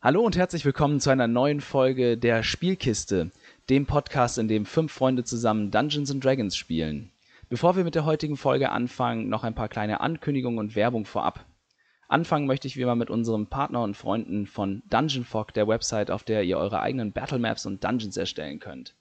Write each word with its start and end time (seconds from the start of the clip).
Hallo 0.00 0.20
und 0.20 0.36
herzlich 0.36 0.64
willkommen 0.64 1.00
zu 1.00 1.10
einer 1.10 1.26
neuen 1.26 1.60
Folge 1.60 2.16
der 2.16 2.44
Spielkiste, 2.44 3.32
dem 3.68 3.84
Podcast, 3.84 4.38
in 4.38 4.46
dem 4.46 4.64
fünf 4.64 4.92
Freunde 4.92 5.24
zusammen 5.24 5.72
Dungeons 5.72 6.12
and 6.12 6.24
Dragons 6.24 6.56
spielen. 6.56 7.10
Bevor 7.48 7.74
wir 7.74 7.82
mit 7.82 7.96
der 7.96 8.04
heutigen 8.04 8.36
Folge 8.36 8.70
anfangen, 8.70 9.28
noch 9.28 9.42
ein 9.42 9.56
paar 9.56 9.68
kleine 9.68 10.00
Ankündigungen 10.00 10.60
und 10.60 10.76
Werbung 10.76 11.04
vorab. 11.04 11.44
Anfangen 12.06 12.46
möchte 12.46 12.68
ich 12.68 12.76
wie 12.76 12.82
immer 12.82 12.94
mit 12.94 13.10
unserem 13.10 13.48
Partner 13.48 13.82
und 13.82 13.96
Freunden 13.96 14.46
von 14.46 14.84
Dungeon 14.88 15.24
Fog, 15.24 15.52
der 15.52 15.66
Website, 15.66 16.12
auf 16.12 16.22
der 16.22 16.44
ihr 16.44 16.58
eure 16.58 16.78
eigenen 16.78 17.10
Battlemaps 17.10 17.66
und 17.66 17.82
Dungeons 17.82 18.16
erstellen 18.16 18.60
könnt. 18.60 18.94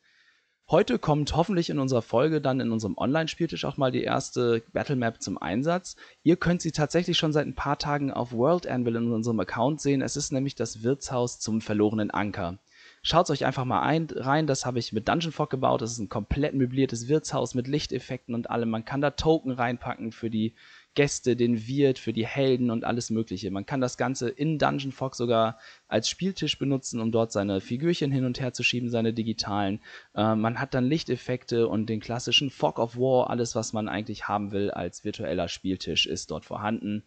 Heute 0.69 0.99
kommt 0.99 1.33
hoffentlich 1.33 1.69
in 1.69 1.79
unserer 1.79 2.01
Folge 2.01 2.41
dann 2.41 2.59
in 2.59 2.73
unserem 2.73 2.97
Online-Spieltisch 2.97 3.63
auch 3.63 3.77
mal 3.77 3.89
die 3.89 4.03
erste 4.03 4.61
Battlemap 4.73 5.21
zum 5.21 5.37
Einsatz. 5.37 5.95
Ihr 6.23 6.35
könnt 6.35 6.61
sie 6.61 6.73
tatsächlich 6.73 7.17
schon 7.17 7.31
seit 7.31 7.47
ein 7.47 7.55
paar 7.55 7.77
Tagen 7.77 8.11
auf 8.11 8.33
World 8.33 8.67
Anvil 8.67 8.97
in 8.97 9.13
unserem 9.13 9.39
Account 9.39 9.79
sehen. 9.79 10.01
Es 10.01 10.17
ist 10.17 10.33
nämlich 10.33 10.55
das 10.55 10.83
Wirtshaus 10.83 11.39
zum 11.39 11.61
verlorenen 11.61 12.11
Anker. 12.11 12.57
Schaut 13.01 13.29
euch 13.29 13.45
einfach 13.45 13.63
mal 13.63 13.81
ein, 13.81 14.07
rein, 14.13 14.45
das 14.45 14.65
habe 14.65 14.79
ich 14.79 14.91
mit 14.91 15.07
Dungeon 15.07 15.31
Fog 15.31 15.49
gebaut. 15.49 15.81
Das 15.81 15.93
ist 15.93 15.99
ein 15.99 16.09
komplett 16.09 16.53
möbliertes 16.53 17.07
Wirtshaus 17.07 17.55
mit 17.55 17.69
Lichteffekten 17.69 18.35
und 18.35 18.49
allem. 18.49 18.69
Man 18.69 18.83
kann 18.83 18.99
da 18.99 19.11
Token 19.11 19.51
reinpacken 19.51 20.11
für 20.11 20.29
die 20.29 20.53
Gäste, 20.97 21.35
den 21.35 21.67
Wirt, 21.67 21.99
für 21.99 22.11
die 22.11 22.25
Helden 22.25 22.71
und 22.71 22.83
alles 22.83 23.11
Mögliche. 23.11 23.51
Man 23.51 23.67
kann 23.67 23.81
das 23.81 23.97
Ganze 23.97 24.29
in 24.29 24.57
Dungeon 24.57 24.91
Fog 24.91 25.15
sogar 25.15 25.59
als 25.87 26.09
Spieltisch 26.09 26.57
benutzen, 26.57 26.99
um 26.99 27.11
dort 27.11 27.31
seine 27.31 27.61
Figürchen 27.61 28.11
hin 28.11 28.25
und 28.25 28.39
her 28.39 28.51
zu 28.51 28.63
schieben, 28.63 28.89
seine 28.89 29.13
digitalen. 29.13 29.79
Äh, 30.15 30.33
man 30.33 30.59
hat 30.59 30.73
dann 30.73 30.85
Lichteffekte 30.85 31.67
und 31.67 31.85
den 31.85 31.99
klassischen 31.99 32.49
Fog 32.49 32.79
of 32.79 32.97
War, 32.97 33.29
alles, 33.29 33.53
was 33.53 33.73
man 33.73 33.87
eigentlich 33.87 34.27
haben 34.27 34.51
will 34.51 34.71
als 34.71 35.05
virtueller 35.05 35.49
Spieltisch, 35.49 36.07
ist 36.07 36.31
dort 36.31 36.45
vorhanden. 36.45 37.03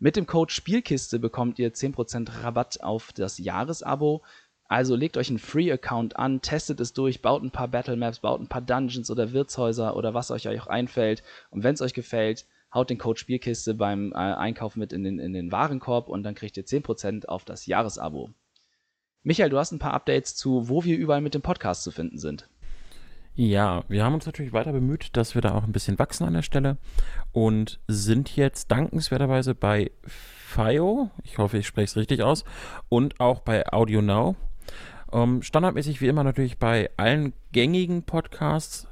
Mit 0.00 0.16
dem 0.16 0.26
Code 0.26 0.52
Spielkiste 0.52 1.20
bekommt 1.20 1.60
ihr 1.60 1.72
10% 1.72 2.42
Rabatt 2.42 2.82
auf 2.82 3.12
das 3.12 3.38
Jahresabo. 3.38 4.24
Also 4.64 4.96
legt 4.96 5.16
euch 5.16 5.28
einen 5.28 5.38
Free-Account 5.38 6.16
an, 6.16 6.40
testet 6.40 6.80
es 6.80 6.92
durch, 6.92 7.22
baut 7.22 7.44
ein 7.44 7.52
paar 7.52 7.68
Battle 7.68 7.96
Maps, 7.96 8.18
baut 8.18 8.40
ein 8.40 8.48
paar 8.48 8.62
Dungeons 8.62 9.12
oder 9.12 9.32
Wirtshäuser 9.32 9.94
oder 9.94 10.12
was 10.12 10.32
euch 10.32 10.48
auch 10.48 10.66
einfällt. 10.66 11.22
Und 11.50 11.62
wenn 11.62 11.74
es 11.74 11.82
euch 11.82 11.94
gefällt, 11.94 12.44
haut 12.72 12.90
den 12.90 12.98
Code 12.98 13.18
Spielkiste 13.18 13.74
beim 13.74 14.12
äh, 14.12 14.16
Einkauf 14.16 14.76
mit 14.76 14.92
in 14.92 15.04
den, 15.04 15.18
in 15.18 15.32
den 15.32 15.52
Warenkorb 15.52 16.08
und 16.08 16.22
dann 16.22 16.34
kriegt 16.34 16.56
ihr 16.56 16.64
10% 16.64 17.26
auf 17.26 17.44
das 17.44 17.66
Jahresabo. 17.66 18.30
Michael, 19.22 19.50
du 19.50 19.58
hast 19.58 19.72
ein 19.72 19.78
paar 19.78 19.94
Updates 19.94 20.36
zu, 20.36 20.68
wo 20.68 20.84
wir 20.84 20.96
überall 20.96 21.20
mit 21.20 21.34
dem 21.34 21.42
Podcast 21.42 21.82
zu 21.82 21.90
finden 21.90 22.18
sind. 22.18 22.48
Ja, 23.34 23.84
wir 23.88 24.04
haben 24.04 24.14
uns 24.14 24.26
natürlich 24.26 24.52
weiter 24.52 24.72
bemüht, 24.72 25.16
dass 25.16 25.34
wir 25.36 25.42
da 25.42 25.54
auch 25.54 25.62
ein 25.62 25.72
bisschen 25.72 25.98
wachsen 25.98 26.24
an 26.24 26.34
der 26.34 26.42
Stelle 26.42 26.76
und 27.30 27.78
sind 27.86 28.34
jetzt 28.34 28.70
dankenswerterweise 28.72 29.54
bei 29.54 29.92
FIO, 30.02 31.10
ich 31.22 31.38
hoffe, 31.38 31.58
ich 31.58 31.66
spreche 31.66 31.84
es 31.84 31.96
richtig 31.96 32.22
aus, 32.22 32.44
und 32.88 33.20
auch 33.20 33.40
bei 33.40 33.64
Audio 33.72 34.02
Now. 34.02 34.34
Ähm, 35.12 35.42
standardmäßig 35.42 36.00
wie 36.00 36.08
immer 36.08 36.24
natürlich 36.24 36.58
bei 36.58 36.90
allen 36.96 37.32
gängigen 37.52 38.02
Podcasts, 38.02 38.88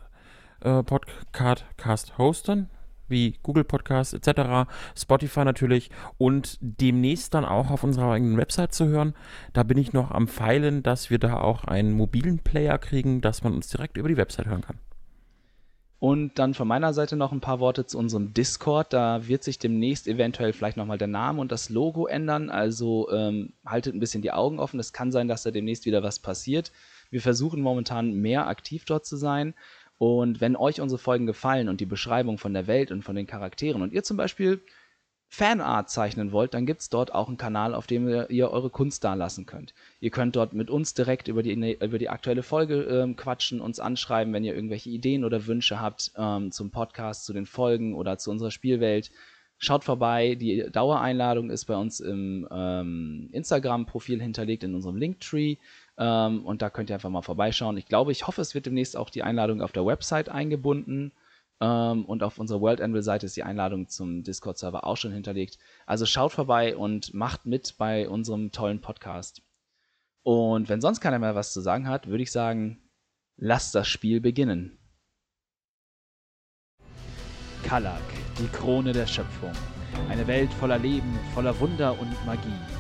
äh, 0.61 0.83
Podcast-Hostern, 0.85 2.71
wie 3.09 3.35
Google 3.43 3.65
Podcasts 3.65 4.13
etc., 4.13 4.69
Spotify 4.97 5.45
natürlich 5.45 5.91
und 6.19 6.59
demnächst 6.61 7.35
dann 7.35 7.45
auch 7.45 7.71
auf 7.71 7.85
unserer 7.85 8.13
eigenen 8.13 8.37
Website 8.37 8.75
zu 8.75 8.87
hören. 8.87 9.15
Da 9.53 9.63
bin 9.63 9.79
ich 9.79 9.93
noch 9.93 10.11
am 10.11 10.29
Feilen, 10.29 10.83
dass 10.83 11.11
wir 11.11 11.19
da 11.19 11.41
auch 11.41 11.65
einen 11.65 11.93
mobilen 11.93 12.39
Player 12.39 12.79
kriegen, 12.79 13.21
dass 13.21 13.43
man 13.43 13.55
uns 13.55 13.69
direkt 13.69 13.97
über 13.97 14.09
die 14.09 14.17
Website 14.17 14.47
hören 14.47 14.63
kann. 14.63 14.79
Und 15.99 16.39
dann 16.39 16.53
von 16.53 16.69
meiner 16.69 16.93
Seite 16.93 17.17
noch 17.17 17.33
ein 17.33 17.41
paar 17.41 17.59
Worte 17.59 17.87
zu 17.87 17.99
unserem 17.99 18.35
Discord. 18.35 18.93
Da 18.93 19.27
wird 19.29 19.43
sich 19.43 19.59
demnächst 19.59 20.07
eventuell 20.07 20.53
vielleicht 20.53 20.77
nochmal 20.77 20.99
der 20.99 21.09
Name 21.09 21.41
und 21.41 21.51
das 21.51 21.71
Logo 21.71 22.07
ändern. 22.07 22.51
Also 22.51 23.11
ähm, 23.11 23.55
haltet 23.65 23.95
ein 23.95 24.01
bisschen 24.01 24.21
die 24.21 24.31
Augen 24.31 24.59
offen. 24.59 24.79
Es 24.79 24.93
kann 24.93 25.11
sein, 25.11 25.27
dass 25.27 25.43
da 25.43 25.51
demnächst 25.51 25.87
wieder 25.87 26.03
was 26.03 26.19
passiert. 26.19 26.71
Wir 27.11 27.23
versuchen 27.23 27.63
momentan 27.63 28.13
mehr 28.13 28.47
aktiv 28.47 28.85
dort 28.85 29.07
zu 29.07 29.17
sein. 29.17 29.55
Und 29.99 30.41
wenn 30.41 30.57
euch 30.57 30.81
unsere 30.81 30.99
Folgen 30.99 31.27
gefallen 31.27 31.69
und 31.69 31.81
die 31.81 31.87
Beschreibung 31.87 32.39
von 32.39 32.53
der 32.53 32.67
Welt 32.67 32.91
und 32.91 33.03
von 33.03 33.17
den 33.17 33.27
Charakteren 33.27 33.83
und 33.83 33.93
ihr 33.93 34.03
zum 34.03 34.17
Beispiel 34.17 34.61
Fanart 35.29 35.91
zeichnen 35.91 36.33
wollt, 36.33 36.55
dann 36.55 36.67
gibt 36.67 36.83
es 36.83 36.89
dort 36.89 37.13
auch 37.13 37.29
einen 37.29 37.37
Kanal, 37.37 37.75
auf 37.75 37.87
dem 37.87 38.09
ihr, 38.09 38.31
ihr, 38.31 38.51
eure 38.51 38.71
Kunst 38.71 39.03
dalassen 39.05 39.45
könnt. 39.45 39.75
Ihr 40.01 40.11
könnt 40.11 40.37
dort 40.37 40.53
mit 40.53 40.71
uns 40.71 40.95
direkt 40.95 41.29
über 41.29 41.43
die, 41.43 41.53
über 41.53 41.99
die 41.99 42.09
aktuelle 42.09 42.43
Folge 42.43 42.83
ähm, 42.83 43.17
quatschen, 43.17 43.61
uns 43.61 43.81
anschreiben, 43.81 44.33
wenn 44.33 44.45
ihr 44.45 44.55
irgendwelche 44.55 44.91
Ideen 44.91 45.25
oder 45.25 45.47
Wünsche 45.47 45.81
habt 45.81 46.13
ähm, 46.17 46.53
zum 46.53 46.71
Podcast, 46.71 47.25
zu 47.25 47.33
den 47.33 47.47
Folgen 47.47 47.95
oder 47.95 48.19
zu 48.19 48.31
unserer 48.31 48.51
Spielwelt. 48.51 49.11
Schaut 49.59 49.85
vorbei, 49.85 50.35
die 50.35 50.67
Dauereinladung 50.71 51.51
ist 51.51 51.65
bei 51.65 51.77
uns 51.77 52.01
im 52.01 52.47
ähm, 52.51 53.29
Instagram-Profil 53.33 54.21
hinterlegt 54.21 54.65
in 54.65 54.75
unserem 54.75 54.97
Linktree. 54.97 55.57
Ähm, 55.99 56.45
und 56.45 56.63
da 56.63 56.71
könnt 56.71 56.91
ihr 56.91 56.95
einfach 56.97 57.11
mal 57.11 57.23
vorbeischauen. 57.23 57.77
Ich 57.77 57.87
glaube, 57.87 58.13
ich 58.13 58.27
hoffe, 58.27 58.41
es 58.41 58.55
wird 58.55 58.67
demnächst 58.67 58.97
auch 58.97 59.11
die 59.11 59.23
Einladung 59.23 59.63
auf 59.63 59.73
der 59.73 59.87
Website 59.87 60.29
eingebunden. 60.29 61.13
Ähm, 61.61 62.05
und 62.05 62.23
auf 62.23 62.39
unserer 62.39 62.61
World 62.61 62.81
Anvil 62.81 63.03
Seite 63.03 63.27
ist 63.27 63.37
die 63.37 63.43
Einladung 63.43 63.89
zum 63.89 64.23
Discord-Server 64.23 64.85
auch 64.85 64.97
schon 64.97 65.13
hinterlegt. 65.13 65.59
Also 65.87 66.05
schaut 66.05 66.33
vorbei 66.33 66.77
und 66.77 67.15
macht 67.15 67.47
mit 67.47 67.77
bei 67.79 68.09
unserem 68.09 68.53
tollen 68.53 68.81
Podcast. 68.81 69.43
Und 70.23 70.69
wenn 70.69 70.81
sonst 70.81 71.01
keiner 71.01 71.19
mehr 71.19 71.35
was 71.35 71.53
zu 71.53 71.61
sagen 71.61 71.89
hat, 71.89 72.09
würde 72.09 72.23
ich 72.23 72.33
sagen, 72.33 72.83
lasst 73.37 73.75
das 73.75 73.89
Spiel 73.89 74.21
beginnen. 74.21 74.79
Kalak, 77.63 78.03
die 78.39 78.49
Krone 78.49 78.93
der 78.93 79.07
Schöpfung. 79.07 79.53
Eine 80.09 80.27
Welt 80.27 80.53
voller 80.55 80.79
Leben, 80.79 81.19
voller 81.33 81.59
Wunder 81.59 81.99
und 81.99 82.27
Magie 82.27 82.76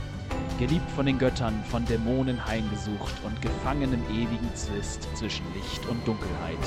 geliebt 0.58 0.90
von 0.90 1.06
den 1.06 1.18
Göttern, 1.18 1.62
von 1.70 1.84
Dämonen 1.84 2.44
heimgesucht 2.46 3.14
und 3.24 3.40
gefangen 3.42 3.92
im 3.92 4.02
ewigen 4.14 4.54
Zwist 4.54 5.08
zwischen 5.14 5.44
Licht 5.54 5.86
und 5.86 6.06
Dunkelheit. 6.06 6.58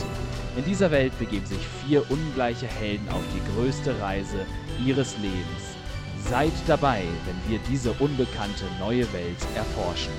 In 0.55 0.66
dieser 0.66 0.91
Welt 0.91 1.17
begeben 1.17 1.45
sich 1.45 1.66
vier 1.85 2.09
ungleiche 2.09 2.67
Helden 2.67 3.09
auf 3.09 3.23
die 3.33 3.53
größte 3.53 4.00
Reise 4.00 4.45
ihres 4.85 5.17
Lebens. 5.17 5.75
Seid 6.29 6.53
dabei, 6.67 7.03
wenn 7.25 7.51
wir 7.51 7.59
diese 7.69 7.91
unbekannte 7.94 8.66
neue 8.79 9.11
Welt 9.13 9.38
erforschen. 9.55 10.13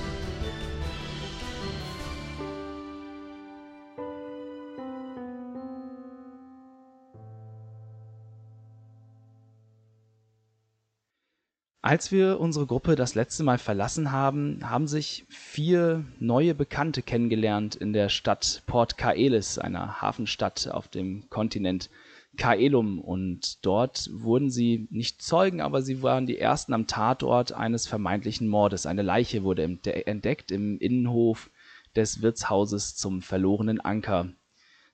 Als 11.83 12.11
wir 12.11 12.39
unsere 12.39 12.67
Gruppe 12.67 12.95
das 12.95 13.15
letzte 13.15 13.43
Mal 13.43 13.57
verlassen 13.57 14.11
haben, 14.11 14.59
haben 14.69 14.85
sich 14.85 15.25
vier 15.29 16.05
neue 16.19 16.53
Bekannte 16.53 17.01
kennengelernt 17.01 17.73
in 17.75 17.91
der 17.91 18.09
Stadt 18.09 18.61
Port 18.67 18.99
Kaelis, 18.99 19.57
einer 19.57 19.99
Hafenstadt 19.99 20.67
auf 20.69 20.87
dem 20.89 21.27
Kontinent 21.31 21.89
Kaelum. 22.37 22.99
Und 22.99 23.65
dort 23.65 24.11
wurden 24.13 24.51
sie 24.51 24.87
nicht 24.91 25.23
Zeugen, 25.23 25.59
aber 25.59 25.81
sie 25.81 26.03
waren 26.03 26.27
die 26.27 26.37
ersten 26.37 26.73
am 26.73 26.85
Tatort 26.85 27.51
eines 27.51 27.87
vermeintlichen 27.87 28.47
Mordes. 28.47 28.85
Eine 28.85 29.01
Leiche 29.01 29.41
wurde 29.41 29.63
entdeckt 29.63 30.51
im 30.51 30.77
Innenhof 30.77 31.49
des 31.95 32.21
Wirtshauses 32.21 32.95
zum 32.95 33.23
verlorenen 33.23 33.79
Anker. 33.79 34.29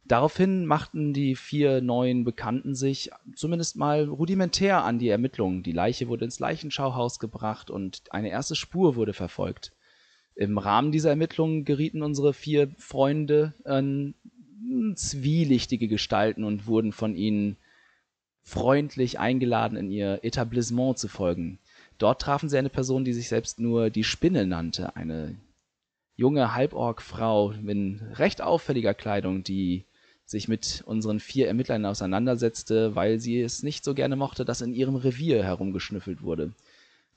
Daraufhin 0.08 0.66
machten 0.66 1.12
die 1.12 1.36
vier 1.36 1.82
neuen 1.82 2.24
Bekannten 2.24 2.76
sich 2.76 3.10
zumindest 3.36 3.76
mal 3.76 4.06
rudimentär 4.06 4.84
an 4.84 5.00
die 5.00 5.10
Ermittlungen. 5.10 5.64
Die 5.64 5.74
Leiche 5.74 6.08
wurde 6.08 6.24
ins 6.24 6.40
Leichenschauhaus 6.40 7.20
gebracht 7.20 7.70
und 7.70 8.04
eine 8.12 8.30
erste 8.30 8.56
Spur 8.56 8.96
wurde 8.96 9.14
verfolgt. 9.14 9.74
Im 10.36 10.58
Rahmen 10.58 10.92
dieser 10.92 11.10
Ermittlungen 11.10 11.66
gerieten 11.66 12.04
unsere 12.04 12.34
vier 12.34 12.70
Freunde 12.78 13.54
an 13.66 14.14
zwielichtige 14.96 15.88
Gestalten 15.88 16.44
und 16.44 16.68
wurden 16.68 16.94
von 16.94 17.16
ihnen 17.16 17.58
freundlich 18.44 19.20
eingeladen, 19.20 19.78
in 19.78 19.92
ihr 19.92 20.24
Etablissement 20.24 20.98
zu 20.98 21.10
folgen. 21.10 21.60
Dort 21.98 22.22
trafen 22.22 22.48
sie 22.48 22.58
eine 22.58 22.70
Person, 22.70 23.04
die 23.04 23.14
sich 23.14 23.28
selbst 23.28 23.60
nur 23.60 23.90
die 23.90 24.06
Spinne 24.06 24.46
nannte, 24.46 24.96
eine 24.96 25.36
junge 26.16 26.54
Halborg-Frau 26.54 27.52
in 27.52 28.02
recht 28.14 28.42
auffälliger 28.42 28.94
Kleidung, 28.94 29.44
die 29.44 29.84
sich 30.28 30.50
mit 30.50 30.84
unseren 30.86 31.22
vier 31.22 31.48
Ermittlern 31.48 31.86
auseinandersetzte, 31.86 32.96
weil 32.96 33.20
sie 33.20 33.42
es 33.42 33.64
nicht 33.64 33.86
so 33.86 33.94
gerne 33.94 34.18
mochte, 34.18 34.44
dass 34.44 34.62
in 34.62 34.74
ihrem 34.74 34.98
Revier 34.98 35.44
herumgeschnüffelt 35.44 36.22
wurde. 36.22 36.52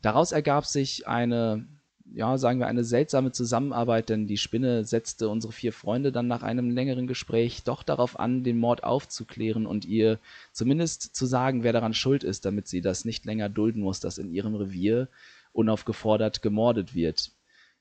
Daraus 0.01 0.31
ergab 0.31 0.65
sich 0.65 1.09
eine, 1.09 1.67
ja, 2.15 2.39
sagen 2.39 2.61
wir, 2.61 2.69
eine 2.69 2.85
seltsame 2.85 3.33
Zusammenarbeit, 3.33 4.11
denn 4.11 4.29
die 4.29 4.37
Spinne 4.37 4.85
setzte 4.85 5.29
unsere 5.29 5.53
vier 5.53 5.73
Freunde 5.73 6.13
dann 6.13 6.29
nach 6.29 6.45
einem 6.45 6.71
längeren 6.71 7.09
Gespräch 7.09 7.65
doch 7.65 7.83
darauf 7.83 8.19
an, 8.19 8.45
den 8.45 8.59
Mord 8.59 8.85
aufzuklären 8.85 9.67
und 9.67 9.85
ihr 9.85 10.21
zumindest 10.53 11.15
zu 11.15 11.27
sagen, 11.27 11.65
wer 11.65 11.73
daran 11.73 11.95
schuld 11.95 12.23
ist, 12.23 12.45
damit 12.45 12.69
sie 12.69 12.81
das 12.81 13.05
nicht 13.05 13.25
länger 13.25 13.49
dulden 13.49 13.83
muss, 13.83 13.99
dass 13.99 14.19
in 14.19 14.33
ihrem 14.33 14.55
Revier 14.55 15.09
unaufgefordert 15.53 16.43
gemordet 16.43 16.95
wird. 16.95 17.33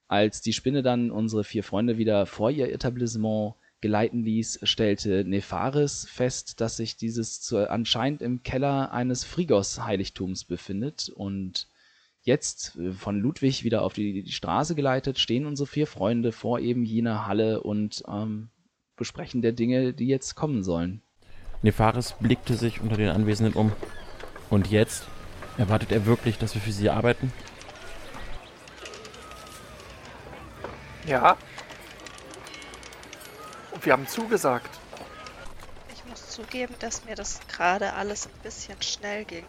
Als 0.08 0.42
die 0.42 0.54
Spinne 0.54 0.82
dann 0.82 1.12
unsere 1.12 1.44
vier 1.44 1.64
Freunde 1.64 2.00
wieder 2.00 2.26
vor 2.26 2.50
ihr 2.50 2.74
Etablissement 2.74 3.54
geleiten 3.82 4.24
ließ, 4.24 4.60
stellte 4.64 5.24
Nepharis 5.26 6.08
fest, 6.10 6.62
dass 6.62 6.78
sich 6.78 6.98
dieses 6.98 7.42
zu, 7.42 7.70
anscheinend 7.70 8.22
im 8.22 8.44
Keller 8.44 8.92
eines 8.92 9.24
Frigos-Heiligtums 9.24 10.46
befindet 10.46 11.10
und 11.10 11.68
Jetzt, 12.22 12.76
äh, 12.78 12.92
von 12.92 13.20
Ludwig 13.20 13.64
wieder 13.64 13.82
auf 13.84 13.94
die, 13.94 14.24
die, 14.24 14.32
Straße 14.32 14.76
geleitet, 14.76 15.20
stehen 15.20 15.46
unsere 15.46 15.68
vier 15.68 15.88
Freunde 15.88 16.32
vor 16.32 16.60
eben 16.60 16.84
jener 16.84 17.26
Halle 17.28 17.64
und 17.64 18.04
ähm, 18.08 18.50
besprechen 18.96 19.42
der 19.42 19.54
Dinge, 19.54 19.94
die 19.94 20.08
jetzt 20.08 20.36
kommen 20.36 20.64
sollen. 20.64 21.02
Nefaris 21.62 22.16
blickte 22.20 22.56
sich 22.56 22.82
unter 22.82 22.98
den 22.98 23.10
Anwesenden 23.10 23.54
um. 23.54 23.72
Und 24.50 24.68
jetzt? 24.68 25.08
Erwartet 25.58 25.92
er 25.92 26.06
wirklich, 26.06 26.38
dass 26.38 26.56
wir 26.56 26.62
für 26.62 26.72
sie 26.72 26.90
arbeiten? 26.90 27.34
Ja. 31.06 31.38
Und 33.80 33.86
wir 33.86 33.94
haben 33.94 34.10
zugesagt. 34.10 34.78
Ich 35.94 36.04
muss 36.04 36.32
zugeben, 36.32 36.76
dass 36.80 37.06
mir 37.06 37.16
das 37.16 37.40
gerade 37.48 37.94
alles 37.94 38.28
ein 38.28 38.42
bisschen 38.44 38.82
schnell 38.82 39.24
ging 39.24 39.46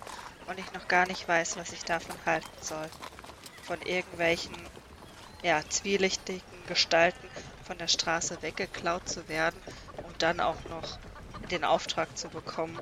und 0.46 0.56
ich 0.56 0.72
noch 0.72 0.86
gar 0.86 1.04
nicht 1.08 1.26
weiß, 1.26 1.56
was 1.56 1.72
ich 1.72 1.84
davon 1.84 2.14
halten 2.24 2.46
soll. 2.60 2.86
Von 3.64 3.82
irgendwelchen, 3.82 4.54
ja, 5.42 5.60
zwielichtigen 5.68 6.40
Gestalten 6.68 7.26
von 7.66 7.76
der 7.78 7.88
Straße 7.88 8.40
weggeklaut 8.40 9.08
zu 9.08 9.28
werden 9.28 9.60
und 10.06 10.22
dann 10.22 10.38
auch 10.38 10.62
noch 10.68 10.96
den 11.50 11.64
Auftrag 11.64 12.16
zu 12.16 12.28
bekommen, 12.28 12.78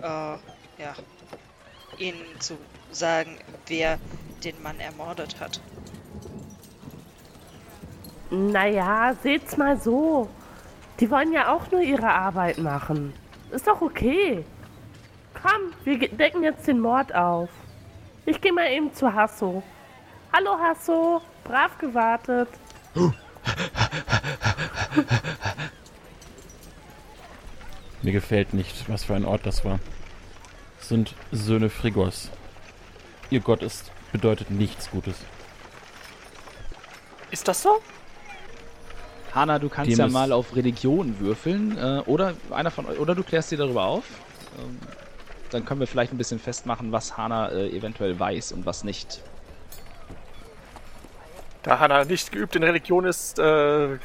äh, 0.00 0.04
ja, 0.06 0.94
ihnen 1.98 2.40
zu 2.40 2.56
sagen, 2.92 3.36
wer 3.66 3.98
den 4.44 4.62
Mann 4.62 4.78
ermordet 4.78 5.40
hat. 5.40 5.60
Naja, 8.30 9.16
seht's 9.24 9.56
mal 9.56 9.80
so. 9.80 10.30
Die 11.00 11.10
wollen 11.10 11.32
ja 11.32 11.52
auch 11.52 11.70
nur 11.70 11.80
ihre 11.80 12.08
Arbeit 12.08 12.58
machen. 12.58 13.12
Ist 13.50 13.66
doch 13.66 13.80
okay. 13.80 14.44
Komm, 15.34 15.72
wir 15.84 15.98
decken 16.08 16.44
jetzt 16.44 16.66
den 16.66 16.80
Mord 16.80 17.14
auf. 17.14 17.48
Ich 18.26 18.40
gehe 18.40 18.52
mal 18.52 18.70
eben 18.70 18.94
zu 18.94 19.12
Hasso. 19.12 19.62
Hallo 20.32 20.56
Hasso, 20.58 21.20
brav 21.44 21.76
gewartet. 21.78 22.48
Mir 28.02 28.12
gefällt 28.12 28.54
nicht, 28.54 28.88
was 28.88 29.04
für 29.04 29.14
ein 29.14 29.24
Ort 29.24 29.46
das 29.46 29.64
war. 29.64 29.80
Es 30.80 30.88
sind 30.88 31.14
Söhne 31.32 31.70
Frigors. 31.70 32.30
Ihr 33.30 33.40
Gott 33.40 33.62
ist, 33.62 33.90
bedeutet 34.12 34.50
nichts 34.50 34.90
Gutes. 34.90 35.16
Ist 37.30 37.48
das 37.48 37.62
so? 37.62 37.80
Hanna, 39.34 39.58
du 39.58 39.68
kannst 39.68 39.96
ja 39.96 40.06
mal 40.06 40.32
auf 40.32 40.54
Religion 40.54 41.18
würfeln. 41.18 41.76
Äh, 41.76 42.02
oder 42.06 42.34
einer 42.50 42.70
von 42.70 42.86
oder 42.86 43.14
du 43.14 43.22
klärst 43.22 43.50
dir 43.50 43.58
darüber 43.58 43.84
auf. 43.86 44.04
Ähm, 44.58 44.78
dann 45.50 45.64
können 45.64 45.80
wir 45.80 45.86
vielleicht 45.86 46.12
ein 46.12 46.18
bisschen 46.18 46.38
festmachen, 46.38 46.92
was 46.92 47.16
Hanna 47.16 47.50
äh, 47.50 47.68
eventuell 47.76 48.18
weiß 48.18 48.52
und 48.52 48.66
was 48.66 48.84
nicht. 48.84 49.22
Da 51.62 51.78
Hanna 51.78 52.04
nicht 52.04 52.30
geübt 52.30 52.54
in 52.56 52.62
Religion 52.62 53.04
ist, 53.04 53.38
äh, 53.38 53.98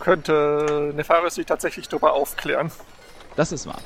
könnte 0.00 0.92
Nefarius 0.94 1.34
sich 1.34 1.46
tatsächlich 1.46 1.88
darüber 1.88 2.14
aufklären. 2.14 2.70
Das 3.36 3.52
ist 3.52 3.66
wahr. 3.66 3.80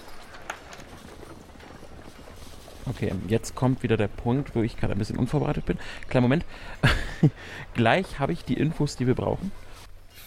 Okay, 2.86 3.12
jetzt 3.28 3.54
kommt 3.54 3.82
wieder 3.82 3.96
der 3.96 4.08
Punkt, 4.08 4.54
wo 4.54 4.62
ich 4.62 4.76
gerade 4.76 4.92
ein 4.92 4.98
bisschen 4.98 5.18
unvorbereitet 5.18 5.66
bin. 5.66 5.78
Kleinen 6.08 6.22
Moment. 6.22 6.44
Gleich 7.74 8.18
habe 8.18 8.32
ich 8.32 8.44
die 8.44 8.54
Infos, 8.54 8.96
die 8.96 9.06
wir 9.06 9.14
brauchen. 9.14 9.52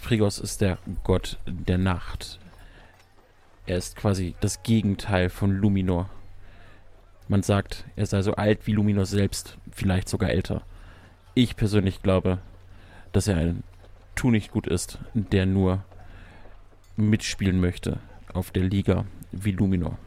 Frigos 0.05 0.37
ist 0.37 0.61
der 0.61 0.77
Gott 1.03 1.39
der 1.47 1.79
Nacht. 1.79 2.39
Er 3.65 3.77
ist 3.77 3.95
quasi 3.95 4.35
das 4.39 4.61
Gegenteil 4.61 5.31
von 5.31 5.49
Luminor. 5.49 6.11
Man 7.27 7.41
sagt, 7.41 7.85
er 7.95 8.05
sei 8.05 8.21
so 8.21 8.35
alt 8.35 8.67
wie 8.67 8.73
Luminor 8.73 9.07
selbst, 9.07 9.57
vielleicht 9.71 10.07
sogar 10.07 10.29
älter. 10.29 10.61
Ich 11.33 11.55
persönlich 11.55 12.03
glaube, 12.03 12.37
dass 13.13 13.27
er 13.27 13.37
ein 13.37 13.63
Tu 14.13 14.29
nicht 14.29 14.51
gut 14.51 14.67
ist, 14.67 14.99
der 15.15 15.47
nur 15.47 15.83
mitspielen 16.97 17.59
möchte 17.59 17.97
auf 18.31 18.51
der 18.51 18.63
Liga 18.63 19.05
wie 19.31 19.53
Luminor. 19.53 19.97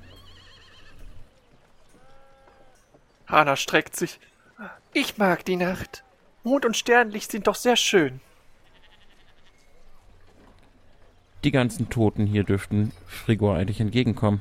Hana 3.26 3.56
streckt 3.56 3.96
sich. 3.96 4.20
Ich 4.92 5.18
mag 5.18 5.44
die 5.44 5.56
Nacht. 5.56 6.04
Mond 6.44 6.64
und 6.64 6.76
Sternlicht 6.76 7.32
sind 7.32 7.48
doch 7.48 7.56
sehr 7.56 7.74
schön. 7.74 8.20
Die 11.44 11.52
ganzen 11.52 11.88
Toten 11.88 12.26
hier 12.26 12.42
dürften 12.42 12.90
Frigor 13.06 13.54
eigentlich 13.56 13.80
entgegenkommen. 13.80 14.40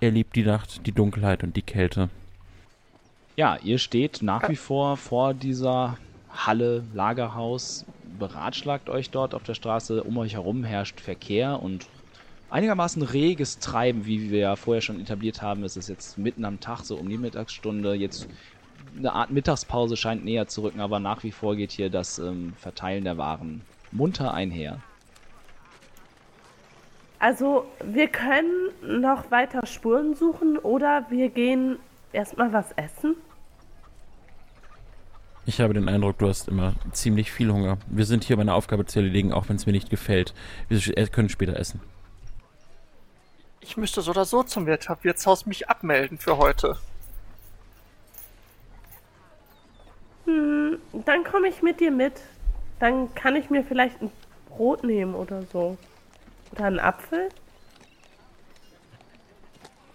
Er 0.00 0.10
liebt 0.10 0.36
die 0.36 0.44
Nacht, 0.44 0.86
die 0.86 0.92
Dunkelheit 0.92 1.42
und 1.42 1.56
die 1.56 1.62
Kälte. 1.62 2.10
Ja, 3.36 3.56
ihr 3.62 3.78
steht 3.78 4.20
nach 4.20 4.48
wie 4.48 4.56
vor 4.56 4.98
vor 4.98 5.32
dieser 5.32 5.96
Halle, 6.30 6.84
Lagerhaus, 6.92 7.86
beratschlagt 8.18 8.90
euch 8.90 9.08
dort 9.10 9.34
auf 9.34 9.44
der 9.44 9.54
Straße. 9.54 10.04
Um 10.04 10.18
euch 10.18 10.34
herum 10.34 10.62
herrscht 10.64 11.00
Verkehr 11.00 11.62
und 11.62 11.86
einigermaßen 12.50 13.02
reges 13.02 13.58
Treiben, 13.58 14.04
wie 14.04 14.30
wir 14.30 14.40
ja 14.40 14.56
vorher 14.56 14.82
schon 14.82 15.00
etabliert 15.00 15.40
haben. 15.40 15.64
Es 15.64 15.78
ist 15.78 15.88
jetzt 15.88 16.18
mitten 16.18 16.44
am 16.44 16.60
Tag, 16.60 16.82
so 16.82 16.96
um 16.96 17.08
die 17.08 17.18
Mittagsstunde. 17.18 17.94
Jetzt 17.94 18.28
eine 18.96 19.12
Art 19.12 19.30
Mittagspause 19.30 19.96
scheint 19.96 20.24
näher 20.24 20.46
zu 20.46 20.62
rücken, 20.62 20.80
aber 20.80 21.00
nach 21.00 21.22
wie 21.22 21.32
vor 21.32 21.56
geht 21.56 21.72
hier 21.72 21.88
das 21.88 22.18
ähm, 22.18 22.52
Verteilen 22.58 23.04
der 23.04 23.16
Waren 23.16 23.62
munter 23.90 24.34
einher. 24.34 24.82
Also, 27.18 27.66
wir 27.82 28.08
können 28.08 28.70
noch 28.82 29.30
weiter 29.30 29.66
Spuren 29.66 30.14
suchen 30.14 30.58
oder 30.58 31.06
wir 31.08 31.30
gehen 31.30 31.78
erstmal 32.12 32.52
was 32.52 32.72
essen. 32.72 33.16
Ich 35.48 35.60
habe 35.60 35.74
den 35.74 35.88
Eindruck, 35.88 36.18
du 36.18 36.28
hast 36.28 36.48
immer 36.48 36.74
ziemlich 36.92 37.30
viel 37.30 37.52
Hunger. 37.52 37.78
Wir 37.86 38.04
sind 38.04 38.24
hier, 38.24 38.36
um 38.36 38.40
eine 38.40 38.52
Aufgabe 38.52 38.84
zu 38.84 38.98
erledigen, 38.98 39.32
auch 39.32 39.48
wenn 39.48 39.56
es 39.56 39.64
mir 39.64 39.72
nicht 39.72 39.90
gefällt. 39.90 40.34
Wir 40.68 41.06
können 41.06 41.28
später 41.28 41.56
essen. 41.56 41.80
Ich 43.60 43.76
müsste 43.76 44.00
so 44.02 44.10
oder 44.10 44.24
so 44.24 44.42
zum 44.42 44.66
Wirtshaus 44.66 45.46
mich 45.46 45.70
abmelden 45.70 46.18
für 46.18 46.36
heute. 46.36 46.76
Hm, 50.24 50.78
dann 51.04 51.24
komme 51.24 51.48
ich 51.48 51.62
mit 51.62 51.80
dir 51.80 51.92
mit. 51.92 52.14
Dann 52.80 53.14
kann 53.14 53.36
ich 53.36 53.48
mir 53.48 53.64
vielleicht 53.64 54.02
ein 54.02 54.10
Brot 54.48 54.84
nehmen 54.84 55.14
oder 55.14 55.44
so. 55.52 55.78
Oder 56.52 56.64
einen 56.64 56.80
Apfel? 56.80 57.28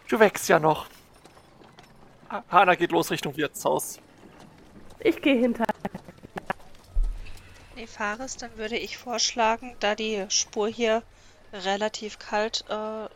Du 0.07 0.19
wächst 0.19 0.50
ja 0.50 0.59
noch. 0.59 0.88
Hanna 2.50 2.75
geht 2.75 2.92
los 2.92 3.12
Richtung 3.12 3.36
Wirtshaus. 3.38 4.00
Ich 5.00 5.21
gehe 5.21 5.39
hinter. 5.39 5.65
Nee, 7.75 7.88
Fares, 7.88 8.38
dann 8.38 8.56
würde 8.57 8.77
ich 8.77 8.98
vorschlagen, 8.98 9.75
da 9.80 9.95
die 9.95 10.25
Spur 10.29 10.67
hier 10.67 11.03
relativ 11.53 12.20
kalt 12.20 12.63
äh, 12.70 13.08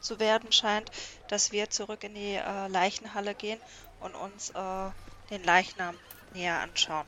zu 0.00 0.20
werden 0.20 0.52
scheint, 0.52 0.90
dass 1.28 1.52
wir 1.52 1.70
zurück 1.70 2.04
in 2.04 2.14
die 2.14 2.34
äh, 2.34 2.68
Leichenhalle 2.68 3.34
gehen 3.34 3.58
und 4.00 4.14
uns 4.14 4.50
äh, 4.50 4.90
den 5.30 5.42
Leichnam 5.44 5.96
näher 6.34 6.60
anschauen. 6.60 7.06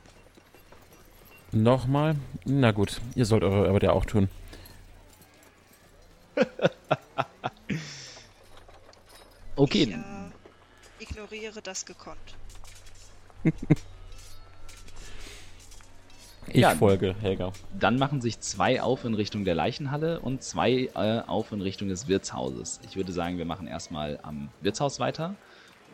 Nochmal? 1.51 2.15
Na 2.43 2.71
gut, 2.71 2.99
ihr 3.15 3.25
sollt 3.25 3.43
eure 3.43 3.67
Arbeit 3.67 3.83
ja 3.83 3.91
auch 3.91 4.05
tun. 4.05 4.29
okay. 9.55 9.83
Ich, 9.83 9.89
äh, 9.89 9.99
ignoriere 10.99 11.61
das 11.61 11.85
gekonnt. 11.85 12.35
ich 16.47 16.55
ja, 16.55 16.71
folge, 16.71 17.15
Helga. 17.21 17.53
Dann 17.77 17.97
machen 17.97 18.21
sich 18.21 18.39
zwei 18.39 18.81
auf 18.81 19.05
in 19.05 19.13
Richtung 19.13 19.45
der 19.45 19.55
Leichenhalle 19.55 20.19
und 20.19 20.43
zwei 20.43 20.89
äh, 20.95 21.21
auf 21.27 21.51
in 21.51 21.61
Richtung 21.61 21.89
des 21.89 22.07
Wirtshauses. 22.07 22.79
Ich 22.87 22.95
würde 22.95 23.11
sagen, 23.11 23.37
wir 23.37 23.45
machen 23.45 23.67
erstmal 23.67 24.19
am 24.23 24.49
Wirtshaus 24.61 24.99
weiter. 24.99 25.35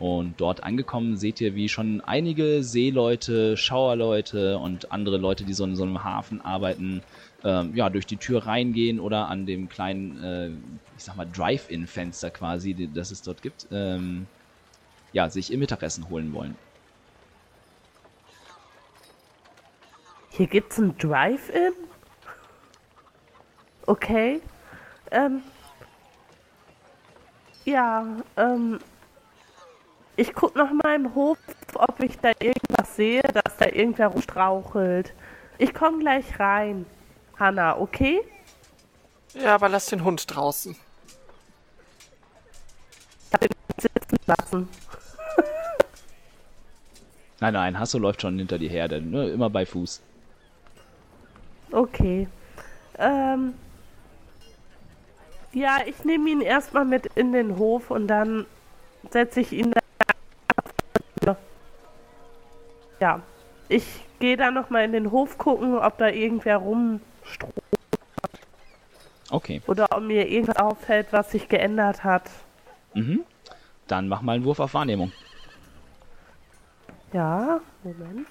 Und 0.02 0.42
dort 0.42 0.64
angekommen 0.64 1.16
seht 1.16 1.40
ihr, 1.42 1.54
wie 1.54 1.70
schon 1.70 2.02
einige 2.02 2.64
Seeleute, 2.64 3.56
Schauerleute 3.56 4.58
und 4.58 4.92
andere 4.92 5.18
Leute, 5.18 5.44
die 5.44 5.54
so 5.54 5.64
in 5.64 5.76
so 5.76 5.84
einem 5.84 6.04
Hafen 6.04 6.42
arbeiten, 6.42 7.04
ähm, 7.44 7.76
ja, 7.76 7.90
durch 7.90 8.06
die 8.06 8.18
Tür 8.18 8.46
reingehen 8.46 9.00
oder 9.00 9.28
an 9.28 9.46
dem 9.46 9.70
kleinen, 9.70 10.24
äh, 10.24 10.50
ich 10.98 11.04
sag 11.04 11.16
mal, 11.16 11.26
Drive-In-Fenster 11.26 12.30
quasi, 12.30 12.90
das 12.94 13.12
es 13.12 13.22
dort 13.22 13.42
gibt, 13.42 13.68
ähm, 13.72 14.28
ja, 15.14 15.30
sich 15.30 15.52
ihr 15.52 15.58
Mittagessen 15.58 16.10
holen 16.10 16.34
wollen. 16.34 16.56
Hier 20.30 20.48
gibt's 20.48 20.78
ein 20.78 20.98
Drive-In? 20.98 21.74
Okay. 23.86 24.42
Ähm. 25.12 25.42
Ja, 27.66 28.06
ähm. 28.38 28.80
Ich 30.16 30.34
guck 30.34 30.56
noch 30.56 30.72
mal 30.72 30.96
im 30.96 31.16
Hof, 31.16 31.38
ob 31.74 32.02
ich 32.02 32.18
da 32.20 32.32
irgendwas 32.40 32.96
sehe, 32.96 33.22
dass 33.22 33.58
da 33.58 33.66
irgendwer 33.66 34.08
rumstrauchelt. 34.08 35.14
Ich 35.58 35.74
komm 35.74 36.00
gleich 36.00 36.40
rein. 36.40 36.86
Hanna, 37.42 37.80
okay? 37.80 38.22
Ja, 39.34 39.56
aber 39.56 39.68
lass 39.68 39.88
den 39.88 40.04
Hund 40.04 40.24
draußen. 40.34 40.76
Ich 43.28 43.34
hab 43.34 43.44
ihn 43.44 43.50
sitzen 43.78 44.18
lassen. 44.28 44.70
Nein, 47.40 47.54
nein, 47.54 47.80
Hasso 47.80 47.98
läuft 47.98 48.22
schon 48.22 48.38
hinter 48.38 48.60
dir 48.60 48.70
her, 48.70 48.88
denn 48.88 49.10
ne, 49.10 49.30
immer 49.30 49.50
bei 49.50 49.66
Fuß. 49.66 50.04
Okay. 51.72 52.28
Ähm. 53.00 53.56
Ja, 55.52 55.80
ich 55.88 56.06
nehme 56.06 56.30
ihn 56.30 56.42
erstmal 56.42 56.86
mit 56.86 57.08
in 57.16 57.34
den 57.34 57.58
Hof 57.58 57.90
und 57.90 58.08
dann 58.08 58.46
setze 59.10 59.40
ich 59.40 59.52
ihn 59.54 59.74
da. 61.22 61.36
Ja. 63.00 63.22
Ich 63.70 63.86
gehe 64.20 64.38
dann 64.38 64.54
nochmal 64.54 64.86
in 64.86 64.92
den 64.92 65.10
Hof 65.10 65.40
gucken, 65.40 65.80
ob 65.80 65.98
da 65.98 66.10
irgendwer 66.10 66.62
rumstromt 67.22 67.54
Okay. 69.30 69.62
oder 69.68 69.88
ob 69.92 70.04
mir 70.04 70.28
irgendwas 70.28 70.58
auffällt, 70.58 71.08
was 71.12 71.32
sich 71.32 71.48
geändert 71.48 72.04
hat. 72.04 72.30
Mhm. 72.94 73.24
Dann 73.88 74.10
mach 74.10 74.22
mal 74.22 74.34
einen 74.34 74.44
Wurf 74.44 74.60
auf 74.60 74.74
Wahrnehmung. 74.74 75.12
Ja, 77.14 77.62
Moment. 77.84 78.28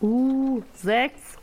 Uh, 0.00 0.62
sechs. 0.74 1.38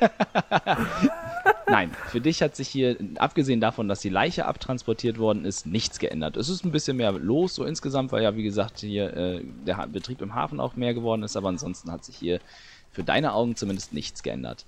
Nein, 1.70 1.92
für 2.08 2.20
dich 2.20 2.42
hat 2.42 2.56
sich 2.56 2.68
hier, 2.68 2.96
abgesehen 3.16 3.60
davon, 3.60 3.88
dass 3.88 4.00
die 4.00 4.08
Leiche 4.08 4.46
abtransportiert 4.46 5.18
worden 5.18 5.44
ist, 5.44 5.66
nichts 5.66 5.98
geändert. 5.98 6.36
Es 6.36 6.48
ist 6.48 6.64
ein 6.64 6.72
bisschen 6.72 6.96
mehr 6.96 7.12
los 7.12 7.54
so 7.54 7.64
insgesamt, 7.64 8.12
weil 8.12 8.22
ja, 8.22 8.36
wie 8.36 8.42
gesagt, 8.42 8.80
hier 8.80 9.16
äh, 9.16 9.42
der 9.66 9.76
ha 9.76 9.86
Betrieb 9.86 10.20
im 10.20 10.34
Hafen 10.34 10.60
auch 10.60 10.76
mehr 10.76 10.94
geworden 10.94 11.22
ist, 11.22 11.36
aber 11.36 11.48
ansonsten 11.48 11.90
hat 11.90 12.04
sich 12.04 12.16
hier 12.16 12.40
für 12.92 13.04
deine 13.04 13.32
Augen 13.32 13.56
zumindest 13.56 13.92
nichts 13.92 14.22
geändert. 14.22 14.64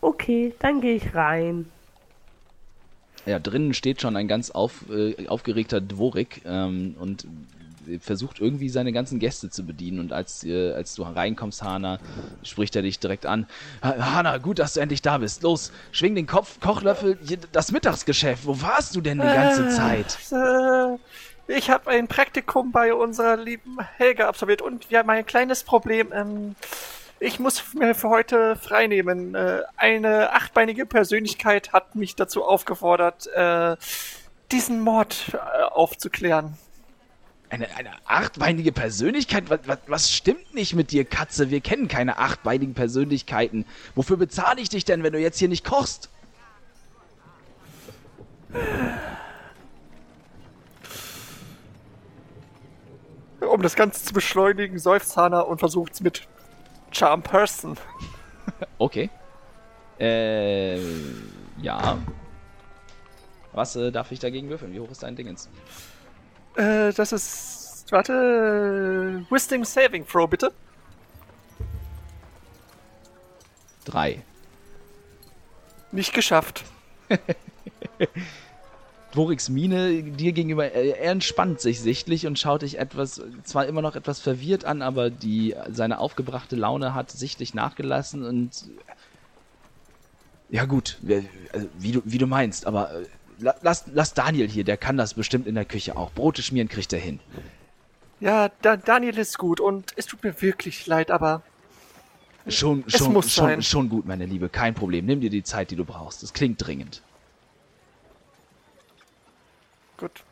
Okay, 0.00 0.54
dann 0.58 0.80
gehe 0.80 0.96
ich 0.96 1.14
rein. 1.14 1.66
Ja, 3.26 3.38
drinnen 3.38 3.74
steht 3.74 4.00
schon 4.00 4.16
ein 4.16 4.28
ganz 4.28 4.50
auf, 4.50 4.90
äh, 4.90 5.26
aufgeregter 5.28 5.80
Dvorik 5.80 6.42
ähm, 6.46 6.96
und 6.98 7.26
versucht 8.00 8.40
irgendwie 8.40 8.68
seine 8.68 8.92
ganzen 8.92 9.18
Gäste 9.18 9.50
zu 9.50 9.64
bedienen. 9.64 9.98
Und 10.00 10.12
als, 10.12 10.44
äh, 10.44 10.72
als 10.72 10.94
du 10.94 11.02
reinkommst, 11.02 11.62
Hana, 11.62 11.98
spricht 12.42 12.76
er 12.76 12.82
dich 12.82 12.98
direkt 12.98 13.26
an. 13.26 13.46
"Ha- 13.82 14.14
Hana, 14.14 14.38
gut, 14.38 14.58
dass 14.58 14.74
du 14.74 14.80
endlich 14.80 15.02
da 15.02 15.18
bist. 15.18 15.42
Los, 15.42 15.72
schwing 15.92 16.14
den 16.14 16.26
Kopf, 16.26 16.60
Kochlöffel, 16.60 17.18
das 17.52 17.72
Mittagsgeschäft. 17.72 18.46
Wo 18.46 18.60
warst 18.62 18.94
du 18.96 19.00
denn 19.00 19.18
die 19.18 19.26
ganze 19.26 19.68
Zeit? 19.70 20.18
Äh, 20.32 20.98
ich 21.56 21.70
habe 21.70 21.90
ein 21.90 22.06
Praktikum 22.06 22.70
bei 22.70 22.94
unserer 22.94 23.36
lieben 23.36 23.78
Helga 23.96 24.28
absolviert 24.28 24.62
und 24.62 24.90
wir 24.90 24.98
haben 25.00 25.10
ein 25.10 25.26
kleines 25.26 25.64
Problem. 25.64 26.12
Ähm, 26.12 26.54
ich 27.18 27.38
muss 27.38 27.74
mir 27.74 27.94
für 27.94 28.08
heute 28.08 28.56
freinehmen. 28.56 29.34
Äh, 29.34 29.62
eine 29.76 30.32
achtbeinige 30.32 30.86
Persönlichkeit 30.86 31.72
hat 31.72 31.94
mich 31.96 32.14
dazu 32.16 32.44
aufgefordert, 32.44 33.26
äh, 33.34 33.76
diesen 34.52 34.80
Mord 34.80 35.32
äh, 35.34 35.62
aufzuklären. 35.64 36.56
Eine, 37.50 37.74
eine 37.74 37.90
achtbeinige 38.04 38.70
Persönlichkeit? 38.70 39.50
Was, 39.50 39.60
was, 39.66 39.78
was 39.88 40.12
stimmt 40.12 40.54
nicht 40.54 40.74
mit 40.74 40.92
dir, 40.92 41.04
Katze? 41.04 41.50
Wir 41.50 41.60
kennen 41.60 41.88
keine 41.88 42.18
achtbeinigen 42.18 42.74
Persönlichkeiten. 42.74 43.66
Wofür 43.96 44.16
bezahle 44.16 44.60
ich 44.60 44.68
dich 44.68 44.84
denn, 44.84 45.02
wenn 45.02 45.12
du 45.12 45.18
jetzt 45.18 45.38
hier 45.38 45.48
nicht 45.48 45.64
kochst? 45.64 46.10
Um 53.40 53.62
das 53.62 53.74
Ganze 53.74 54.04
zu 54.04 54.14
beschleunigen, 54.14 54.78
seufzt 54.78 55.16
Hana 55.16 55.40
und 55.40 55.58
versucht 55.58 55.94
es 55.94 56.00
mit 56.00 56.28
Charm 56.92 57.22
Person. 57.22 57.76
Okay. 58.78 59.08
Äh, 59.98 60.80
ja. 61.62 61.98
Was 63.52 63.76
äh, 63.76 63.92
darf 63.92 64.10
ich 64.12 64.18
dagegen 64.18 64.48
würfeln? 64.48 64.72
Wie 64.72 64.80
hoch 64.80 64.90
ist 64.90 65.02
dein 65.02 65.16
Dingens? 65.16 65.48
Äh, 66.60 66.92
das 66.92 67.12
ist. 67.12 67.86
Warte. 67.90 69.24
Wisdom 69.30 69.64
Saving 69.64 70.06
Throw, 70.06 70.28
bitte. 70.28 70.52
Drei. 73.84 74.22
Nicht 75.90 76.12
geschafft. 76.12 76.64
Dvoriks 79.12 79.48
Miene 79.48 80.04
dir 80.04 80.32
gegenüber, 80.32 80.72
äh, 80.72 80.90
er 80.90 81.10
entspannt 81.10 81.60
sich 81.60 81.80
sichtlich 81.80 82.26
und 82.28 82.38
schaut 82.38 82.62
dich 82.62 82.78
etwas, 82.78 83.20
zwar 83.42 83.66
immer 83.66 83.82
noch 83.82 83.96
etwas 83.96 84.20
verwirrt 84.20 84.64
an, 84.64 84.82
aber 84.82 85.10
die, 85.10 85.56
seine 85.68 85.98
aufgebrachte 85.98 86.54
Laune 86.54 86.94
hat 86.94 87.10
sichtlich 87.10 87.54
nachgelassen 87.54 88.22
und. 88.22 88.68
Ja, 90.50 90.66
gut, 90.66 90.98
also, 91.52 91.68
wie 91.78 91.92
du, 91.92 92.02
wie 92.04 92.18
du 92.18 92.26
meinst, 92.26 92.66
aber 92.66 93.00
äh, 93.00 93.06
lass, 93.40 93.84
lass 93.92 94.14
Daniel 94.14 94.48
hier, 94.48 94.64
der 94.64 94.76
kann 94.76 94.96
das 94.96 95.14
bestimmt 95.14 95.46
in 95.46 95.54
der 95.54 95.64
Küche 95.64 95.96
auch. 95.96 96.12
Brote 96.12 96.42
schmieren 96.42 96.68
kriegt 96.68 96.92
er 96.92 96.98
hin. 97.00 97.20
Ja, 98.20 98.50
da, 98.62 98.76
Daniel 98.76 99.18
ist 99.18 99.38
gut 99.38 99.60
und 99.60 99.92
es 99.96 100.06
tut 100.06 100.22
mir 100.22 100.40
wirklich 100.42 100.86
leid, 100.86 101.10
aber 101.10 101.42
Schon, 102.48 102.84
Es 102.86 102.96
schon, 102.98 103.12
muss 103.12 103.30
schon, 103.32 103.44
sein. 103.46 103.62
schon 103.62 103.88
gut, 103.90 104.06
meine 104.06 104.24
Liebe, 104.24 104.48
kein 104.48 104.74
Problem. 104.74 105.04
Nimm 105.06 105.20
dir 105.20 105.30
die 105.30 105.42
Zeit, 105.42 105.70
die 105.70 105.76
du 105.76 105.84
brauchst. 105.84 106.22
Es 106.22 106.32
klingt 106.32 106.64
dringend. 106.64 107.02
gut. 109.98 110.24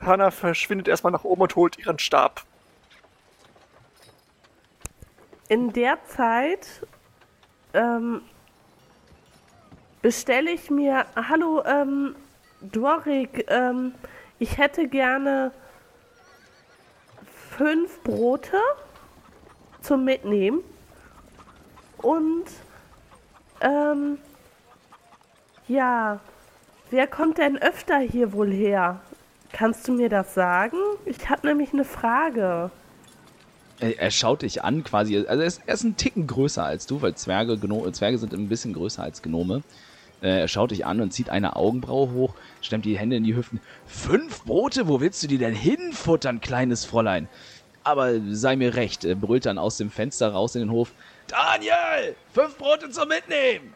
Hannah 0.00 0.30
verschwindet 0.30 0.88
erstmal 0.88 1.12
nach 1.12 1.24
oben 1.24 1.42
und 1.42 1.56
holt 1.56 1.78
ihren 1.78 1.98
Stab. 1.98 2.44
In 5.48 5.72
der 5.74 5.98
Zeit 6.06 6.86
ähm, 7.74 8.22
bestelle 10.02 10.50
ich 10.50 10.70
mir. 10.70 11.06
Hallo, 11.16 11.62
ähm, 11.64 12.14
Dworik, 12.60 13.46
ähm, 13.48 13.94
ich 14.38 14.58
hätte 14.58 14.88
gerne 14.88 15.52
fünf 17.56 18.02
Brote 18.02 18.56
zum 19.80 20.04
Mitnehmen 20.04 20.60
und 21.98 22.44
ähm, 23.60 24.18
ja, 25.66 26.20
wer 26.90 27.06
kommt 27.06 27.38
denn 27.38 27.58
öfter 27.58 27.98
hier 27.98 28.32
wohl 28.32 28.50
her? 28.50 29.00
Kannst 29.52 29.88
du 29.88 29.92
mir 29.92 30.08
das 30.08 30.34
sagen? 30.34 30.76
Ich 31.04 31.28
habe 31.28 31.46
nämlich 31.46 31.72
eine 31.72 31.84
Frage. 31.84 32.70
Er, 33.80 33.98
er 33.98 34.10
schaut 34.10 34.42
dich 34.42 34.62
an, 34.62 34.84
quasi. 34.84 35.16
Also 35.16 35.42
er 35.42 35.46
ist, 35.46 35.62
er 35.66 35.74
ist 35.74 35.84
ein 35.84 35.96
Ticken 35.96 36.26
größer 36.26 36.64
als 36.64 36.86
du, 36.86 37.00
weil 37.02 37.14
Zwerge, 37.14 37.58
Gno 37.58 37.90
Zwerge 37.90 38.18
sind 38.18 38.32
ein 38.32 38.48
bisschen 38.48 38.72
größer 38.72 39.02
als 39.02 39.22
Gnome. 39.22 39.62
Äh, 40.22 40.40
er 40.40 40.48
schaut 40.48 40.70
dich 40.70 40.84
an 40.86 41.00
und 41.00 41.12
zieht 41.12 41.30
eine 41.30 41.56
Augenbraue 41.56 42.10
hoch, 42.12 42.34
stemmt 42.60 42.84
die 42.84 42.98
Hände 42.98 43.16
in 43.16 43.24
die 43.24 43.36
Hüften. 43.36 43.60
Fünf 43.86 44.44
Brote? 44.44 44.88
Wo 44.88 45.00
willst 45.00 45.22
du 45.22 45.26
die 45.26 45.38
denn 45.38 45.54
hinfuttern, 45.54 46.40
kleines 46.40 46.84
Fräulein? 46.84 47.28
Aber 47.84 48.20
sei 48.30 48.56
mir 48.56 48.74
recht, 48.74 49.06
brüllt 49.20 49.46
dann 49.46 49.58
aus 49.58 49.76
dem 49.78 49.90
Fenster 49.90 50.32
raus 50.32 50.54
in 50.54 50.62
den 50.62 50.70
Hof. 50.70 50.92
Daniel! 51.28 52.16
Fünf 52.32 52.56
Brote 52.56 52.90
zum 52.90 53.08
Mitnehmen! 53.08 53.74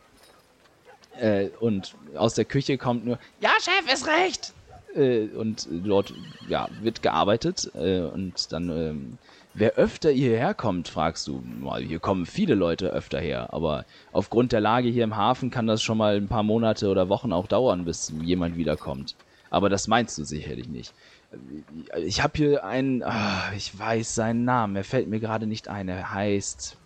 Äh, 1.18 1.49
und 1.61 1.94
aus 2.16 2.34
der 2.34 2.44
Küche 2.44 2.78
kommt 2.78 3.04
nur, 3.04 3.18
ja, 3.40 3.50
Chef, 3.61 3.92
ist 3.92 4.06
recht! 4.06 4.52
Äh, 4.94 5.28
und 5.28 5.68
dort 5.70 6.12
ja, 6.49 6.68
wird 6.80 7.02
gearbeitet 7.02 7.70
äh, 7.75 8.00
und 8.00 8.52
dann, 8.52 8.68
ähm, 8.68 9.18
wer 9.54 9.75
öfter 9.75 10.11
hierher 10.11 10.54
kommt, 10.54 10.88
fragst 10.88 11.26
du. 11.28 11.42
Hier 11.78 11.99
kommen 11.99 12.26
viele 12.26 12.54
Leute 12.54 12.88
öfter 12.88 13.21
her, 13.21 13.52
aber 13.52 13.85
aufgrund 14.12 14.52
der 14.52 14.61
Lage 14.61 14.88
hier 14.88 15.04
im 15.04 15.16
Hafen 15.16 15.50
kann 15.50 15.66
das 15.66 15.82
schon 15.82 15.99
mal 15.99 16.16
ein 16.16 16.28
paar 16.28 16.42
Monate 16.42 16.88
oder 16.88 17.09
Wochen 17.09 17.32
auch 17.32 17.47
dauern, 17.47 17.85
bis 17.85 18.12
jemand 18.23 18.56
wiederkommt. 18.56 19.16
Aber 19.50 19.68
das 19.68 19.88
meinst 19.88 20.16
du 20.18 20.25
sicherlich 20.25 20.68
nicht. 20.68 20.94
Ich 21.97 22.23
habe 22.23 22.32
hier 22.37 22.64
einen, 22.64 23.02
ah, 23.02 23.52
ich 23.56 23.78
weiß 23.78 24.14
seinen 24.14 24.44
Namen, 24.44 24.76
er 24.76 24.85
fällt 24.85 25.09
mir 25.09 25.21
gerade 25.21 25.47
nicht 25.47 25.68
ein, 25.68 25.88
er 25.88 26.12
heißt 26.12 26.76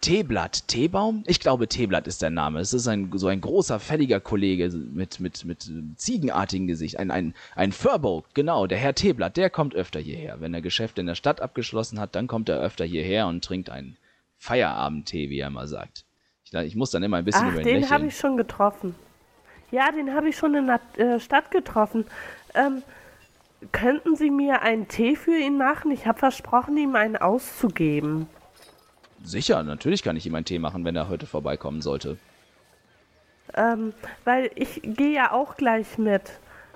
Teeblatt, 0.00 0.68
Teebaum? 0.68 1.24
Ich 1.26 1.40
glaube, 1.40 1.68
Teeblatt 1.68 2.06
ist 2.06 2.22
der 2.22 2.30
Name. 2.30 2.60
Es 2.60 2.72
ist 2.72 2.86
ein, 2.86 3.10
so 3.14 3.26
ein 3.28 3.40
großer, 3.40 3.80
fälliger 3.80 4.20
Kollege 4.20 4.68
mit, 4.68 5.20
mit, 5.20 5.44
mit 5.44 5.70
ziegenartigem 5.96 6.66
Gesicht. 6.66 6.98
Ein, 6.98 7.10
ein, 7.10 7.34
ein 7.54 7.72
Furbolg, 7.72 8.26
genau, 8.34 8.66
der 8.66 8.78
Herr 8.78 8.94
Teeblatt, 8.94 9.36
der 9.36 9.50
kommt 9.50 9.74
öfter 9.74 9.98
hierher. 9.98 10.40
Wenn 10.40 10.54
er 10.54 10.62
Geschäfte 10.62 11.00
in 11.00 11.06
der 11.06 11.14
Stadt 11.14 11.40
abgeschlossen 11.40 11.98
hat, 11.98 12.14
dann 12.14 12.26
kommt 12.26 12.48
er 12.48 12.60
öfter 12.60 12.84
hierher 12.84 13.26
und 13.26 13.44
trinkt 13.44 13.70
einen 13.70 13.96
Feierabendtee, 14.38 15.30
wie 15.30 15.40
er 15.40 15.48
immer 15.48 15.66
sagt. 15.66 16.04
Ich, 16.44 16.52
ich 16.54 16.76
muss 16.76 16.90
dann 16.90 17.02
immer 17.02 17.16
ein 17.16 17.24
bisschen 17.24 17.46
Ach, 17.46 17.52
über 17.52 17.60
ihn 17.60 17.66
den 17.66 17.84
habe 17.84 18.04
lächeln. 18.04 18.08
ich 18.08 18.16
schon 18.16 18.36
getroffen. 18.36 18.94
Ja, 19.70 19.90
den 19.90 20.14
habe 20.14 20.28
ich 20.28 20.36
schon 20.36 20.54
in 20.54 20.66
der 20.68 20.80
äh, 20.96 21.18
Stadt 21.18 21.50
getroffen. 21.50 22.06
Ähm, 22.54 22.82
könnten 23.72 24.14
Sie 24.16 24.30
mir 24.30 24.62
einen 24.62 24.86
Tee 24.86 25.16
für 25.16 25.36
ihn 25.36 25.56
machen? 25.56 25.90
Ich 25.90 26.06
habe 26.06 26.18
versprochen, 26.18 26.76
ihm 26.76 26.94
einen 26.94 27.16
auszugeben. 27.16 28.28
Sicher, 29.26 29.64
natürlich 29.64 30.04
kann 30.04 30.16
ich 30.16 30.24
ihm 30.24 30.36
einen 30.36 30.44
Tee 30.44 30.60
machen, 30.60 30.84
wenn 30.84 30.94
er 30.94 31.08
heute 31.08 31.26
vorbeikommen 31.26 31.82
sollte. 31.82 32.16
Ähm, 33.54 33.92
weil 34.24 34.50
ich 34.54 34.80
gehe 34.84 35.12
ja 35.12 35.32
auch 35.32 35.56
gleich 35.56 35.98
mit. 35.98 36.22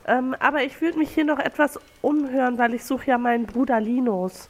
Ähm, 0.07 0.35
aber 0.41 0.65
ich 0.65 0.81
würde 0.81 0.99
mich 0.99 1.11
hier 1.11 1.25
noch 1.25 1.39
etwas 1.39 1.79
umhören, 2.03 2.59
weil 2.59 2.75
ich 2.75 2.85
suche 2.85 3.07
ja 3.07 3.19
meinen 3.19 3.47
Bruder 3.47 3.81
Linus. 3.81 4.49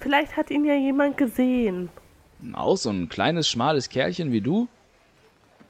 Vielleicht 0.00 0.36
hat 0.38 0.50
ihn 0.50 0.64
ja 0.64 0.74
jemand 0.74 1.18
gesehen. 1.18 1.90
Auch 2.54 2.76
so 2.76 2.88
ein 2.88 3.10
kleines, 3.10 3.48
schmales 3.48 3.90
Kerlchen 3.90 4.32
wie 4.32 4.40
du? 4.40 4.66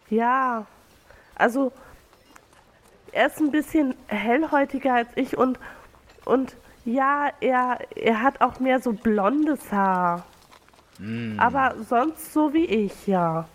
Ja. 0.08 0.66
Also, 1.34 1.72
er 3.10 3.26
ist 3.26 3.40
ein 3.40 3.50
bisschen 3.50 3.94
hellhäutiger 4.06 4.94
als 4.94 5.08
ich 5.16 5.36
und, 5.36 5.58
und 6.24 6.54
ja, 6.84 7.30
er, 7.40 7.80
er 7.96 8.22
hat 8.22 8.40
auch 8.40 8.60
mehr 8.60 8.80
so 8.80 8.92
blondes 8.92 9.72
Haar. 9.72 10.24
Aber 11.38 11.74
sonst 11.88 12.32
so 12.32 12.52
wie 12.54 12.64
ich, 12.64 13.06
ja. 13.06 13.46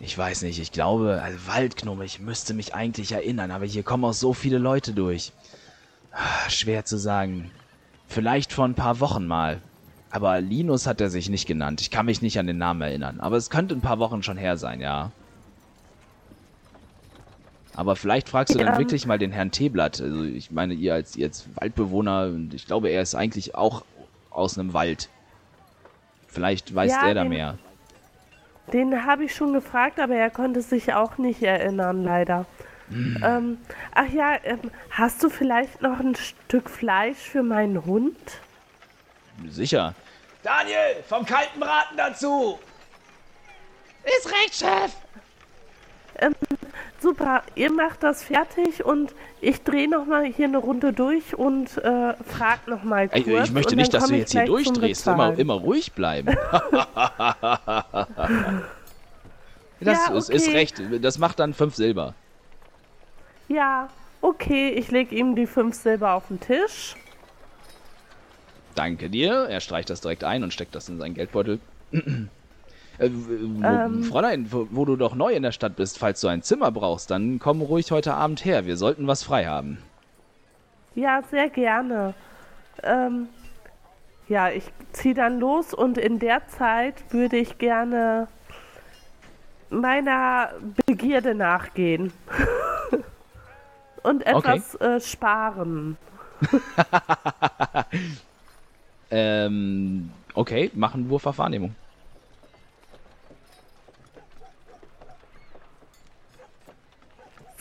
Ich 0.00 0.16
weiß 0.16 0.42
nicht, 0.42 0.58
ich 0.58 0.72
glaube, 0.72 1.20
also 1.22 1.38
Waldgnomme, 1.46 2.04
ich 2.04 2.20
müsste 2.20 2.54
mich 2.54 2.74
eigentlich 2.74 3.12
erinnern, 3.12 3.50
aber 3.50 3.66
hier 3.66 3.82
kommen 3.82 4.04
auch 4.04 4.14
so 4.14 4.32
viele 4.32 4.58
Leute 4.58 4.92
durch. 4.92 5.32
Ah, 6.12 6.48
Schwer 6.48 6.84
zu 6.84 6.96
sagen. 6.96 7.50
Vielleicht 8.08 8.52
vor 8.52 8.64
ein 8.64 8.74
paar 8.74 8.98
Wochen 9.00 9.26
mal. 9.26 9.60
Aber 10.10 10.40
Linus 10.40 10.86
hat 10.86 11.00
er 11.00 11.10
sich 11.10 11.28
nicht 11.28 11.46
genannt. 11.46 11.80
Ich 11.80 11.90
kann 11.90 12.06
mich 12.06 12.22
nicht 12.22 12.38
an 12.38 12.46
den 12.48 12.58
Namen 12.58 12.80
erinnern. 12.82 13.20
Aber 13.20 13.36
es 13.36 13.50
könnte 13.50 13.74
ein 13.76 13.80
paar 13.80 14.00
Wochen 14.00 14.22
schon 14.24 14.36
her 14.36 14.56
sein, 14.56 14.80
ja. 14.80 15.12
Aber 17.74 17.94
vielleicht 17.94 18.28
fragst 18.28 18.54
du 18.54 18.58
dann 18.58 18.66
Ja. 18.74 18.78
wirklich 18.78 19.06
mal 19.06 19.18
den 19.18 19.30
Herrn 19.30 19.52
Teeblatt. 19.52 20.00
Also 20.00 20.24
ich 20.24 20.50
meine, 20.50 20.74
ihr 20.74 20.94
als, 20.94 21.14
ihr 21.14 21.26
als 21.28 21.44
Waldbewohner, 21.54 22.24
und 22.26 22.52
ich 22.54 22.66
glaube, 22.66 22.88
er 22.88 23.02
ist 23.02 23.14
eigentlich 23.14 23.54
auch 23.54 23.84
aus 24.30 24.58
einem 24.58 24.72
Wald. 24.72 25.08
Vielleicht 26.30 26.74
weiß 26.74 26.90
Ja, 26.92 27.08
er 27.08 27.14
da 27.14 27.22
den- 27.22 27.28
mehr. 27.30 27.58
Den 28.72 29.04
habe 29.04 29.24
ich 29.24 29.34
schon 29.34 29.52
gefragt, 29.52 29.98
aber 29.98 30.14
er 30.14 30.30
konnte 30.30 30.62
sich 30.62 30.94
auch 30.94 31.18
nicht 31.18 31.42
erinnern, 31.42 32.04
leider. 32.04 32.46
Ähm, 32.92 33.58
ach 33.94 34.08
ja, 34.08 34.36
ähm, 34.44 34.58
hast 34.90 35.22
du 35.22 35.28
vielleicht 35.30 35.80
noch 35.82 35.98
ein 36.00 36.14
Stück 36.16 36.68
Fleisch 36.70 37.18
für 37.18 37.42
meinen 37.42 37.84
Hund? 37.84 38.16
Sicher. 39.48 39.94
Daniel, 40.42 41.02
vom 41.08 41.24
kalten 41.24 41.60
Braten 41.60 41.96
dazu! 41.96 42.58
Ist 44.04 44.28
recht, 44.32 44.54
Chef. 44.54 44.92
Super, 47.00 47.42
ihr 47.54 47.72
macht 47.72 48.02
das 48.02 48.22
fertig 48.22 48.84
und 48.84 49.14
ich 49.40 49.62
drehe 49.62 49.88
nochmal 49.88 50.26
hier 50.26 50.46
eine 50.46 50.58
Runde 50.58 50.92
durch 50.92 51.34
und 51.34 51.78
äh, 51.78 52.14
frag 52.24 52.68
nochmal 52.68 53.08
kurz. 53.08 53.26
ich 53.26 53.52
möchte 53.52 53.70
und 53.70 53.78
nicht, 53.78 53.94
dass 53.94 54.08
du 54.08 54.14
ich 54.14 54.20
jetzt 54.20 54.32
hier 54.32 54.44
durchdrehst. 54.44 55.06
Immer, 55.06 55.38
immer 55.38 55.54
ruhig 55.54 55.92
bleiben. 55.92 56.28
das 59.80 59.80
Ja, 59.80 60.14
ist, 60.14 60.28
ist 60.28 60.48
okay. 60.48 60.56
recht. 60.56 60.82
Das 61.00 61.18
macht 61.18 61.38
dann 61.38 61.54
fünf 61.54 61.74
Silber. 61.74 62.14
Ja, 63.48 63.88
okay, 64.20 64.68
ich 64.68 64.90
lege 64.90 65.14
ihm 65.14 65.34
die 65.34 65.46
fünf 65.46 65.76
Silber 65.76 66.12
auf 66.12 66.28
den 66.28 66.38
Tisch. 66.38 66.96
Danke 68.74 69.08
dir. 69.08 69.46
Er 69.48 69.60
streicht 69.60 69.88
das 69.88 70.02
direkt 70.02 70.22
ein 70.22 70.44
und 70.44 70.52
steckt 70.52 70.74
das 70.74 70.90
in 70.90 70.98
seinen 70.98 71.14
Geldbeutel. 71.14 71.60
Äh, 73.00 73.10
wo, 73.12 73.64
Ähm. 73.64 74.04
Fräulein, 74.04 74.46
wo, 74.50 74.68
wo 74.70 74.84
du 74.84 74.96
doch 74.96 75.14
neu 75.14 75.32
in 75.32 75.42
der 75.42 75.52
Stadt 75.52 75.76
bist, 75.76 75.98
falls 75.98 76.20
du 76.20 76.28
ein 76.28 76.42
Zimmer 76.42 76.70
brauchst, 76.70 77.10
dann 77.10 77.38
komm 77.38 77.62
ruhig 77.62 77.90
heute 77.90 78.14
Abend 78.14 78.44
her. 78.44 78.66
Wir 78.66 78.76
sollten 78.76 79.06
was 79.06 79.22
frei 79.22 79.46
haben. 79.46 79.78
Ja, 80.94 81.22
sehr 81.30 81.48
gerne. 81.48 82.14
Ähm, 82.82 83.28
ja, 84.28 84.50
ich 84.50 84.64
ziehe 84.92 85.14
dann 85.14 85.40
los 85.40 85.72
und 85.74 85.98
in 85.98 86.18
der 86.18 86.46
Zeit 86.48 86.94
würde 87.10 87.36
ich 87.36 87.58
gerne 87.58 88.28
meiner 89.70 90.50
Begierde 90.86 91.34
nachgehen. 91.34 92.12
und 94.02 94.26
etwas 94.26 94.74
äh, 94.76 95.00
sparen. 95.00 95.96
Ähm, 99.10 100.10
okay, 100.34 100.70
mach 100.74 100.94
einen 100.94 101.08
Wurf 101.10 101.26
auf 101.26 101.38
Wahrnehmung. 101.38 101.74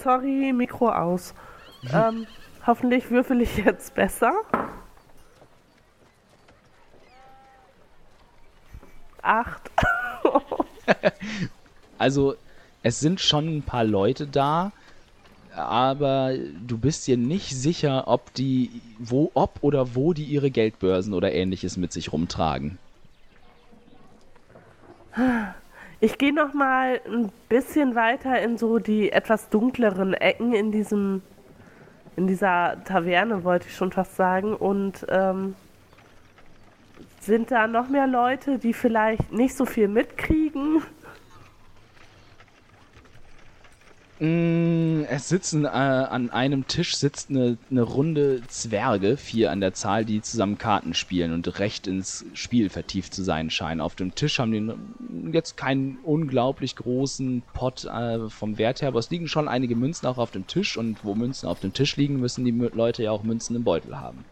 Sorry, 0.03 0.53
Mikro 0.53 0.89
aus. 0.89 1.34
ähm, 1.91 2.25
hoffentlich 2.65 3.10
würfel 3.10 3.41
ich 3.41 3.58
jetzt 3.58 3.96
besser. 3.96 4.34
Acht. 9.21 9.69
Also, 12.00 12.36
es 12.82 13.02
sind 13.02 13.19
schon 13.19 13.58
ein 13.58 13.62
paar 13.62 13.84
Leute 13.84 14.26
da, 14.26 14.71
aber 15.54 16.34
du 16.65 16.78
bist 16.78 17.06
dir 17.08 17.17
nicht 17.17 17.56
sicher, 17.56 18.08
ob 18.08 18.34
die, 18.36 18.82
wo, 18.97 19.32
ob 19.34 19.58
oder 19.62 19.95
wo 19.95 20.13
die 20.13 20.24
ihre 20.24 20.50
Geldbörsen 20.50 21.13
oder 21.13 21.34
ähnliches 21.34 21.76
mit 21.76 21.91
sich 21.91 22.13
rumtragen. 22.13 22.80
Ich 26.02 26.18
gehe 26.18 26.34
noch 26.34 26.54
mal 26.54 27.02
ein 27.06 27.30
bisschen 27.50 27.94
weiter 27.94 28.42
in 28.42 28.58
so 28.58 28.80
die 28.80 29.12
etwas 29.12 29.50
dunkleren 29.50 30.14
Ecken 30.14 30.54
in 30.54 30.72
diesem 30.72 31.22
in 32.16 32.28
dieser 32.28 32.84
Taverne 32.84 33.46
wollte 33.46 33.68
ich 33.68 33.76
schon 33.76 33.94
fast 33.94 34.18
sagen 34.18 34.54
und 34.54 35.06
ähm, 35.10 35.56
sind 37.22 37.52
da 37.52 37.66
noch 37.68 37.88
mehr 37.88 38.08
Leute, 38.08 38.60
die 38.60 38.74
vielleicht 38.74 39.32
nicht 39.32 39.56
so 39.56 39.66
viel 39.66 39.88
mitkriegen? 39.88 40.78
Mm, 40.78 40.82
Es 44.21 45.29
sitzen 45.29 45.63
äh, 45.63 45.69
an 45.69 46.29
einem 46.29 46.67
Tisch 46.67 46.97
sitzt 46.97 47.29
eine, 47.29 47.58
eine 47.71 47.84
Runde 47.84 48.41
Zwerge, 48.49 49.15
vier 49.15 49.49
an 49.49 49.62
der 49.62 49.73
Zahl, 49.73 50.03
die 50.03 50.21
zusammen 50.21 50.58
Karten 50.58 50.93
spielen 50.93 51.32
und 51.32 51.60
recht 51.60 51.88
ins 51.88 52.25
Spiel 52.34 52.69
vertieft 52.69 53.13
zu 53.13 53.23
sein 53.23 53.49
scheinen. 53.49 53.79
Auf 53.79 53.95
dem 53.95 54.15
Tisch 54.15 54.39
haben 54.39 54.51
die 54.51 55.32
jetzt 55.32 55.55
keinen 55.55 55.99
unglaublich 56.03 56.75
großen 56.75 57.43
Pot 57.53 57.86
äh, 57.86 58.27
vom 58.27 58.58
Wert 58.58 58.82
her, 58.82 58.89
aber 58.89 58.99
es 58.99 59.10
liegen 59.10 59.29
schon 59.29 59.47
einige 59.47 59.77
Münzen 59.77 60.05
auch 60.08 60.17
auf 60.17 60.32
dem 60.32 60.47
Tisch 60.47 60.75
und 60.75 61.05
wo 61.05 61.15
Münzen 61.15 61.47
auf 61.47 61.62
dem 61.62 61.71
Tisch 61.71 61.95
liegen, 61.95 62.19
müssen 62.19 62.43
die 62.43 62.51
Leute 62.51 63.03
ja 63.03 63.12
auch 63.12 63.23
Münzen 63.23 63.55
im 63.55 63.63
Beutel 63.63 64.01
haben. 64.01 64.25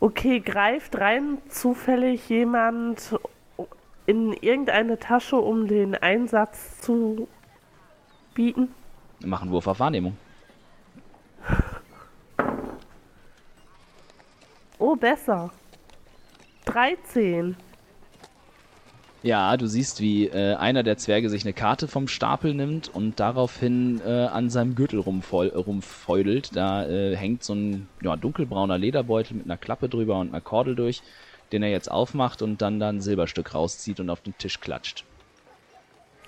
Okay, 0.00 0.40
greift 0.40 0.98
rein 0.98 1.38
zufällig 1.48 2.28
jemand 2.28 3.18
in 4.04 4.34
irgendeine 4.34 4.98
Tasche, 4.98 5.36
um 5.36 5.66
den 5.66 5.94
Einsatz 5.94 6.80
zu 6.80 7.26
bieten? 8.34 8.68
Machen 9.24 9.50
Wurf 9.50 9.66
auf 9.66 9.80
Wahrnehmung. 9.80 10.16
Oh, 14.78 14.96
besser. 14.96 15.50
13. 16.64 17.56
Ja, 19.22 19.54
du 19.58 19.66
siehst, 19.66 20.00
wie 20.00 20.28
äh, 20.28 20.54
einer 20.54 20.82
der 20.82 20.96
Zwerge 20.96 21.28
sich 21.28 21.44
eine 21.44 21.52
Karte 21.52 21.88
vom 21.88 22.08
Stapel 22.08 22.54
nimmt 22.54 22.88
und 22.88 23.20
daraufhin 23.20 24.00
äh, 24.06 24.08
an 24.08 24.48
seinem 24.48 24.74
Gürtel 24.74 24.98
rumfeul, 24.98 25.48
rumfeudelt. 25.48 26.56
Da 26.56 26.86
äh, 26.86 27.14
hängt 27.14 27.44
so 27.44 27.54
ein 27.54 27.88
ja, 28.00 28.16
dunkelbrauner 28.16 28.78
Lederbeutel 28.78 29.36
mit 29.36 29.44
einer 29.44 29.58
Klappe 29.58 29.90
drüber 29.90 30.18
und 30.18 30.30
einer 30.30 30.40
Kordel 30.40 30.74
durch, 30.74 31.02
den 31.52 31.62
er 31.62 31.70
jetzt 31.70 31.90
aufmacht 31.90 32.40
und 32.40 32.62
dann 32.62 32.80
da 32.80 32.88
ein 32.88 33.02
Silberstück 33.02 33.54
rauszieht 33.54 34.00
und 34.00 34.08
auf 34.08 34.22
den 34.22 34.36
Tisch 34.38 34.58
klatscht. 34.60 35.04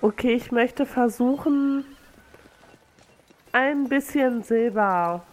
Okay, 0.01 0.33
ich 0.33 0.51
möchte 0.51 0.85
versuchen, 0.85 1.85
ein 3.53 3.87
bisschen 3.87 4.43
Silber 4.43 5.23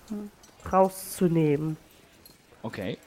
rauszunehmen. 0.73 1.77
Okay. 2.63 2.99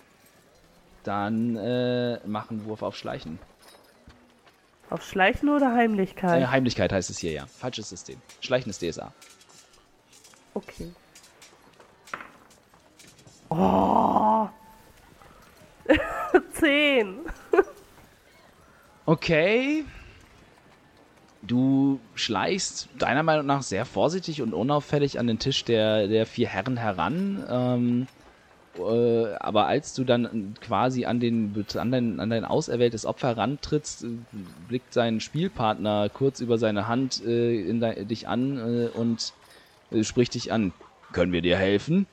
Dann 1.04 1.56
äh, 1.56 2.19
mach 2.26 2.49
einen 2.49 2.65
Wurf 2.65 2.82
auf 2.82 2.95
Schleichen. 2.95 3.39
Auf 4.89 5.04
Schleichen 5.04 5.49
oder 5.49 5.73
Heimlichkeit? 5.73 6.41
Äh, 6.41 6.47
Heimlichkeit 6.47 6.91
heißt 6.91 7.10
es 7.10 7.19
hier, 7.19 7.32
ja. 7.32 7.45
Falsches 7.45 7.89
System. 7.89 8.21
Schleichen 8.41 8.69
ist 8.69 8.82
DSA. 8.82 9.13
Okay. 10.54 10.91
Oh. 13.49 14.47
Zehn. 16.54 17.19
Okay. 19.06 19.86
Du 21.45 21.99
schleichst 22.15 22.88
deiner 22.97 23.21
Meinung 23.21 23.45
nach 23.45 23.63
sehr 23.63 23.86
vorsichtig 23.86 24.41
und 24.41 24.53
unauffällig 24.53 25.19
an 25.19 25.27
den 25.27 25.39
Tisch 25.39 25.65
der, 25.65 26.08
der 26.08 26.25
vier 26.25 26.47
Herren 26.47 26.77
heran. 26.77 27.43
Ähm, 27.49 28.08
äh, 28.79 29.34
aber 29.36 29.67
als 29.67 29.93
du 29.93 30.06
dann 30.06 30.56
quasi 30.62 31.06
an, 31.06 31.19
den, 31.19 31.53
an, 31.75 31.91
dein, 31.91 32.19
an 32.21 32.29
dein 32.29 32.45
auserwähltes 32.45 33.06
Opfer 33.06 33.29
herantrittst, 33.29 34.06
äh, 34.06 34.08
blickt 34.69 34.93
sein 34.93 35.19
Spielpartner 35.19 36.10
kurz 36.10 36.39
über 36.39 36.58
seine 36.58 36.88
Hand 36.88 37.21
äh, 37.25 37.62
in 37.69 37.82
dei- 37.82 38.06
dich 38.06 38.27
an 38.27 38.58
äh, 38.58 38.88
und 38.97 39.34
äh, 39.91 40.03
spricht 40.03 40.36
dich 40.36 40.51
an. 40.51 40.71
Können 41.12 41.34
wir 41.34 41.41
dir 41.41 41.58
helfen? 41.58 42.08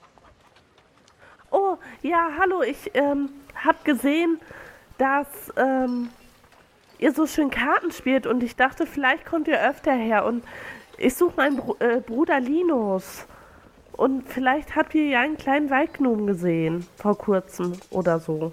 Oh, 1.52 1.76
ja, 2.02 2.30
hallo, 2.38 2.62
ich 2.62 2.90
ähm, 2.94 3.30
hab 3.54 3.84
gesehen, 3.84 4.38
dass 4.98 5.52
ähm, 5.56 6.10
ihr 7.00 7.12
so 7.12 7.26
schön 7.26 7.50
Karten 7.50 7.90
spielt 7.90 8.26
und 8.26 8.42
ich 8.42 8.56
dachte, 8.56 8.86
vielleicht 8.86 9.24
kommt 9.24 9.48
ihr 9.48 9.60
öfter 9.60 9.92
her 9.92 10.24
und 10.24 10.44
ich 10.98 11.14
suche 11.14 11.36
meinen 11.36 11.56
Bru 11.56 11.76
äh, 11.78 12.00
Bruder 12.00 12.40
Linus. 12.40 13.24
Und 13.92 14.28
vielleicht 14.28 14.76
habt 14.76 14.94
ihr 14.94 15.06
ja 15.06 15.20
einen 15.20 15.36
kleinen 15.36 15.68
Waldgnomen 15.68 16.26
gesehen, 16.26 16.86
vor 16.96 17.18
kurzem 17.18 17.72
oder 17.90 18.18
so. 18.18 18.52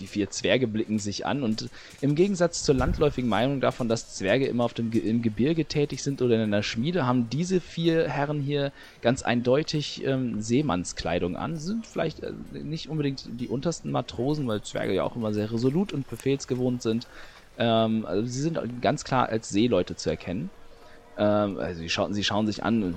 Die 0.00 0.06
vier 0.06 0.28
Zwerge 0.28 0.66
blicken 0.66 0.98
sich 0.98 1.24
an 1.24 1.42
und 1.44 1.68
im 2.00 2.16
Gegensatz 2.16 2.64
zur 2.64 2.74
landläufigen 2.74 3.28
Meinung 3.30 3.60
davon, 3.60 3.88
dass 3.88 4.14
Zwerge 4.14 4.46
immer 4.46 4.64
auf 4.64 4.74
dem 4.74 4.90
Ge 4.90 5.00
im 5.00 5.22
Gebirge 5.22 5.66
tätig 5.66 6.02
sind 6.02 6.20
oder 6.20 6.34
in 6.34 6.40
einer 6.40 6.64
Schmiede, 6.64 7.06
haben 7.06 7.30
diese 7.30 7.60
vier 7.60 8.08
Herren 8.08 8.40
hier 8.40 8.72
ganz 9.02 9.22
eindeutig 9.22 10.04
ähm, 10.04 10.40
Seemannskleidung 10.42 11.36
an. 11.36 11.58
Sind 11.58 11.86
vielleicht 11.86 12.24
äh, 12.24 12.32
nicht 12.52 12.88
unbedingt 12.88 13.28
die 13.28 13.46
untersten 13.46 13.92
Matrosen, 13.92 14.48
weil 14.48 14.62
Zwerge 14.62 14.94
ja 14.94 15.04
auch 15.04 15.14
immer 15.14 15.32
sehr 15.32 15.52
resolut 15.52 15.92
und 15.92 16.08
befehlsgewohnt 16.08 16.82
sind. 16.82 17.06
Ähm, 17.58 18.04
also 18.06 18.26
sie 18.26 18.40
sind 18.40 18.82
ganz 18.82 19.04
klar 19.04 19.28
als 19.28 19.48
Seeleute 19.50 19.96
zu 19.96 20.10
erkennen. 20.10 20.50
Ähm, 21.16 21.58
also 21.58 21.80
sie, 21.80 21.88
schauen, 21.88 22.12
sie 22.14 22.24
schauen 22.24 22.46
sich 22.46 22.62
an. 22.64 22.96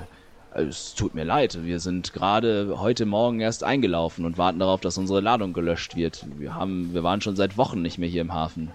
Es 0.54 0.96
tut 0.96 1.14
mir 1.14 1.24
leid, 1.24 1.64
wir 1.64 1.80
sind 1.80 2.14
gerade 2.14 2.80
heute 2.80 3.06
Morgen 3.06 3.42
erst 3.42 3.64
eingelaufen 3.64 4.26
und 4.26 4.38
warten 4.38 4.60
darauf, 4.60 4.82
dass 4.82 4.98
unsere 4.98 5.22
Ladung 5.22 5.54
gelöscht 5.54 5.96
wird. 5.96 6.26
Wir, 6.38 6.56
haben, 6.56 6.94
wir 6.94 7.04
waren 7.04 7.22
schon 7.22 7.36
seit 7.36 7.58
Wochen 7.58 7.82
nicht 7.82 8.00
mehr 8.00 8.10
hier 8.10 8.22
im 8.22 8.34
Hafen. 8.34 8.72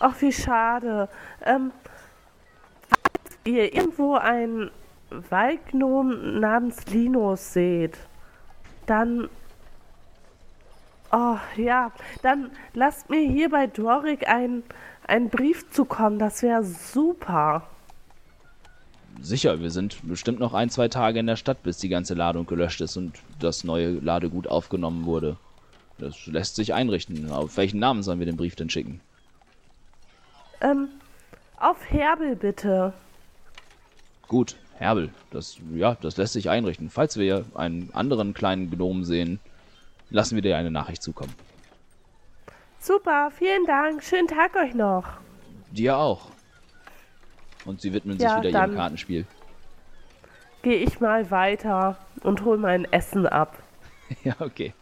Ach, 0.00 0.20
wie 0.20 0.32
schade. 0.32 1.08
Ähm, 1.44 1.70
ihr 3.44 3.72
irgendwo 3.72 4.16
einen 4.16 4.70
Waldgnom 5.30 6.40
namens 6.40 6.86
Linus 6.86 7.52
seht, 7.52 7.96
dann. 8.86 9.28
Oh, 11.16 11.38
ja, 11.56 11.92
dann 12.22 12.50
lasst 12.72 13.08
mir 13.08 13.20
hier 13.20 13.48
bei 13.48 13.68
Doric 13.68 14.28
einen, 14.28 14.64
einen 15.06 15.28
Brief 15.28 15.70
zukommen. 15.70 16.18
Das 16.18 16.42
wäre 16.42 16.64
super. 16.64 17.62
Sicher, 19.20 19.60
wir 19.60 19.70
sind 19.70 19.96
bestimmt 20.02 20.40
noch 20.40 20.54
ein, 20.54 20.70
zwei 20.70 20.88
Tage 20.88 21.20
in 21.20 21.28
der 21.28 21.36
Stadt, 21.36 21.62
bis 21.62 21.78
die 21.78 21.88
ganze 21.88 22.14
Ladung 22.14 22.46
gelöscht 22.46 22.80
ist 22.80 22.96
und 22.96 23.14
das 23.38 23.62
neue 23.62 23.92
Ladegut 23.92 24.48
aufgenommen 24.48 25.04
wurde. 25.04 25.36
Das 25.98 26.26
lässt 26.26 26.56
sich 26.56 26.74
einrichten. 26.74 27.30
Auf 27.30 27.56
welchen 27.58 27.78
Namen 27.78 28.02
sollen 28.02 28.18
wir 28.18 28.26
den 28.26 28.36
Brief 28.36 28.56
denn 28.56 28.68
schicken? 28.68 29.00
Ähm, 30.62 30.88
auf 31.60 31.76
Herbel 31.88 32.34
bitte. 32.34 32.92
Gut, 34.26 34.56
Herbel. 34.78 35.10
Das, 35.30 35.58
ja, 35.76 35.96
das 36.00 36.16
lässt 36.16 36.32
sich 36.32 36.50
einrichten. 36.50 36.90
Falls 36.90 37.16
wir 37.16 37.44
einen 37.54 37.90
anderen 37.92 38.34
kleinen 38.34 38.68
Gnom 38.68 39.04
sehen, 39.04 39.38
lassen 40.14 40.36
wir 40.36 40.42
dir 40.42 40.56
eine 40.56 40.70
Nachricht 40.70 41.02
zukommen. 41.02 41.32
Super, 42.78 43.30
vielen 43.36 43.64
Dank. 43.66 44.02
Schönen 44.02 44.28
Tag 44.28 44.54
euch 44.56 44.74
noch. 44.74 45.04
Dir 45.72 45.96
auch. 45.98 46.28
Und 47.64 47.80
sie 47.80 47.92
widmen 47.92 48.18
sich 48.18 48.28
Ja, 48.28 48.38
wieder 48.40 48.50
dann- 48.52 48.70
ihrem 48.70 48.76
Kartenspiel. 48.78 49.26
Gehe 50.62 50.76
ich 50.78 51.00
mal 51.00 51.30
weiter 51.30 51.98
und 52.22 52.44
hol 52.44 52.56
mein 52.58 52.84
Essen 52.92 53.26
ab. 53.26 53.58
Ja, 54.22 54.34
okay. 54.40 54.74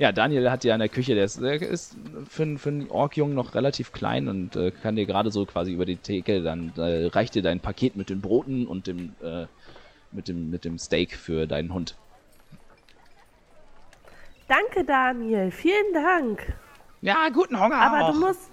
Ja, 0.00 0.10
Daniel 0.10 0.50
hat 0.50 0.64
ja 0.64 0.74
in 0.74 0.80
der 0.80 0.88
Küche, 0.88 1.14
der 1.14 1.24
ist, 1.24 1.40
der 1.40 1.62
ist 1.62 1.96
für, 2.28 2.42
einen- 2.42 2.58
für 2.58 2.68
einen 2.70 2.90
Orkjungen 2.90 3.34
noch 3.34 3.54
relativ 3.54 3.92
klein 3.92 4.28
und 4.28 4.56
äh, 4.56 4.72
kann 4.72 4.96
dir 4.96 5.06
gerade 5.06 5.30
so 5.30 5.46
quasi 5.46 5.72
über 5.72 5.86
die 5.86 5.96
Theke, 5.96 6.42
dann 6.42 6.72
äh, 6.76 7.06
reicht 7.06 7.36
dir 7.36 7.42
dein 7.42 7.60
Paket 7.60 7.94
mit 7.96 8.10
den 8.10 8.20
Broten 8.20 8.66
und 8.66 8.88
dem, 8.88 9.14
äh, 9.22 9.46
mit 10.10 10.26
dem, 10.26 10.50
mit 10.50 10.64
dem 10.64 10.78
Steak 10.78 11.14
für 11.16 11.46
deinen 11.46 11.72
Hund. 11.72 11.96
Danke, 14.48 14.84
Daniel. 14.84 15.50
Vielen 15.50 15.92
Dank. 15.92 16.52
Ja, 17.00 17.28
guten 17.32 17.58
Hunger 17.60 17.76
Aber 17.76 18.02
auch. 18.02 18.12
du 18.12 18.20
musst. 18.20 18.50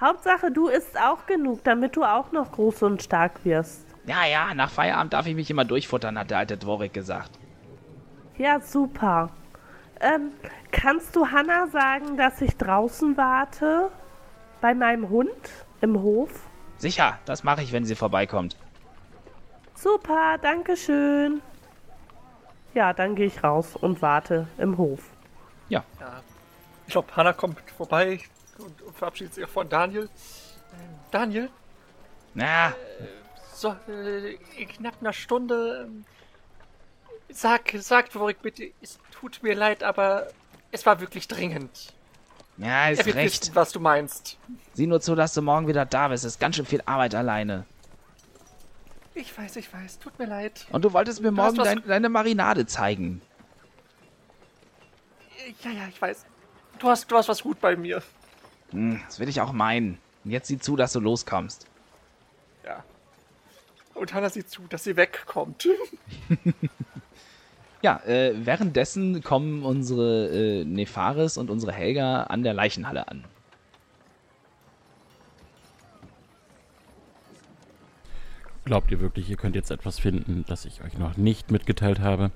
Hauptsache, 0.00 0.50
du 0.50 0.68
isst 0.68 1.00
auch 1.00 1.24
genug, 1.26 1.62
damit 1.64 1.96
du 1.96 2.04
auch 2.04 2.32
noch 2.32 2.50
groß 2.52 2.82
und 2.82 3.02
stark 3.02 3.44
wirst. 3.44 3.86
Ja, 4.06 4.26
ja, 4.26 4.52
nach 4.54 4.70
Feierabend 4.70 5.12
darf 5.12 5.26
ich 5.26 5.34
mich 5.34 5.50
immer 5.50 5.64
durchfuttern, 5.64 6.18
hat 6.18 6.30
der 6.30 6.38
alte 6.38 6.56
Dvorik 6.58 6.92
gesagt. 6.92 7.30
Ja, 8.36 8.60
super. 8.60 9.30
Ähm, 10.00 10.32
kannst 10.72 11.14
du 11.14 11.30
Hanna 11.30 11.68
sagen, 11.68 12.16
dass 12.16 12.40
ich 12.42 12.56
draußen 12.56 13.16
warte? 13.16 13.90
Bei 14.60 14.74
meinem 14.74 15.08
Hund 15.08 15.30
im 15.80 16.02
Hof? 16.02 16.30
Sicher, 16.76 17.18
das 17.24 17.44
mache 17.44 17.62
ich, 17.62 17.72
wenn 17.72 17.84
sie 17.84 17.94
vorbeikommt. 17.94 18.56
Super, 19.74 20.38
danke 20.42 20.76
schön. 20.76 21.40
Ja, 22.74 22.92
dann 22.92 23.14
gehe 23.14 23.26
ich 23.26 23.42
raus 23.42 23.76
und 23.76 24.02
warte 24.02 24.46
im 24.58 24.76
Hof. 24.78 25.00
Ja. 25.68 25.84
Ich 26.86 26.92
glaube, 26.92 27.14
Hannah 27.16 27.32
kommt 27.32 27.58
vorbei 27.76 28.20
und, 28.58 28.82
und 28.82 28.96
verabschiedet 28.96 29.34
sich 29.34 29.44
auch 29.44 29.48
von 29.48 29.68
Daniel. 29.68 30.02
Ähm, 30.72 30.94
Daniel, 31.10 31.50
Na, 32.34 32.74
so, 33.54 33.74
äh, 33.88 34.34
in 34.56 34.68
knapp 34.68 34.94
einer 35.00 35.12
Stunde. 35.12 35.86
ähm, 35.86 36.04
Sag, 37.30 37.72
sag 37.78 38.10
Dvorik 38.10 38.42
bitte, 38.42 38.70
es 38.82 38.98
tut 39.10 39.42
mir 39.42 39.54
leid, 39.54 39.82
aber 39.82 40.28
es 40.70 40.84
war 40.86 41.00
wirklich 41.00 41.26
dringend. 41.26 41.92
ja, 42.58 42.86
Er 42.86 42.92
ist 42.92 43.06
wird 43.06 43.16
recht. 43.16 43.42
wissen, 43.42 43.54
was 43.56 43.72
du 43.72 43.80
meinst. 43.80 44.36
Sieh 44.74 44.86
nur 44.86 45.00
zu, 45.00 45.14
dass 45.14 45.32
du 45.34 45.42
morgen 45.42 45.66
wieder 45.66 45.84
da 45.86 46.08
bist. 46.08 46.24
Ist 46.24 46.38
ganz 46.38 46.56
schön 46.56 46.66
viel 46.66 46.82
Arbeit 46.86 47.14
alleine. 47.14 47.64
Ich 49.14 49.36
weiß, 49.36 49.56
ich 49.56 49.72
weiß, 49.72 49.98
tut 50.00 50.18
mir 50.18 50.26
leid. 50.26 50.66
Und 50.70 50.84
du 50.84 50.92
wolltest 50.92 51.20
mir 51.20 51.28
Du 51.28 51.34
morgen 51.36 51.56
dein, 51.56 51.82
deine 51.86 52.08
Marinade 52.08 52.66
zeigen. 52.66 53.22
Ja, 55.62 55.70
ja, 55.70 55.88
ich 55.88 56.00
weiß. 56.00 56.26
Du 56.78 56.88
hast, 56.88 57.10
du 57.10 57.16
hast 57.16 57.28
was 57.28 57.42
gut 57.42 57.60
bei 57.60 57.76
mir. 57.76 58.02
Hm, 58.70 59.00
das 59.06 59.20
will 59.20 59.28
ich 59.28 59.40
auch 59.40 59.52
meinen. 59.52 59.98
Und 60.24 60.30
Jetzt 60.30 60.48
sieh 60.48 60.58
zu, 60.58 60.76
dass 60.76 60.92
du 60.92 61.00
loskommst. 61.00 61.66
Ja. 62.64 62.82
Und 63.94 64.12
Hannah 64.12 64.30
sieht 64.30 64.50
zu, 64.50 64.62
dass 64.68 64.84
sie 64.84 64.96
wegkommt. 64.96 65.68
Ja, 67.84 68.00
äh, 68.06 68.32
währenddessen 68.46 69.22
kommen 69.22 69.62
unsere 69.62 70.28
äh, 70.30 70.64
Nefaris 70.64 71.36
und 71.36 71.50
unsere 71.50 71.70
Helga 71.70 72.22
an 72.22 72.42
der 72.42 72.54
Leichenhalle 72.54 73.08
an. 73.08 73.26
Glaubt 78.64 78.90
ihr 78.90 79.00
wirklich, 79.00 79.28
ihr 79.28 79.36
könnt 79.36 79.56
jetzt 79.56 79.70
etwas 79.70 79.98
finden, 79.98 80.44
das 80.48 80.64
ich 80.64 80.82
euch 80.82 80.94
noch 80.94 81.18
nicht 81.18 81.50
mitgeteilt 81.50 82.00
habe? 82.00 82.30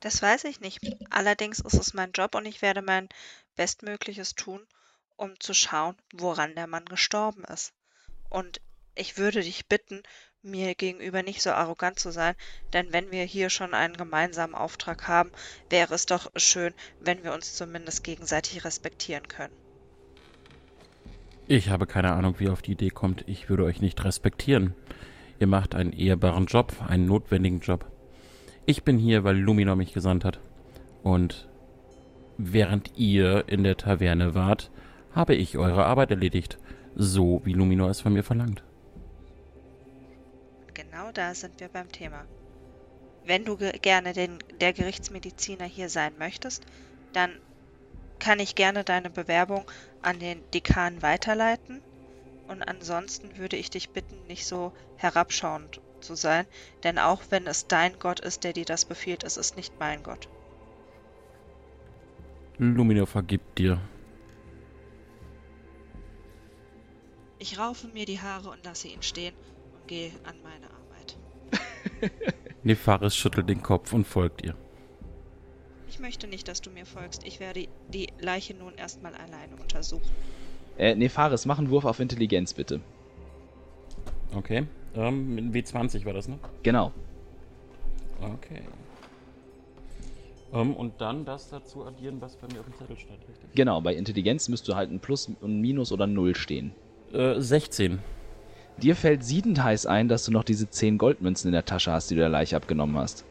Das 0.00 0.20
weiß 0.20 0.44
ich 0.44 0.60
nicht. 0.60 0.80
Allerdings 1.10 1.60
ist 1.60 1.74
es 1.74 1.94
mein 1.94 2.10
Job 2.10 2.34
und 2.34 2.44
ich 2.44 2.60
werde 2.60 2.82
mein 2.82 3.08
Bestmögliches 3.54 4.34
tun, 4.34 4.60
um 5.16 5.38
zu 5.38 5.54
schauen, 5.54 5.94
woran 6.12 6.56
der 6.56 6.66
Mann 6.66 6.86
gestorben 6.86 7.44
ist. 7.44 7.72
Und 8.28 8.60
ich 8.96 9.16
würde 9.16 9.42
dich 9.42 9.68
bitten, 9.68 10.02
mir 10.42 10.74
gegenüber 10.74 11.22
nicht 11.22 11.40
so 11.40 11.52
arrogant 11.52 12.00
zu 12.00 12.10
sein, 12.10 12.34
denn 12.72 12.92
wenn 12.92 13.12
wir 13.12 13.22
hier 13.22 13.48
schon 13.48 13.74
einen 13.74 13.96
gemeinsamen 13.96 14.56
Auftrag 14.56 15.06
haben, 15.06 15.30
wäre 15.70 15.94
es 15.94 16.06
doch 16.06 16.32
schön, 16.34 16.74
wenn 16.98 17.22
wir 17.22 17.32
uns 17.32 17.54
zumindest 17.54 18.02
gegenseitig 18.02 18.64
respektieren 18.64 19.28
können. 19.28 19.61
Ich 21.46 21.70
habe 21.70 21.86
keine 21.86 22.12
Ahnung, 22.12 22.36
wie 22.38 22.44
ihr 22.44 22.52
auf 22.52 22.62
die 22.62 22.72
Idee 22.72 22.90
kommt. 22.90 23.24
Ich 23.26 23.48
würde 23.48 23.64
euch 23.64 23.80
nicht 23.80 24.04
respektieren. 24.04 24.74
Ihr 25.40 25.46
macht 25.46 25.74
einen 25.74 25.92
ehrbaren 25.92 26.46
Job, 26.46 26.72
einen 26.86 27.06
notwendigen 27.06 27.60
Job. 27.60 27.90
Ich 28.64 28.84
bin 28.84 28.96
hier, 28.96 29.24
weil 29.24 29.36
Luminor 29.36 29.74
mich 29.74 29.92
gesandt 29.92 30.24
hat. 30.24 30.38
Und 31.02 31.48
während 32.38 32.96
ihr 32.96 33.48
in 33.48 33.64
der 33.64 33.76
Taverne 33.76 34.34
wart, 34.34 34.70
habe 35.12 35.34
ich 35.34 35.58
eure 35.58 35.84
Arbeit 35.84 36.10
erledigt. 36.10 36.58
So 36.94 37.42
wie 37.44 37.54
Luminor 37.54 37.90
es 37.90 38.00
von 38.00 38.12
mir 38.12 38.22
verlangt. 38.22 38.62
Genau 40.74 41.10
da 41.12 41.34
sind 41.34 41.58
wir 41.60 41.68
beim 41.68 41.90
Thema. 41.90 42.24
Wenn 43.24 43.44
du 43.44 43.56
ge 43.56 43.72
gerne 43.80 44.12
den, 44.12 44.38
der 44.60 44.72
Gerichtsmediziner 44.72 45.64
hier 45.64 45.88
sein 45.88 46.12
möchtest, 46.18 46.66
dann 47.12 47.30
kann 48.22 48.38
ich 48.38 48.54
gerne 48.54 48.84
deine 48.84 49.10
Bewerbung 49.10 49.64
an 50.00 50.20
den 50.20 50.48
Dekan 50.52 51.02
weiterleiten. 51.02 51.82
Und 52.46 52.62
ansonsten 52.62 53.36
würde 53.36 53.56
ich 53.56 53.68
dich 53.68 53.90
bitten, 53.90 54.16
nicht 54.28 54.46
so 54.46 54.72
herabschauend 54.96 55.80
zu 56.00 56.14
sein, 56.14 56.46
denn 56.84 56.98
auch 56.98 57.22
wenn 57.30 57.46
es 57.48 57.66
dein 57.66 57.98
Gott 57.98 58.20
ist, 58.20 58.44
der 58.44 58.52
dir 58.52 58.64
das 58.64 58.84
befiehlt, 58.84 59.24
es 59.24 59.36
ist 59.36 59.56
nicht 59.56 59.74
mein 59.80 60.04
Gott. 60.04 60.28
Luminor 62.58 63.08
vergibt 63.08 63.58
dir. 63.58 63.80
Ich 67.40 67.58
raufe 67.58 67.88
mir 67.88 68.06
die 68.06 68.20
Haare 68.20 68.50
und 68.50 68.64
lasse 68.64 68.86
ihn 68.86 69.02
stehen 69.02 69.34
und 69.74 69.88
gehe 69.88 70.12
an 70.22 70.36
meine 70.44 70.66
Arbeit. 70.66 71.16
Nefaris 72.62 73.16
schüttelt 73.16 73.48
den 73.48 73.62
Kopf 73.62 73.92
und 73.92 74.06
folgt 74.06 74.44
ihr. 74.44 74.54
Ich 75.92 75.98
möchte 75.98 76.26
nicht, 76.26 76.48
dass 76.48 76.62
du 76.62 76.70
mir 76.70 76.86
folgst. 76.86 77.22
Ich 77.26 77.38
werde 77.38 77.68
die 77.92 78.08
Leiche 78.18 78.54
nun 78.54 78.74
erstmal 78.76 79.12
alleine 79.14 79.54
untersuchen. 79.60 80.08
Äh, 80.78 80.94
Nefaris, 80.94 81.44
mach 81.44 81.58
einen 81.58 81.68
Wurf 81.68 81.84
auf 81.84 82.00
Intelligenz, 82.00 82.54
bitte. 82.54 82.80
Okay. 84.34 84.64
Ähm, 84.94 85.34
mit 85.34 85.66
W20 85.66 86.06
war 86.06 86.14
das, 86.14 86.28
ne? 86.28 86.38
Genau. 86.62 86.92
Okay. 88.22 88.62
Ähm, 90.54 90.74
und 90.74 90.98
dann 90.98 91.26
das 91.26 91.50
dazu 91.50 91.84
addieren, 91.84 92.22
was 92.22 92.36
bei 92.36 92.46
mir 92.50 92.60
auf 92.60 92.66
dem 92.66 92.78
Zettel 92.78 92.96
stand, 92.96 93.18
richtig? 93.28 93.54
Genau, 93.54 93.82
bei 93.82 93.94
Intelligenz 93.94 94.48
müsst 94.48 94.66
du 94.68 94.74
halt 94.74 94.90
ein 94.90 94.98
Plus, 94.98 95.28
ein 95.42 95.60
Minus 95.60 95.92
oder 95.92 96.06
ein 96.06 96.14
Null 96.14 96.34
stehen. 96.34 96.72
Äh, 97.12 97.38
16. 97.38 97.98
Dir 98.78 98.96
fällt 98.96 99.24
siedend 99.24 99.62
heiß 99.62 99.84
ein, 99.84 100.08
dass 100.08 100.24
du 100.24 100.32
noch 100.32 100.44
diese 100.44 100.70
10 100.70 100.96
Goldmünzen 100.96 101.48
in 101.48 101.52
der 101.52 101.66
Tasche 101.66 101.92
hast, 101.92 102.10
die 102.10 102.14
du 102.14 102.20
der 102.20 102.30
Leiche 102.30 102.56
abgenommen 102.56 102.96
hast. 102.96 103.26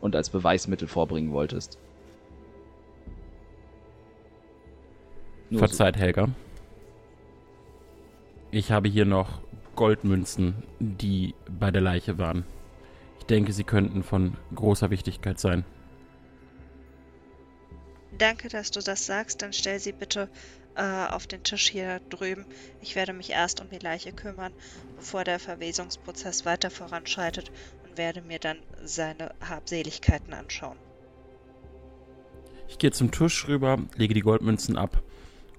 Und 0.00 0.14
als 0.14 0.30
Beweismittel 0.30 0.88
vorbringen 0.88 1.32
wolltest. 1.32 1.78
Nur 5.50 5.60
so. 5.60 5.66
Verzeiht, 5.66 5.96
Helga. 5.96 6.28
Ich 8.50 8.70
habe 8.72 8.88
hier 8.88 9.04
noch 9.04 9.40
Goldmünzen, 9.74 10.62
die 10.80 11.34
bei 11.48 11.70
der 11.70 11.82
Leiche 11.82 12.18
waren. 12.18 12.44
Ich 13.18 13.26
denke, 13.26 13.52
sie 13.52 13.64
könnten 13.64 14.02
von 14.02 14.36
großer 14.54 14.90
Wichtigkeit 14.90 15.38
sein. 15.38 15.64
Danke, 18.16 18.48
dass 18.48 18.70
du 18.70 18.80
das 18.80 19.06
sagst. 19.06 19.42
Dann 19.42 19.52
stell 19.52 19.78
sie 19.78 19.92
bitte 19.92 20.28
äh, 20.74 21.06
auf 21.08 21.26
den 21.26 21.42
Tisch 21.42 21.68
hier 21.68 22.00
drüben. 22.08 22.46
Ich 22.80 22.96
werde 22.96 23.12
mich 23.12 23.30
erst 23.30 23.60
um 23.60 23.68
die 23.68 23.78
Leiche 23.78 24.12
kümmern, 24.12 24.52
bevor 24.96 25.24
der 25.24 25.38
Verwesungsprozess 25.38 26.44
weiter 26.46 26.70
voranschreitet 26.70 27.50
werde 27.96 28.22
mir 28.22 28.38
dann 28.38 28.58
seine 28.84 29.34
Habseligkeiten 29.40 30.32
anschauen. 30.32 30.78
Ich 32.68 32.78
gehe 32.78 32.90
zum 32.90 33.10
Tisch 33.10 33.46
rüber, 33.48 33.78
lege 33.96 34.14
die 34.14 34.20
Goldmünzen 34.20 34.76
ab 34.76 35.02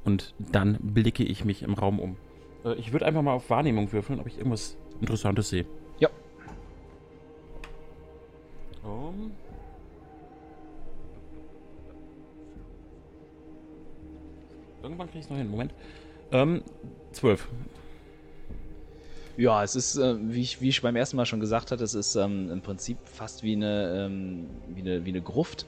und 0.04 0.34
dann 0.38 0.78
blicke 0.82 1.24
ich 1.24 1.46
mich 1.46 1.64
im 1.64 1.74
Raum 1.74 2.00
um. 2.00 2.18
Äh, 2.66 2.76
ich 2.76 2.92
würde 2.92 3.06
einfach 3.06 3.22
mal 3.22 3.34
auf 3.34 3.50
Wahrnehmung 3.50 3.92
würfeln, 3.92 4.20
ob 4.20 4.28
ich 4.28 4.38
irgendwas 4.38 4.78
Interessantes 5.00 5.50
sehe. 5.50 5.66
Ja. 6.00 6.10
Um. 8.84 9.32
Irgendwann 14.84 15.08
kriege 15.08 15.20
ich 15.20 15.26
es 15.26 15.30
noch 15.30 15.38
hin. 15.38 15.50
Moment. 15.50 15.74
Ähm, 16.32 16.64
zwölf. 17.12 17.48
Ja, 19.38 19.64
es 19.64 19.76
ist, 19.76 19.98
äh, 19.98 20.16
wie, 20.20 20.42
ich, 20.42 20.62
wie 20.62 20.70
ich 20.70 20.82
beim 20.82 20.96
ersten 20.96 21.16
Mal 21.16 21.28
schon 21.28 21.40
gesagt 21.40 21.70
hatte, 21.72 21.84
es 21.84 21.94
ist 21.94 22.16
ähm, 22.16 22.50
im 22.50 22.62
Prinzip 22.62 22.98
fast 23.04 23.44
wie 23.44 23.54
eine, 23.54 24.08
ähm, 24.08 24.48
wie 24.68 24.82
eine, 24.82 25.06
wie 25.06 25.10
eine 25.10 25.22
Gruft. 25.22 25.68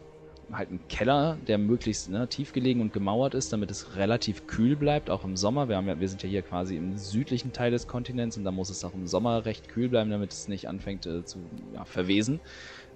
Halt 0.51 0.71
ein 0.71 0.87
Keller, 0.89 1.37
der 1.47 1.59
möglichst 1.59 2.09
ne, 2.09 2.27
tief 2.27 2.51
gelegen 2.51 2.81
und 2.81 2.91
gemauert 2.91 3.35
ist, 3.35 3.53
damit 3.53 3.69
es 3.69 3.95
relativ 3.95 4.47
kühl 4.47 4.75
bleibt, 4.75 5.11
auch 5.11 5.23
im 5.23 5.37
Sommer. 5.37 5.69
Wir, 5.69 5.77
haben 5.77 5.87
ja, 5.87 5.99
wir 5.99 6.09
sind 6.09 6.23
ja 6.23 6.29
hier 6.29 6.41
quasi 6.41 6.77
im 6.77 6.97
südlichen 6.97 7.53
Teil 7.53 7.69
des 7.69 7.85
Kontinents 7.85 8.35
und 8.37 8.43
da 8.43 8.51
muss 8.51 8.71
es 8.71 8.83
auch 8.83 8.95
im 8.95 9.05
Sommer 9.05 9.45
recht 9.45 9.69
kühl 9.69 9.89
bleiben, 9.89 10.09
damit 10.09 10.33
es 10.33 10.47
nicht 10.47 10.67
anfängt 10.67 11.05
äh, 11.05 11.23
zu 11.23 11.51
ja, 11.71 11.85
verwesen. 11.85 12.41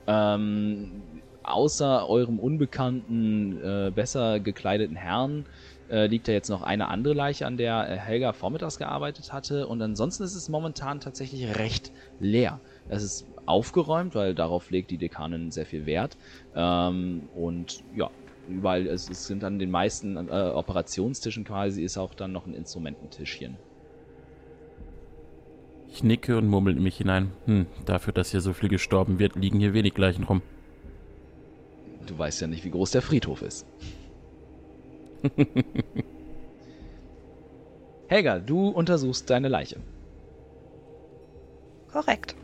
Ähm, 0.07 1.03
außer 1.43 2.09
eurem 2.09 2.39
unbekannten, 2.39 3.61
äh, 3.63 3.91
besser 3.93 4.39
gekleideten 4.39 4.95
Herrn 4.95 5.45
äh, 5.93 6.07
liegt 6.07 6.27
da 6.27 6.31
jetzt 6.31 6.49
noch 6.49 6.63
eine 6.63 6.87
andere 6.87 7.13
Leiche, 7.13 7.45
an 7.45 7.55
der 7.55 7.87
äh, 7.87 7.97
Helga 7.97 8.33
vormittags 8.33 8.79
gearbeitet 8.79 9.31
hatte. 9.31 9.67
Und 9.67 9.79
ansonsten 9.81 10.23
ist 10.23 10.33
es 10.33 10.49
momentan 10.49 10.99
tatsächlich 10.99 11.55
recht 11.59 11.91
leer. 12.19 12.59
Es 12.89 13.03
ist 13.03 13.27
aufgeräumt, 13.45 14.15
weil 14.15 14.33
darauf 14.33 14.71
legt 14.71 14.89
die 14.89 14.97
Dekanin 14.97 15.51
sehr 15.51 15.67
viel 15.67 15.85
Wert. 15.85 16.17
Ähm, 16.55 17.29
und 17.35 17.83
ja, 17.95 18.09
überall, 18.49 18.87
es, 18.87 19.07
es, 19.07 19.27
sind 19.27 19.43
an 19.43 19.59
den 19.59 19.69
meisten 19.69 20.17
äh, 20.17 20.31
Operationstischen 20.31 21.43
quasi, 21.43 21.83
ist 21.83 21.99
auch 21.99 22.15
dann 22.15 22.31
noch 22.31 22.47
ein 22.47 22.55
Instrumententischchen. 22.55 23.55
Ich 25.91 26.03
nicke 26.03 26.37
und 26.37 26.47
murmel 26.47 26.75
in 26.75 26.81
mich 26.81 26.97
hinein. 26.97 27.33
Hm, 27.45 27.67
dafür, 27.85 28.13
dass 28.13 28.31
hier 28.31 28.41
so 28.41 28.53
viel 28.53 28.67
gestorben 28.67 29.19
wird, 29.19 29.35
liegen 29.35 29.59
hier 29.59 29.75
wenig 29.75 29.95
Leichen 29.95 30.23
rum. 30.23 30.41
Du 32.07 32.17
weißt 32.17 32.41
ja 32.41 32.47
nicht, 32.47 32.65
wie 32.65 32.71
groß 32.71 32.89
der 32.89 33.03
Friedhof 33.03 33.43
ist. 33.43 33.67
Helga, 38.07 38.39
du 38.39 38.69
untersuchst 38.69 39.29
deine 39.29 39.47
Leiche. 39.47 39.77
Korrekt. 41.87 42.35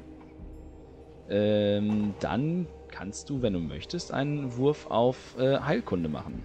Ähm, 1.30 2.16
dann 2.20 2.68
kannst 2.90 3.30
du, 3.30 3.42
wenn 3.42 3.54
du 3.54 3.60
möchtest, 3.60 4.12
einen 4.12 4.56
Wurf 4.58 4.88
auf 4.88 5.36
äh, 5.38 5.60
Heilkunde 5.60 6.10
machen. 6.10 6.44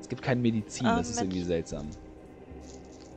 Es 0.00 0.08
gibt 0.08 0.22
kein 0.22 0.40
Medizin, 0.40 0.86
um, 0.86 0.96
das 0.96 1.10
ist 1.10 1.20
irgendwie 1.20 1.42
seltsam. 1.42 1.90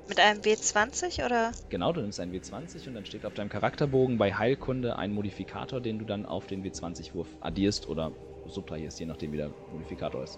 Mit 0.08 0.20
einem 0.20 0.42
W20 0.42 1.26
oder? 1.26 1.54
Genau, 1.70 1.94
du 1.94 2.02
nimmst 2.02 2.20
einen 2.20 2.34
W20 2.34 2.88
und 2.88 2.94
dann 2.96 3.06
steht 3.06 3.26
auf 3.26 3.34
deinem 3.34 3.50
Charakterbogen 3.50 4.18
bei 4.18 4.34
Heilkunde 4.34 4.98
ein 4.98 5.14
Modifikator, 5.14 5.80
den 5.80 5.98
du 5.98 6.06
dann 6.06 6.26
auf 6.26 6.46
den 6.46 6.64
W20-Wurf 6.64 7.30
addierst 7.40 7.88
oder 7.88 8.12
subtrahierst, 8.46 9.00
je 9.00 9.06
nachdem 9.06 9.32
wie 9.32 9.38
der 9.38 9.52
Modifikator 9.72 10.24
ist. 10.24 10.38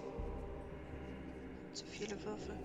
Zu 1.76 1.86
viele 1.88 2.16
Würfel. 2.24 2.56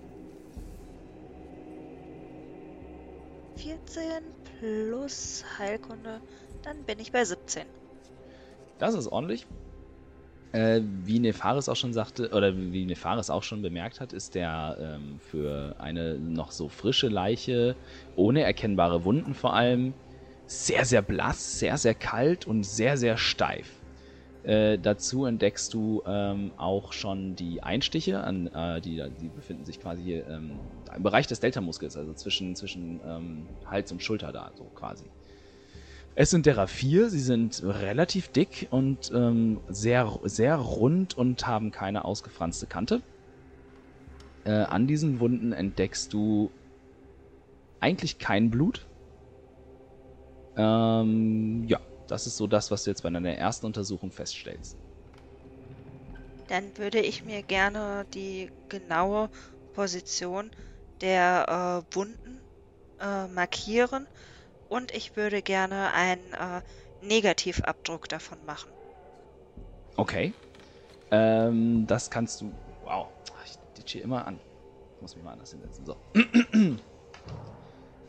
14 3.57 4.23
plus 4.57 5.43
Heilkunde, 5.59 6.21
dann 6.63 6.85
bin 6.85 6.97
ich 6.97 7.11
bei 7.11 7.25
17. 7.25 7.67
Das 8.77 8.95
ist 8.95 9.07
ordentlich. 9.07 9.45
Äh, 10.53 10.79
wie 11.03 11.19
Nefaris 11.19 11.67
auch 11.67 11.75
schon 11.75 11.91
sagte, 11.91 12.29
oder 12.29 12.55
wie 12.55 12.85
Nefaris 12.85 13.29
auch 13.29 13.43
schon 13.43 13.61
bemerkt 13.61 13.99
hat, 13.99 14.13
ist 14.13 14.33
der 14.33 14.77
ähm, 14.79 15.19
für 15.19 15.75
eine 15.77 16.17
noch 16.17 16.53
so 16.53 16.69
frische 16.69 17.09
Leiche, 17.09 17.75
ohne 18.15 18.43
erkennbare 18.43 19.03
Wunden 19.03 19.33
vor 19.33 19.53
allem, 19.53 19.93
sehr, 20.47 20.85
sehr 20.85 21.01
blass, 21.01 21.59
sehr, 21.59 21.77
sehr 21.77 21.95
kalt 21.95 22.47
und 22.47 22.63
sehr, 22.63 22.95
sehr 22.95 23.17
steif. 23.17 23.80
Äh, 24.43 24.79
dazu 24.79 25.25
entdeckst 25.25 25.71
du 25.73 26.01
ähm, 26.05 26.51
auch 26.57 26.93
schon 26.93 27.35
die 27.35 27.61
Einstiche, 27.61 28.23
an, 28.23 28.47
äh, 28.47 28.81
die, 28.81 29.03
die 29.11 29.29
befinden 29.29 29.65
sich 29.65 29.79
quasi 29.79 30.01
hier 30.01 30.27
ähm, 30.27 30.59
im 30.95 31.03
Bereich 31.03 31.27
des 31.27 31.39
Deltamuskels, 31.39 31.95
also 31.95 32.13
zwischen, 32.13 32.55
zwischen 32.55 33.01
ähm, 33.05 33.47
Hals 33.65 33.91
und 33.91 34.01
Schulter 34.01 34.31
da, 34.31 34.51
so 34.55 34.65
quasi. 34.73 35.11
Es 36.15 36.31
sind 36.31 36.45
derer 36.45 36.67
vier, 36.67 37.09
sie 37.09 37.19
sind 37.19 37.61
relativ 37.63 38.29
dick 38.29 38.67
und 38.71 39.11
ähm, 39.13 39.61
sehr, 39.67 40.19
sehr 40.23 40.55
rund 40.55 41.15
und 41.15 41.45
haben 41.45 41.71
keine 41.71 42.03
ausgefranste 42.03 42.65
Kante. 42.65 43.01
Äh, 44.43 44.51
an 44.51 44.87
diesen 44.87 45.19
Wunden 45.19 45.53
entdeckst 45.53 46.11
du 46.13 46.51
eigentlich 47.79 48.19
kein 48.19 48.49
Blut. 48.49 48.87
Ähm, 50.57 51.63
ja, 51.65 51.79
das 52.11 52.27
ist 52.27 52.35
so 52.35 52.45
das, 52.45 52.69
was 52.71 52.83
du 52.83 52.89
jetzt 52.89 53.03
bei 53.03 53.09
deiner 53.09 53.33
ersten 53.33 53.65
Untersuchung 53.65 54.11
feststellst. 54.11 54.75
Dann 56.47 56.77
würde 56.77 56.99
ich 56.99 57.23
mir 57.23 57.41
gerne 57.41 58.05
die 58.13 58.49
genaue 58.67 59.29
Position 59.73 60.51
der 60.99 61.85
äh, 61.89 61.95
Wunden 61.95 62.41
äh, 62.99 63.27
markieren 63.27 64.09
und 64.67 64.91
ich 64.91 65.15
würde 65.15 65.41
gerne 65.41 65.93
einen 65.93 66.33
äh, 66.33 66.61
Negativabdruck 66.99 68.09
davon 68.09 68.43
machen. 68.45 68.73
Okay. 69.95 70.33
Ähm, 71.11 71.87
das 71.87 72.09
kannst 72.09 72.41
du. 72.41 72.51
Wow, 72.81 73.07
ich 73.45 73.57
ditche 73.77 73.99
immer 73.99 74.27
an. 74.27 74.41
Ich 74.95 75.01
muss 75.01 75.15
mich 75.15 75.23
mal 75.23 75.31
anders 75.31 75.51
hinsetzen. 75.51 75.85
So. 75.85 75.95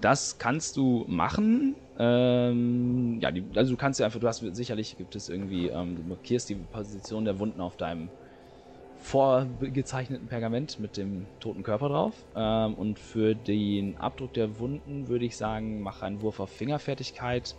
Das 0.01 0.37
kannst 0.39 0.77
du 0.77 1.05
machen. 1.07 1.77
Ähm, 1.99 3.19
ja, 3.21 3.31
die, 3.31 3.45
also 3.55 3.73
du 3.73 3.77
kannst 3.77 4.01
ja 4.01 4.07
einfach, 4.07 4.21
du 4.21 4.27
hast 4.27 4.41
sicherlich 4.55 4.97
gibt 4.97 5.15
es 5.15 5.29
irgendwie, 5.29 5.69
ähm, 5.69 5.97
du 5.97 6.03
markierst 6.03 6.49
die 6.49 6.55
Position 6.55 7.25
der 7.25 7.39
Wunden 7.39 7.61
auf 7.61 7.77
deinem 7.77 8.09
vorgezeichneten 9.03 10.29
Pergament 10.29 10.79
mit 10.79 10.97
dem 10.97 11.27
toten 11.41 11.63
Körper 11.63 11.89
drauf. 11.89 12.15
Ähm, 12.35 12.75
und 12.75 12.99
für 12.99 13.35
den 13.35 13.97
Abdruck 13.99 14.33
der 14.35 14.59
Wunden 14.59 15.09
würde 15.09 15.25
ich 15.25 15.37
sagen, 15.37 15.83
mach 15.83 16.03
einen 16.03 16.23
Wurf 16.23 16.41
auf 16.41 16.51
Fingerfertigkeit. 16.51 17.55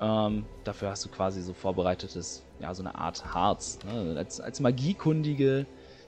Ähm, 0.00 0.44
dafür 0.64 0.90
hast 0.90 1.04
du 1.04 1.08
quasi 1.08 1.42
so 1.42 1.52
vorbereitetes, 1.52 2.44
ja, 2.60 2.72
so 2.74 2.82
eine 2.82 2.94
Art 2.94 3.34
Harz. 3.34 3.80
Ne? 3.84 4.14
Als, 4.16 4.40
als 4.40 4.60
Magiekundige, 4.60 5.66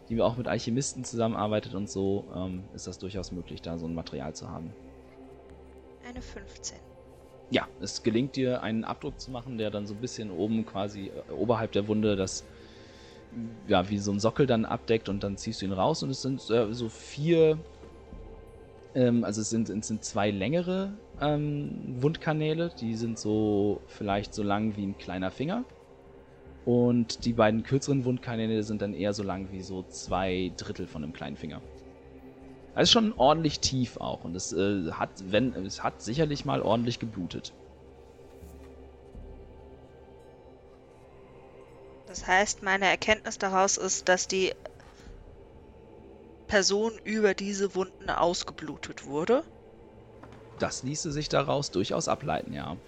die 0.09 0.21
auch 0.21 0.37
mit 0.37 0.47
Alchemisten 0.47 1.05
zusammenarbeitet 1.05 1.75
und 1.75 1.91
so, 1.91 2.25
ähm, 2.35 2.63
ist 2.73 2.87
das 2.87 2.99
durchaus 2.99 3.33
möglich, 3.33 3.63
da 3.63 3.77
so 3.77 3.87
ein 3.87 3.95
Material 3.95 4.35
zu 4.35 4.49
haben. 4.49 4.73
Eine 6.09 6.23
15. 6.23 6.90
Ja, 7.51 7.69
es 7.81 8.03
gelingt 8.03 8.37
dir, 8.37 8.63
einen 8.63 8.85
Abdruck 8.85 9.21
zu 9.21 9.31
machen, 9.31 9.59
der 9.59 9.71
dann 9.71 9.87
so 9.87 9.95
ein 9.95 10.01
bisschen 10.01 10.31
oben 10.31 10.65
quasi 10.65 11.11
äh, 11.29 11.33
oberhalb 11.33 11.73
der 11.73 11.89
Wunde 11.89 12.17
das 12.17 12.45
ja, 13.69 13.89
wie 13.89 13.99
so 13.99 14.13
ein 14.13 14.21
Sockel 14.21 14.47
dann 14.47 14.65
abdeckt 14.65 15.09
und 15.09 15.23
dann 15.23 15.37
ziehst 15.37 15.63
du 15.63 15.67
ihn 15.67 15.73
raus 15.73 16.03
und 16.03 16.11
es 16.11 16.23
sind 16.23 16.49
äh, 16.51 16.73
so 16.73 16.89
vier, 16.89 17.59
ähm, 18.95 19.25
also 19.25 19.41
es 19.41 19.51
sind, 19.51 19.69
es 19.69 19.87
sind 19.87 20.05
zwei 20.05 20.31
längere 20.31 20.93
ähm, 21.21 21.97
Wundkanäle, 22.01 22.71
die 22.81 22.95
sind 22.95 23.19
so 23.19 23.81
vielleicht 23.87 24.35
so 24.35 24.43
lang 24.43 24.77
wie 24.77 24.87
ein 24.87 24.99
kleiner 24.99 25.31
Finger. 25.31 25.65
Und 26.67 27.25
die 27.25 27.33
beiden 27.33 27.63
kürzeren 27.63 28.05
Wundkanäle 28.05 28.63
sind 28.63 28.83
dann 28.83 28.93
eher 28.93 29.15
so 29.15 29.23
lang 29.23 29.51
wie 29.51 29.63
so 29.63 29.83
zwei 29.85 30.53
Drittel 30.57 30.87
von 30.87 31.03
einem 31.03 31.13
kleinen 31.13 31.37
Finger. 31.37 31.63
Also 32.81 32.93
schon 32.93 33.13
ordentlich 33.13 33.61
tief 33.61 33.99
auch 33.99 34.25
und 34.25 34.35
es 34.35 34.53
äh, 34.53 34.91
hat, 34.93 35.11
wenn, 35.31 35.53
es 35.53 35.83
hat 35.83 36.01
sicherlich 36.01 36.47
mal 36.47 36.63
ordentlich 36.63 36.99
geblutet. 36.99 37.53
Das 42.07 42.27
heißt, 42.27 42.63
meine 42.63 42.87
Erkenntnis 42.87 43.37
daraus 43.37 43.77
ist, 43.77 44.09
dass 44.09 44.29
die 44.29 44.53
Person 46.47 46.99
über 47.05 47.35
diese 47.35 47.75
Wunden 47.75 48.09
ausgeblutet 48.09 49.05
wurde. 49.05 49.45
das 50.59 50.83
ließe 50.83 51.13
sich 51.13 51.29
daraus 51.29 51.71
durchaus 51.71 52.09
ableiten, 52.09 52.55
ja. 52.55 52.79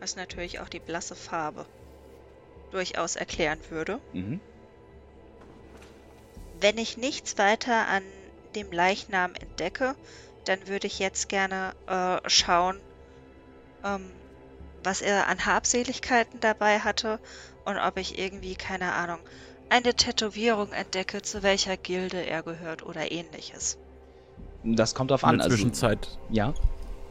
Was 0.00 0.16
natürlich 0.16 0.58
auch 0.58 0.68
die 0.68 0.80
blasse 0.80 1.14
Farbe 1.14 1.64
durchaus 2.72 3.14
erklären 3.14 3.60
würde. 3.70 4.00
Mhm. 4.10 4.40
Wenn 6.62 6.78
ich 6.78 6.96
nichts 6.96 7.36
weiter 7.38 7.88
an 7.88 8.02
dem 8.54 8.70
Leichnam 8.70 9.32
entdecke, 9.34 9.96
dann 10.44 10.68
würde 10.68 10.86
ich 10.86 11.00
jetzt 11.00 11.28
gerne 11.28 11.74
äh, 11.86 12.28
schauen, 12.30 12.78
ähm, 13.84 14.10
was 14.84 15.02
er 15.02 15.26
an 15.28 15.44
Habseligkeiten 15.44 16.38
dabei 16.40 16.78
hatte 16.78 17.18
und 17.64 17.78
ob 17.78 17.98
ich 17.98 18.16
irgendwie, 18.18 18.54
keine 18.54 18.92
Ahnung, 18.92 19.18
eine 19.70 19.94
Tätowierung 19.94 20.72
entdecke, 20.72 21.22
zu 21.22 21.42
welcher 21.42 21.76
Gilde 21.76 22.24
er 22.24 22.42
gehört 22.42 22.84
oder 22.84 23.10
ähnliches. 23.10 23.78
Das 24.62 24.94
kommt 24.94 25.10
auf 25.10 25.24
In 25.24 25.30
an. 25.30 25.36
der 25.38 25.44
Also, 25.46 25.56
Zwischenzeit, 25.56 26.18
ja, 26.30 26.54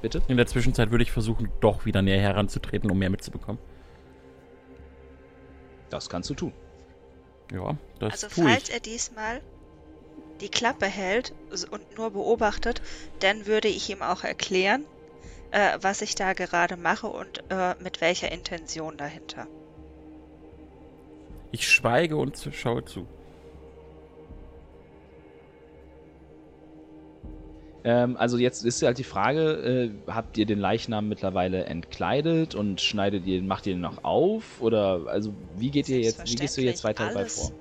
bitte? 0.02 0.22
in 0.30 0.38
der 0.38 0.48
Zwischenzeit 0.48 0.92
würde 0.92 1.04
ich 1.04 1.12
versuchen, 1.12 1.52
doch 1.60 1.86
wieder 1.86 2.02
näher 2.02 2.22
heranzutreten, 2.22 2.90
um 2.90 2.98
mehr 2.98 3.10
mitzubekommen. 3.10 3.60
Das 5.90 6.10
kannst 6.10 6.30
du 6.30 6.36
tun. 6.36 6.54
Ja, 7.54 7.76
das 8.00 8.14
Also 8.14 8.28
tue 8.30 8.46
falls 8.46 8.64
ich. 8.64 8.74
er 8.74 8.80
diesmal 8.80 9.42
die 10.40 10.50
Klappe 10.50 10.88
hält 10.88 11.34
und 11.70 11.98
nur 11.98 12.12
beobachtet, 12.12 12.82
dann 13.20 13.46
würde 13.46 13.68
ich 13.68 13.90
ihm 13.90 14.02
auch 14.02 14.24
erklären, 14.24 14.86
äh, 15.52 15.78
was 15.82 16.02
ich 16.02 16.16
da 16.16 16.34
gerade 16.34 16.78
mache 16.78 17.08
und 17.08 17.44
äh, 17.50 17.76
mit 17.80 18.02
welcher 18.02 18.32
Intention 18.32 18.98
dahinter. 18.98 19.48
Ich 21.52 21.68
schweige 21.68 22.16
und 22.18 22.50
schaue 22.54 22.86
zu. 22.86 23.06
Ähm, 27.84 28.16
also 28.18 28.38
jetzt 28.38 28.64
ist 28.64 28.82
halt 28.84 28.98
die 28.98 29.04
Frage, 29.04 29.92
äh, 30.08 30.12
habt 30.12 30.38
ihr 30.38 30.46
den 30.46 30.60
Leichnam 30.60 31.08
mittlerweile 31.08 31.66
entkleidet 31.66 32.54
und 32.54 32.80
schneidet 32.82 33.26
ihr, 33.26 33.42
macht 33.42 33.66
ihr 33.66 33.74
ihn 33.74 33.82
noch 33.82 34.04
auf? 34.04 34.62
Oder 34.62 35.08
also 35.08 35.34
wie 35.58 35.72
geht 35.72 35.90
ihr 35.90 36.00
jetzt, 36.00 36.26
wie 36.30 36.36
gehst 36.36 36.58
du 36.58 36.62
jetzt 36.62 36.84
weiter 36.84 37.08
dabei 37.08 37.22
Alles- 37.22 37.36
vor? 37.36 37.52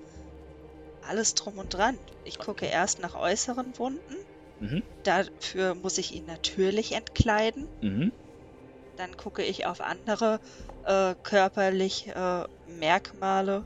Alles 1.02 1.34
drum 1.34 1.58
und 1.58 1.72
dran. 1.72 1.98
Ich 2.24 2.38
gucke 2.38 2.66
erst 2.66 3.00
nach 3.00 3.14
äußeren 3.14 3.72
Wunden. 3.78 4.16
Mhm. 4.60 4.82
Dafür 5.02 5.74
muss 5.74 5.96
ich 5.96 6.14
ihn 6.14 6.26
natürlich 6.26 6.92
entkleiden. 6.92 7.66
Mhm. 7.80 8.12
Dann 8.96 9.16
gucke 9.16 9.42
ich 9.42 9.64
auf 9.64 9.80
andere 9.80 10.38
äh, 10.84 11.14
körperlich 11.22 12.08
äh, 12.08 12.44
Merkmale, 12.66 13.64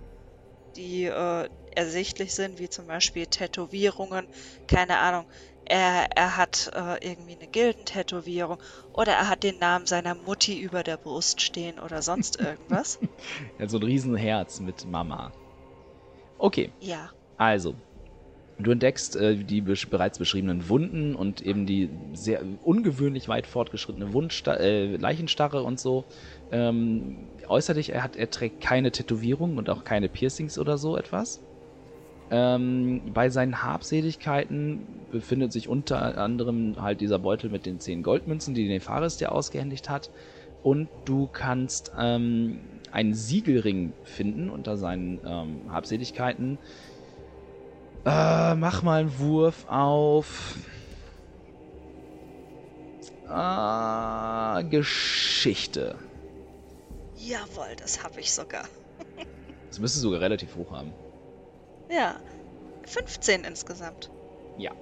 die 0.77 1.05
äh, 1.05 1.49
ersichtlich 1.75 2.33
sind, 2.35 2.61
wie 2.61 2.69
zum 2.69 2.87
Beispiel 2.87 3.27
Tätowierungen. 3.27 4.29
Keine 4.69 4.99
Ahnung. 4.99 5.27
Er, 5.67 6.09
er 6.15 6.37
hat 6.37 6.71
äh, 6.75 7.07
irgendwie 7.07 7.37
eine 7.37 7.47
Gildentätowierung 7.51 8.59
oder 8.93 9.13
er 9.13 9.29
hat 9.29 9.43
den 9.43 9.59
Namen 9.59 9.87
seiner 9.87 10.15
Mutti 10.15 10.61
über 10.61 10.83
der 10.83 10.97
Brust 10.97 11.41
stehen 11.41 11.79
oder 11.79 12.03
sonst 12.03 12.39
irgendwas. 12.41 12.99
Ja, 13.59 13.69
so 13.69 13.79
ein 13.79 13.83
Riesenherz 13.83 14.61
mit 14.61 14.87
Mama. 14.87 15.33
Okay, 16.39 16.71
ja. 16.81 17.11
also. 17.37 17.75
Du 18.57 18.71
entdeckst 18.71 19.17
äh, 19.17 19.35
die 19.35 19.61
besch 19.61 19.89
bereits 19.89 20.19
beschriebenen 20.19 20.69
Wunden 20.69 21.17
und 21.17 21.41
eben 21.41 21.67
die 21.67 21.91
sehr 22.13 22.41
ungewöhnlich 22.63 23.27
weit 23.27 23.49
fortgeschrittene 23.49 24.13
Wundsta 24.13 24.55
äh, 24.55 24.95
Leichenstarre 24.97 25.65
und 25.65 25.81
so. 25.81 26.05
Ähm, 26.53 27.17
äußerlich, 27.49 27.93
er, 27.93 28.05
hat, 28.05 28.15
er 28.15 28.31
trägt 28.31 28.61
keine 28.61 28.93
Tätowierungen 28.93 29.59
und 29.59 29.71
auch 29.71 29.83
keine 29.83 30.09
Piercings 30.09 30.57
oder 30.57 30.79
so 30.79 30.97
etwas. 30.97 31.41
Ähm, 32.31 33.13
bei 33.13 33.29
seinen 33.29 33.63
Habseligkeiten 33.63 35.07
befindet 35.11 35.53
sich 35.53 35.69
unter 35.69 36.17
anderem 36.19 36.77
halt 36.81 37.01
dieser 37.01 37.19
Beutel 37.19 37.51
mit 37.51 37.67
den 37.67 37.81
10 37.81 38.03
Goldmünzen, 38.03 38.55
die 38.55 38.69
Nefaris 38.69 39.19
dir 39.19 39.33
ausgehändigt 39.33 39.91
hat. 39.91 40.11
Und 40.63 40.89
du 41.05 41.29
kannst 41.31 41.93
ähm, 41.99 42.81
einen 42.91 43.13
Siegelring 43.13 43.93
finden 44.05 44.49
unter 44.49 44.79
seinen 44.79 45.21
ähm, 45.25 45.71
Habseligkeiten. 45.71 46.59
Äh, 48.07 48.55
mach 48.55 48.83
mal 48.83 49.01
einen 49.01 49.19
Wurf 49.19 49.67
auf. 49.69 50.57
Äh, 53.29 54.65
Geschichte. 54.71 55.99
Jawohl, 57.17 57.77
das 57.79 58.03
habe 58.03 58.21
ich 58.21 58.33
sogar. 58.33 58.65
Das 59.69 59.81
müsstest 59.81 60.05
du 60.05 60.09
sogar 60.11 60.21
relativ 60.21 60.55
hoch 60.55 60.71
haben. 60.71 60.93
Ja. 61.91 62.17
15 62.87 63.45
insgesamt. 63.45 64.11
Ja. 64.59 64.73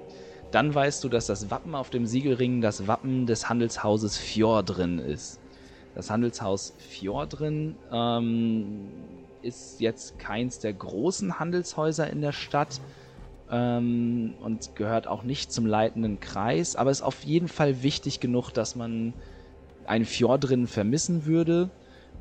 Dann 0.50 0.74
weißt 0.74 1.02
du, 1.02 1.08
dass 1.08 1.26
das 1.26 1.50
Wappen 1.50 1.74
auf 1.74 1.88
dem 1.88 2.06
Siegelring 2.06 2.60
das 2.60 2.86
Wappen 2.86 3.26
des 3.26 3.48
Handelshauses 3.48 4.18
Fjordrin 4.18 4.98
ist. 4.98 5.40
Das 5.94 6.10
Handelshaus 6.10 6.74
Fjordrin 6.78 7.76
ähm, 7.90 8.88
ist 9.42 9.80
jetzt 9.80 10.18
keins 10.18 10.58
der 10.58 10.72
großen 10.72 11.38
Handelshäuser 11.38 12.08
in 12.08 12.20
der 12.20 12.32
Stadt 12.32 12.80
ähm, 13.50 14.34
und 14.40 14.74
gehört 14.74 15.06
auch 15.06 15.22
nicht 15.22 15.52
zum 15.52 15.66
leitenden 15.66 16.20
Kreis, 16.20 16.76
aber 16.76 16.90
ist 16.90 17.02
auf 17.02 17.24
jeden 17.24 17.48
Fall 17.48 17.82
wichtig 17.82 18.20
genug, 18.20 18.50
dass 18.50 18.74
man 18.76 19.12
einen 19.84 20.04
Fjordrin 20.04 20.66
vermissen 20.66 21.26
würde 21.26 21.70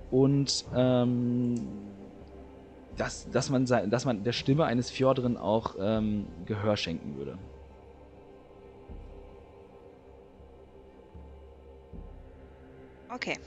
und 0.10 0.66
ähm, 0.76 1.56
dass, 2.98 3.30
dass, 3.32 3.50
man, 3.50 3.66
dass 3.66 4.06
man 4.06 4.24
der 4.24 4.34
Stimme 4.34 4.66
eines 4.66 4.90
Fjordrin 4.90 5.38
auch 5.38 5.76
ähm, 5.80 6.28
Gehör 6.46 6.78
schenken 6.78 7.16
würde. 7.16 7.38
Okay. 13.10 13.38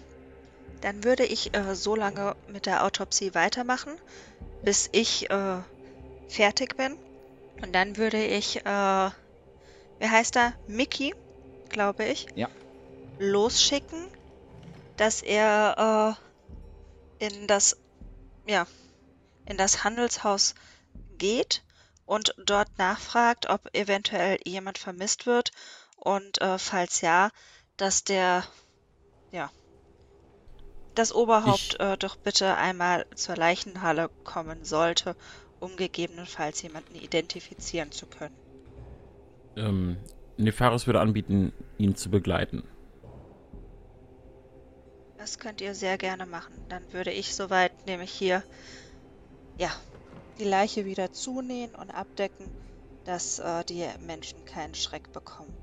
Dann 0.80 1.04
würde 1.04 1.24
ich 1.24 1.54
äh, 1.54 1.74
so 1.74 1.94
lange 1.94 2.36
mit 2.46 2.66
der 2.66 2.84
Autopsie 2.84 3.34
weitermachen, 3.34 3.96
bis 4.62 4.88
ich 4.92 5.30
äh, 5.30 5.62
fertig 6.28 6.76
bin. 6.76 6.98
Und 7.62 7.72
dann 7.72 7.96
würde 7.96 8.22
ich, 8.22 8.56
äh, 8.66 9.10
wie 9.98 10.08
heißt 10.08 10.36
er? 10.36 10.54
Mickey, 10.66 11.14
glaube 11.70 12.04
ich. 12.04 12.26
Ja. 12.34 12.48
Losschicken, 13.18 14.08
dass 14.96 15.22
er 15.22 16.18
äh, 17.20 17.26
in 17.26 17.46
das, 17.46 17.76
ja, 18.46 18.66
in 19.46 19.56
das 19.56 19.84
Handelshaus 19.84 20.54
geht 21.18 21.62
und 22.06 22.34
dort 22.44 22.78
nachfragt, 22.78 23.48
ob 23.48 23.74
eventuell 23.74 24.38
jemand 24.44 24.78
vermisst 24.78 25.26
wird. 25.26 25.52
Und 25.96 26.40
äh, 26.40 26.58
falls 26.58 27.00
ja, 27.00 27.30
dass 27.76 28.04
der, 28.04 28.44
ja, 29.32 29.50
das 30.94 31.12
Oberhaupt 31.12 31.74
Ich- 31.74 31.80
äh, 31.80 31.96
doch 31.96 32.16
bitte 32.16 32.56
einmal 32.56 33.06
zur 33.14 33.36
Leichenhalle 33.36 34.10
kommen 34.22 34.64
sollte, 34.64 35.16
um 35.60 35.76
gegebenenfalls 35.76 36.62
jemanden 36.62 36.94
identifizieren 36.94 37.90
zu 37.90 38.06
können. 38.06 38.36
Ähm, 39.56 39.96
Nefaris 40.36 40.86
würde 40.86 41.00
anbieten, 41.00 41.52
ihn 41.78 41.94
zu 41.94 42.10
begleiten. 42.10 42.64
Das 45.16 45.38
könnt 45.38 45.60
ihr 45.60 45.74
sehr 45.74 45.96
gerne 45.96 46.26
machen. 46.26 46.54
Dann 46.68 46.92
würde 46.92 47.10
ich 47.12 47.34
soweit 47.34 47.86
nämlich 47.86 48.10
hier, 48.10 48.42
ja, 49.58 49.70
die 50.38 50.44
Leiche 50.44 50.84
wieder 50.84 51.12
zunähen 51.12 51.74
und 51.74 51.90
abdecken, 51.90 52.50
dass 53.04 53.38
äh, 53.38 53.64
die 53.64 53.86
Menschen 54.00 54.44
keinen 54.44 54.74
Schreck 54.74 55.12
bekommen. 55.12 55.54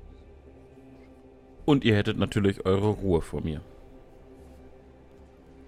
Und 1.64 1.84
ihr 1.84 1.96
hättet 1.96 2.18
natürlich 2.18 2.64
eure 2.64 2.88
Ruhe 2.88 3.22
vor 3.22 3.40
mir. 3.40 3.60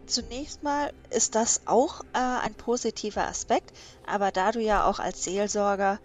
Zunächst 0.06 0.62
mal 0.62 0.92
ist 1.10 1.34
das 1.34 1.62
auch 1.66 2.00
äh, 2.12 2.18
ein 2.18 2.54
positiver 2.54 3.26
Aspekt, 3.26 3.72
aber 4.06 4.30
da 4.30 4.52
du 4.52 4.60
ja 4.60 4.84
auch 4.84 4.98
als 4.98 5.24
Seelsorger 5.24 5.98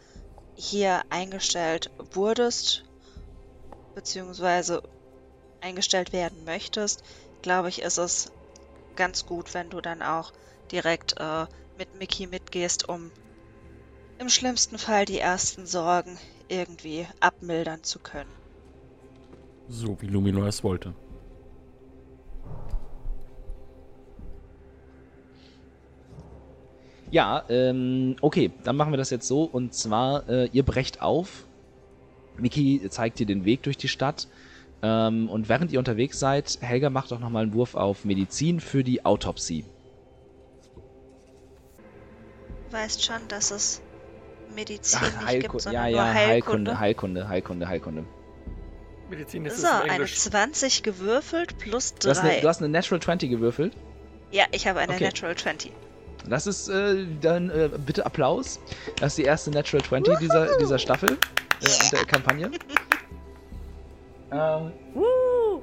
hier 0.55 1.01
eingestellt 1.09 1.91
wurdest, 2.13 2.85
beziehungsweise 3.95 4.81
eingestellt 5.61 6.13
werden 6.13 6.45
möchtest, 6.45 7.03
glaube 7.41 7.69
ich, 7.69 7.81
ist 7.81 7.97
es 7.97 8.31
ganz 8.95 9.25
gut, 9.25 9.53
wenn 9.53 9.69
du 9.69 9.81
dann 9.81 10.01
auch 10.01 10.31
direkt 10.71 11.19
äh, 11.19 11.45
mit 11.79 11.97
Mickey 11.97 12.27
mitgehst, 12.27 12.87
um 12.87 13.09
im 14.19 14.29
schlimmsten 14.29 14.77
Fall 14.77 15.05
die 15.05 15.17
ersten 15.17 15.65
Sorgen 15.65 16.19
irgendwie 16.49 17.07
abmildern 17.21 17.83
zu 17.83 17.97
können. 17.97 18.29
So 19.69 19.99
wie 20.01 20.07
Lumino 20.07 20.45
es 20.45 20.63
wollte. 20.63 20.93
Ja, 27.11 27.43
ähm, 27.49 28.17
okay, 28.21 28.51
dann 28.63 28.75
machen 28.75 28.91
wir 28.93 28.97
das 28.97 29.09
jetzt 29.09 29.27
so. 29.27 29.43
Und 29.43 29.73
zwar, 29.73 30.27
äh, 30.29 30.49
ihr 30.51 30.63
brecht 30.63 31.01
auf. 31.01 31.45
Miki 32.37 32.81
zeigt 32.89 33.19
dir 33.19 33.25
den 33.25 33.45
Weg 33.45 33.63
durch 33.63 33.77
die 33.77 33.87
Stadt. 33.87 34.27
Ähm, 34.81 35.29
und 35.29 35.49
während 35.49 35.71
ihr 35.71 35.79
unterwegs 35.79 36.19
seid, 36.19 36.59
Helga 36.61 36.89
macht 36.89 37.11
doch 37.11 37.19
nochmal 37.19 37.43
einen 37.43 37.53
Wurf 37.53 37.75
auf 37.75 38.05
Medizin 38.05 38.59
für 38.59 38.83
die 38.83 39.05
Autopsie. 39.05 39.65
Weißt 42.71 43.03
schon, 43.03 43.27
dass 43.27 43.51
es 43.51 43.81
Medizin 44.55 44.99
Ach, 45.01 45.05
nicht 45.05 45.19
gibt, 45.19 45.27
Heilku 45.27 45.59
sondern 45.59 45.85
ja, 45.85 45.89
nur 45.89 45.99
ja, 46.07 46.13
Heilkunde. 46.13 46.79
Heilkunde, 46.79 46.79
Heilkunde, 46.79 47.29
Heilkunde, 47.29 47.67
Heilkunde. 47.67 48.05
Medizin 49.09 49.45
ist 49.45 49.57
So, 49.61 49.67
eine 49.67 49.91
Englisch. 49.93 50.19
20 50.19 50.83
gewürfelt 50.83 51.57
plus 51.57 51.95
Du 51.95 52.09
hast, 52.09 52.19
eine, 52.19 52.29
3. 52.33 52.41
du 52.41 52.47
hast 52.47 52.59
eine 52.61 52.69
Natural 52.69 53.01
20 53.01 53.29
gewürfelt. 53.31 53.73
Ja, 54.31 54.45
ich 54.51 54.67
habe 54.67 54.79
eine 54.79 54.93
Okay. 54.93 55.05
Natural 55.05 55.35
20. 55.35 55.71
Das 56.27 56.45
ist 56.45 56.67
äh, 56.69 57.07
dann 57.21 57.49
äh, 57.49 57.69
bitte 57.85 58.05
Applaus. 58.05 58.59
Das 58.97 59.13
ist 59.13 59.17
die 59.17 59.23
erste 59.23 59.49
Natural 59.49 59.83
20 59.83 60.19
dieser, 60.19 60.57
dieser 60.59 60.77
Staffel 60.77 61.11
äh, 61.63 61.65
und 61.65 61.91
der 61.91 62.05
Kampagne. 62.05 62.51
ähm, 64.31 64.71
Woo! 64.93 65.61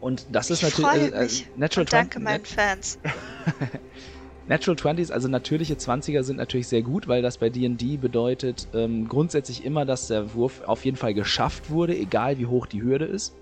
und 0.00 0.24
das 0.32 0.48
ist 0.50 0.62
ich 0.62 0.72
freue 0.74 1.10
natürlich 1.10 1.14
äh, 1.14 1.22
mich. 1.24 1.42
äh, 1.42 1.58
Natural 1.58 1.82
Und 1.82 1.92
danke 1.92 2.20
20. 2.20 2.24
meinen 2.24 2.44
Fans. 2.46 2.98
Natural 4.48 4.76
20s, 4.76 5.12
also 5.12 5.28
natürliche 5.28 5.74
20er 5.74 6.22
sind 6.22 6.36
natürlich 6.36 6.68
sehr 6.68 6.80
gut, 6.80 7.06
weil 7.06 7.20
das 7.20 7.36
bei 7.36 7.50
D&D 7.50 7.98
bedeutet 7.98 8.66
ähm, 8.72 9.06
grundsätzlich 9.06 9.62
immer, 9.62 9.84
dass 9.84 10.06
der 10.06 10.34
Wurf 10.34 10.62
auf 10.62 10.86
jeden 10.86 10.96
Fall 10.96 11.12
geschafft 11.12 11.68
wurde, 11.68 11.94
egal 11.94 12.38
wie 12.38 12.46
hoch 12.46 12.66
die 12.66 12.82
Hürde 12.82 13.04
ist. 13.04 13.34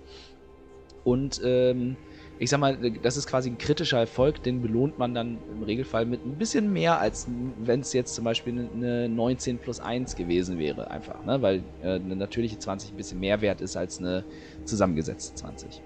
Und 1.05 1.41
ähm, 1.45 1.97
ich 2.41 2.51
sag 2.51 2.59
mal, 2.59 2.77
das 3.03 3.17
ist 3.17 3.29
quasi 3.29 3.51
ein 3.51 3.57
kritischer 3.57 4.01
Erfolg, 4.01 4.43
den 4.43 4.61
belohnt 4.61 4.99
man 4.99 5.15
dann 5.15 5.39
im 5.49 5.63
Regelfall 5.63 6.07
mit 6.07 6.27
ein 6.27 6.37
bisschen 6.37 6.73
mehr, 6.73 6.99
als 6.99 7.29
wenn 7.61 7.81
es 7.81 7.93
jetzt 7.93 8.17
zum 8.17 8.25
Beispiel 8.25 8.69
eine 8.75 9.09
19 9.09 9.59
plus 9.59 9.79
1 9.79 10.17
gewesen 10.17 10.59
wäre, 10.59 10.91
einfach, 10.91 11.25
ne? 11.25 11.41
weil 11.41 11.63
äh, 11.83 11.95
eine 11.95 12.17
natürliche 12.17 12.59
20 12.59 12.93
ein 12.93 12.97
bisschen 12.97 13.21
mehr 13.21 13.41
wert 13.41 13.61
ist 13.61 13.77
als 13.77 14.01
eine 14.01 14.25
zusammengesetzte 14.65 15.37
20. 15.37 15.81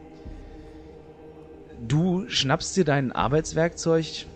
Du 1.79 2.27
schnappst 2.27 2.75
dir 2.77 2.85
dein 2.85 3.12
Arbeitswerkzeug, 3.12 4.27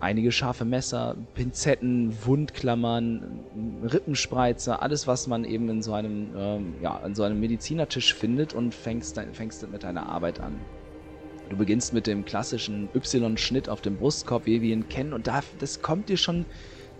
einige 0.00 0.32
scharfe 0.32 0.64
Messer, 0.64 1.16
Pinzetten, 1.34 2.14
Wundklammern, 2.24 3.40
Rippenspreizer, 3.82 4.82
alles, 4.82 5.06
was 5.06 5.26
man 5.26 5.44
eben 5.44 5.68
in 5.68 5.82
so 5.82 5.92
einem, 5.92 6.34
ähm, 6.36 6.74
ja, 6.82 6.96
an 6.96 7.14
so 7.14 7.22
einem 7.22 7.40
Medizinertisch 7.40 8.14
findet 8.14 8.54
und 8.54 8.74
fängst, 8.74 9.20
fängst 9.32 9.68
mit 9.70 9.82
deiner 9.82 10.08
Arbeit 10.08 10.40
an. 10.40 10.58
Du 11.48 11.56
beginnst 11.56 11.92
mit 11.92 12.06
dem 12.06 12.24
klassischen 12.24 12.88
Y-Schnitt 12.94 13.68
auf 13.68 13.80
dem 13.80 13.96
Brustkorb, 13.96 14.46
wie 14.46 14.60
wir 14.60 14.72
ihn 14.72 14.88
kennen, 14.88 15.12
und 15.12 15.26
da, 15.26 15.42
das 15.58 15.80
kommt 15.80 16.08
dir 16.08 16.18
schon 16.18 16.44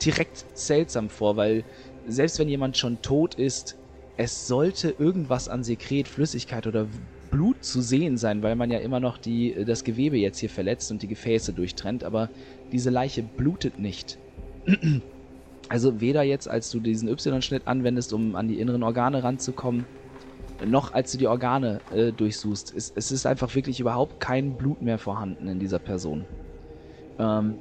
direkt 0.05 0.47
seltsam 0.55 1.11
vor, 1.11 1.37
weil 1.37 1.65
selbst 2.07 2.39
wenn 2.39 2.49
jemand 2.49 2.77
schon 2.77 3.03
tot 3.03 3.35
ist, 3.35 3.77
es 4.17 4.47
sollte 4.47 4.91
irgendwas 4.99 5.49
an 5.49 5.63
Sekret, 5.63 6.09
Flüssigkeit 6.09 6.67
oder 6.67 6.89
Blut 7.31 7.65
zu 7.65 7.81
sehen 7.81 8.17
sein, 8.17 8.43
weil 8.43 8.57
man 8.57 8.71
ja 8.71 8.79
immer 8.79 9.01
noch 9.01 9.19
die, 9.19 9.65
das 9.65 9.85
Gewebe 9.85 10.17
jetzt 10.17 10.39
hier 10.39 10.51
verletzt 10.51 10.91
und 10.91 11.03
die 11.03 11.09
Gefäße 11.09 11.53
durchtrennt, 11.53 12.05
aber 12.05 12.31
diese 12.73 12.91
Leiche 12.91 13.23
blutet 13.23 13.79
nicht. 13.79 14.19
Also 15.71 16.01
weder 16.01 16.23
jetzt, 16.23 16.49
als 16.49 16.71
du 16.71 16.81
diesen 16.81 17.11
Y-Schnitt 17.11 17.67
anwendest, 17.67 18.15
um 18.15 18.37
an 18.37 18.49
die 18.49 18.59
inneren 18.59 18.83
Organe 18.83 19.23
ranzukommen, 19.23 19.85
noch 20.65 20.93
als 20.93 21.13
du 21.13 21.19
die 21.19 21.27
Organe 21.27 21.81
äh, 21.91 22.11
durchsuchst. 22.11 22.73
Es, 22.75 22.91
es 22.95 23.11
ist 23.11 23.27
einfach 23.27 23.55
wirklich 23.55 23.79
überhaupt 23.79 24.19
kein 24.19 24.57
Blut 24.57 24.81
mehr 24.81 24.99
vorhanden 24.99 25.47
in 25.47 25.59
dieser 25.61 25.79
Person. 25.79 26.25
Ähm, 27.19 27.59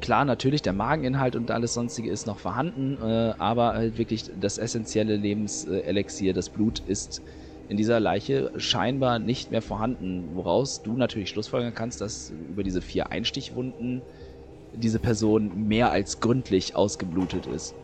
klar, 0.00 0.24
natürlich, 0.24 0.62
der 0.62 0.72
Mageninhalt 0.72 1.36
und 1.36 1.50
alles 1.50 1.74
sonstige 1.74 2.10
ist 2.10 2.26
noch 2.26 2.38
vorhanden, 2.38 2.96
äh, 3.02 3.34
aber 3.38 3.74
halt 3.74 3.98
wirklich 3.98 4.30
das 4.36 4.58
essentielle 4.58 5.16
Lebenselixier, 5.16 6.34
das 6.34 6.50
Blut, 6.50 6.80
ist 6.80 7.22
in 7.72 7.78
dieser 7.78 8.00
Leiche 8.00 8.52
scheinbar 8.56 9.18
nicht 9.18 9.50
mehr 9.50 9.62
vorhanden, 9.62 10.28
woraus 10.34 10.82
du 10.82 10.92
natürlich 10.92 11.30
schlussfolgern 11.30 11.72
kannst, 11.74 12.02
dass 12.02 12.30
über 12.50 12.62
diese 12.62 12.82
vier 12.82 13.10
Einstichwunden 13.10 14.02
diese 14.74 14.98
Person 14.98 15.66
mehr 15.68 15.90
als 15.90 16.20
gründlich 16.20 16.76
ausgeblutet 16.76 17.46
ist. 17.46 17.74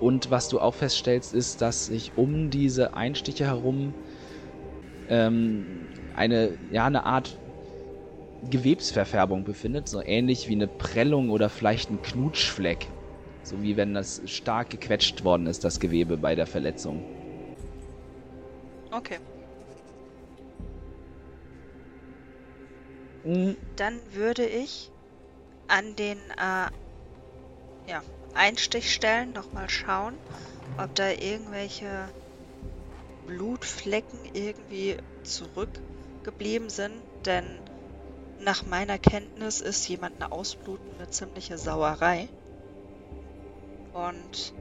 Und 0.00 0.32
was 0.32 0.48
du 0.48 0.58
auch 0.58 0.74
feststellst, 0.74 1.32
ist, 1.32 1.62
dass 1.62 1.86
sich 1.86 2.10
um 2.16 2.50
diese 2.50 2.94
Einstiche 2.94 3.44
herum 3.46 3.94
ähm, 5.08 5.88
eine, 6.12 6.58
ja, 6.72 6.86
eine 6.86 7.06
Art 7.06 7.38
Gewebsverfärbung 8.50 9.44
befindet, 9.44 9.88
so 9.88 10.02
ähnlich 10.04 10.48
wie 10.48 10.54
eine 10.54 10.66
Prellung 10.66 11.30
oder 11.30 11.48
vielleicht 11.48 11.90
ein 11.90 12.02
Knutschfleck. 12.02 12.88
So 13.44 13.62
wie 13.62 13.76
wenn 13.76 13.94
das 13.94 14.20
stark 14.26 14.70
gequetscht 14.70 15.22
worden 15.22 15.46
ist, 15.46 15.62
das 15.62 15.78
Gewebe 15.78 16.16
bei 16.16 16.34
der 16.34 16.48
Verletzung. 16.48 17.04
Okay. 18.92 19.18
Mhm. 23.24 23.56
Dann 23.76 24.12
würde 24.12 24.46
ich 24.46 24.92
an 25.68 25.96
den 25.96 26.18
äh, 26.38 26.68
ja, 27.86 28.02
Einstichstellen 28.32 29.30
nochmal 29.32 29.68
schauen, 29.68 30.20
ob 30.76 30.94
da 30.96 31.10
irgendwelche 31.10 32.12
Blutflecken 33.26 34.26
irgendwie 34.32 34.96
zurückgeblieben 35.24 36.70
sind, 36.70 37.04
denn 37.24 37.64
nach 38.38 38.64
meiner 38.66 38.98
Kenntnis 38.98 39.60
ist 39.60 39.88
jemanden 39.88 40.22
ausbluten 40.24 40.94
eine 40.94 41.08
ziemliche 41.08 41.58
Sauerei. 41.58 42.30
Und 43.92 44.54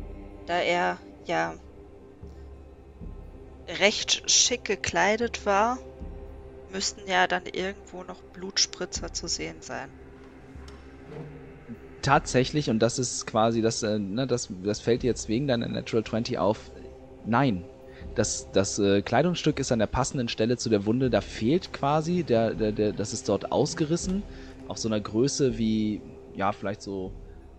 da 0.45 0.59
er 0.59 1.01
ja 1.25 1.57
recht 3.79 4.29
schick 4.29 4.65
gekleidet 4.65 5.45
war, 5.45 5.77
müssten 6.71 7.07
ja 7.07 7.27
dann 7.27 7.45
irgendwo 7.45 8.03
noch 8.03 8.21
Blutspritzer 8.33 9.13
zu 9.13 9.27
sehen 9.27 9.57
sein. 9.61 9.89
Tatsächlich, 12.01 12.69
und 12.69 12.79
das 12.79 12.97
ist 12.97 13.27
quasi, 13.27 13.61
das, 13.61 13.83
äh, 13.83 13.99
ne, 13.99 14.25
das, 14.25 14.49
das 14.63 14.79
fällt 14.79 15.03
jetzt 15.03 15.29
wegen 15.29 15.47
deiner 15.47 15.67
Natural 15.67 16.03
20 16.03 16.39
auf. 16.39 16.71
Nein. 17.25 17.63
Das, 18.15 18.47
das 18.51 18.79
äh, 18.79 19.01
Kleidungsstück 19.01 19.59
ist 19.59 19.71
an 19.71 19.79
der 19.79 19.87
passenden 19.87 20.27
Stelle 20.27 20.57
zu 20.57 20.69
der 20.69 20.85
Wunde, 20.85 21.09
da 21.09 21.21
fehlt 21.21 21.71
quasi, 21.71 22.23
der, 22.23 22.55
der, 22.55 22.71
der, 22.71 22.91
das 22.91 23.13
ist 23.13 23.29
dort 23.29 23.51
ausgerissen, 23.51 24.23
auf 24.67 24.79
so 24.79 24.89
einer 24.89 24.99
Größe 24.99 25.57
wie, 25.57 26.01
ja, 26.35 26.51
vielleicht 26.51 26.81
so 26.81 27.11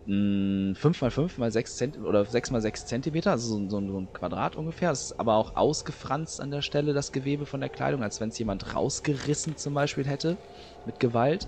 mh, 0.05 0.75
5x5 0.77 1.39
mal 1.39 1.51
6 1.51 1.77
Zent 1.77 1.99
oder 1.99 2.25
6 2.25 2.51
mal 2.51 2.61
6 2.61 2.87
Zentimeter, 2.87 3.33
also 3.33 3.59
so, 3.59 3.69
so, 3.69 3.79
ein 4.01 4.13
Quadrat 4.13 4.57
ungefähr. 4.57 4.91
Es 4.91 5.03
ist 5.05 5.21
aber 5.21 5.37
auch 5.37 5.57
ausgefranst 5.57 6.41
an 6.41 6.51
der 6.51 6.63
Stelle, 6.63 6.93
das 6.95 7.13
Gewebe 7.13 7.47
von 7.47 7.61
der 7.61 7.71
Kleidung, 7.71 8.03
als 8.03 8.21
wenn 8.21 8.29
es 8.31 8.39
jemand 8.39 8.75
rausgerissen 8.75 9.57
zum 9.57 9.75
Beispiel 9.75 10.07
hätte, 10.07 10.37
mit 10.85 11.01
Gewalt. 11.01 11.47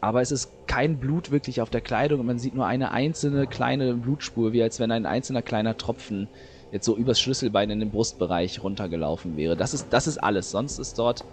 Aber 0.00 0.22
es 0.22 0.30
ist 0.30 0.66
kein 0.66 0.98
Blut 0.98 1.30
wirklich 1.30 1.60
auf 1.60 1.68
der 1.70 1.82
Kleidung 1.82 2.20
und 2.20 2.26
man 2.26 2.38
sieht 2.38 2.54
nur 2.54 2.66
eine 2.66 2.90
einzelne 2.92 3.46
kleine 3.46 3.94
Blutspur, 3.94 4.52
wie 4.52 4.62
als 4.62 4.80
wenn 4.80 4.90
ein 4.92 5.04
einzelner 5.06 5.42
kleiner 5.42 5.76
Tropfen 5.76 6.28
jetzt 6.70 6.86
so 6.86 6.96
übers 6.96 7.20
Schlüsselbein 7.20 7.70
in 7.70 7.80
den 7.80 7.90
Brustbereich 7.90 8.62
runtergelaufen 8.62 9.36
wäre. 9.36 9.56
Das 9.56 9.74
ist, 9.74 9.92
das 9.92 10.06
ist 10.06 10.18
alles. 10.18 10.50
Sonst 10.50 10.78
ist 10.78 10.98
dort 10.98 11.26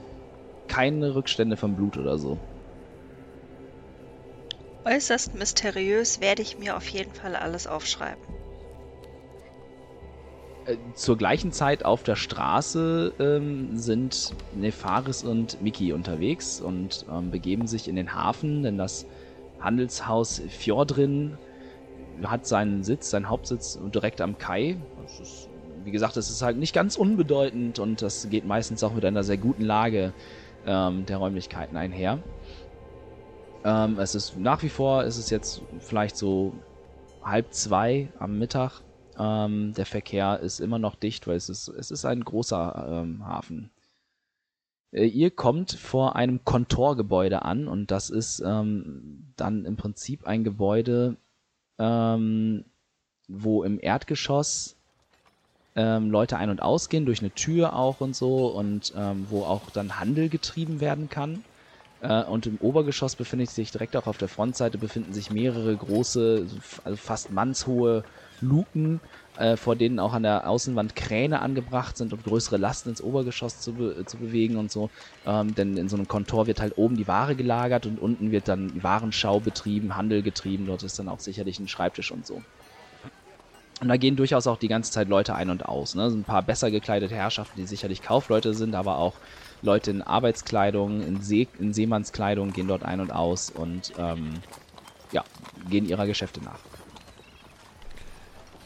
keine 0.67 1.15
Rückstände 1.15 1.57
von 1.57 1.75
Blut 1.75 1.97
oder 1.97 2.17
so. 2.17 2.41
Äußerst 4.88 5.35
mysteriös 5.35 6.21
werde 6.21 6.41
ich 6.41 6.57
mir 6.59 6.77
auf 6.77 6.88
jeden 6.88 7.11
Fall 7.11 7.35
alles 7.35 7.67
aufschreiben. 7.67 8.23
Äh, 10.65 10.77
Zur 10.93 11.17
gleichen 11.17 11.51
Zeit 11.51 11.83
auf 11.83 12.03
der 12.03 12.15
Straße 12.15 13.13
ähm, 13.19 13.77
sind 13.77 14.33
Nefaris 14.53 15.23
und 15.23 15.61
Miki 15.61 15.91
unterwegs 15.91 16.61
und 16.61 17.05
ähm, 17.11 17.31
begeben 17.31 17.67
sich 17.67 17.89
in 17.89 17.97
den 17.97 18.13
Hafen, 18.13 18.63
denn 18.63 18.77
das 18.77 19.05
Handelshaus 19.59 20.41
Fjordrin 20.47 21.38
hat 22.23 22.47
seinen 22.47 22.83
Sitz, 22.83 23.09
seinen 23.09 23.27
Hauptsitz 23.27 23.77
direkt 23.93 24.21
am 24.21 24.38
Kai. 24.38 24.77
Ist, 25.21 25.49
wie 25.83 25.91
gesagt, 25.91 26.15
es 26.15 26.29
ist 26.29 26.41
halt 26.41 26.57
nicht 26.57 26.73
ganz 26.73 26.95
unbedeutend 26.95 27.79
und 27.79 28.01
das 28.01 28.29
geht 28.29 28.45
meistens 28.45 28.83
auch 28.83 28.93
mit 28.93 29.03
einer 29.03 29.23
sehr 29.25 29.38
guten 29.38 29.63
Lage 29.63 30.13
ähm, 30.65 31.05
der 31.05 31.17
Räumlichkeiten 31.17 31.75
einher. 31.75 32.19
Ähm, 33.68 33.99
es 33.99 34.15
ist 34.15 34.38
nach 34.38 34.63
wie 34.63 34.70
vor, 34.70 35.03
es 35.03 35.18
ist 35.18 35.30
jetzt 35.30 35.61
vielleicht 35.80 36.15
so 36.15 36.53
halb 37.22 37.53
zwei 37.53 38.07
am 38.18 38.39
Mittag. 38.39 38.80
Ähm, 39.20 39.74
der 39.74 39.86
Verkehr 39.86 40.39
ist 40.39 40.61
immer 40.61 40.80
noch 40.80 40.95
dicht, 40.95 41.28
weil 41.28 41.36
es 41.36 41.49
ist, 41.49 41.68
es 41.68 41.91
ist 41.91 42.05
ein 42.05 42.24
großer 42.24 43.03
ähm, 43.03 43.28
Hafen. 43.28 43.70
Äh, 44.93 45.07
ihr 45.07 45.32
kommt 45.32 45.74
vor 45.74 46.15
einem 46.15 46.45
Kontorgebäude 46.45 47.41
an 47.41 47.68
und 47.68 47.91
das 47.91 48.09
ist 48.09 48.39
ähm, 48.39 49.34
dann 49.36 49.65
im 49.65 49.76
Prinzip 49.76 50.26
ein 50.26 50.45
Gebäude, 50.45 51.18
ähm, 51.78 52.63
wo 53.28 53.63
im 53.63 53.80
Erdgeschoss 53.82 54.78
ähm, 55.76 56.09
Leute 56.09 56.38
ein- 56.38 56.51
und 56.51 56.61
ausgehen, 56.61 57.05
durch 57.05 57.20
eine 57.20 57.32
Tür 57.32 57.76
auch 57.76 57.99
und 57.99 58.15
so 58.15 58.47
und 58.47 58.93
ähm, 58.95 59.26
wo 59.30 59.43
auch 59.43 59.70
dann 59.72 59.99
Handel 59.99 60.30
getrieben 60.30 60.80
werden 60.80 61.09
kann. 61.09 61.43
Äh, 62.00 62.24
und 62.24 62.45
im 62.45 62.58
Obergeschoss 62.58 63.16
befindet 63.16 63.50
sich 63.50 63.72
direkt 63.72 63.95
auch 63.95 64.08
auf 64.08 64.18
der 64.18 64.28
Frontseite 64.28 64.78
befinden 64.78 65.14
sich 65.14 65.32
mehrere 65.32 65.76
große, 65.76 66.48
also 66.84 66.98
fast 66.98 67.32
mannshohe 67.32 68.04
Luken, 68.39 69.02
äh, 69.36 69.58
vor 69.58 69.76
denen 69.76 70.00
auch 70.00 70.14
an 70.14 70.24
der 70.24 70.48
Außenwand 70.48 70.95
Kräne 70.95 71.41
angebracht 71.41 71.98
sind, 71.98 72.14
um 72.14 72.22
größere 72.22 72.58
Lasten 72.58 72.89
ins 72.89 73.02
Obergeschoss 73.02 73.60
zu, 73.60 73.74
be 73.74 74.06
zu 74.06 74.18
bewegen 74.18 74.58
und 74.58 74.72
so. 74.72 74.91
Ähm, 75.26 75.56
denn 75.56 75.76
in 75.76 75.89
so 75.89 75.98
einem 75.98 76.08
Kontor 76.08 76.45
wird 76.48 76.60
halt 76.60 76.78
oben 76.78 76.95
die 76.98 77.08
Ware 77.08 77.36
gelagert 77.36 77.88
und 77.88 78.00
unten 78.00 78.32
wird 78.32 78.48
dann 78.48 78.84
Warenschau 78.84 79.39
betrieben, 79.39 79.95
Handel 79.95 80.22
getrieben. 80.22 80.66
Dort 80.66 80.84
ist 80.84 81.00
dann 81.00 81.10
auch 81.10 81.20
sicherlich 81.20 81.60
ein 81.60 81.68
Schreibtisch 81.68 82.12
und 82.12 82.26
so. 82.28 82.43
Und 83.80 83.89
da 83.89 83.98
gehen 83.98 84.16
durchaus 84.16 84.48
auch 84.48 84.58
die 84.58 84.68
ganze 84.68 84.91
Zeit 84.91 85.08
Leute 85.08 85.36
ein 85.36 85.52
und 85.52 85.66
aus. 85.66 85.93
Ne? 85.93 86.10
So 86.10 86.18
ein 86.18 86.26
paar 86.26 86.41
besser 86.41 86.72
gekleidete 86.72 87.16
Herrschaften, 87.16 87.58
die 87.60 87.68
sicherlich 87.68 88.02
Kaufleute 88.02 88.56
sind, 88.56 88.74
aber 88.74 88.98
auch 88.98 89.20
Leute 89.62 89.91
in 89.91 90.01
Arbeitskleidung, 90.01 91.01
in, 91.01 91.22
See 91.22 91.47
in 91.60 91.74
Seemannskleidung 91.74 92.53
gehen 92.53 92.68
dort 92.68 92.84
ein 92.84 92.99
und 92.99 93.12
aus 93.12 93.49
und 93.49 93.93
ähm, 93.97 94.36
ja, 95.12 95.24
gehen 95.70 95.88
ihrer 95.88 96.05
Geschäfte 96.05 96.43
nach. 96.43 96.60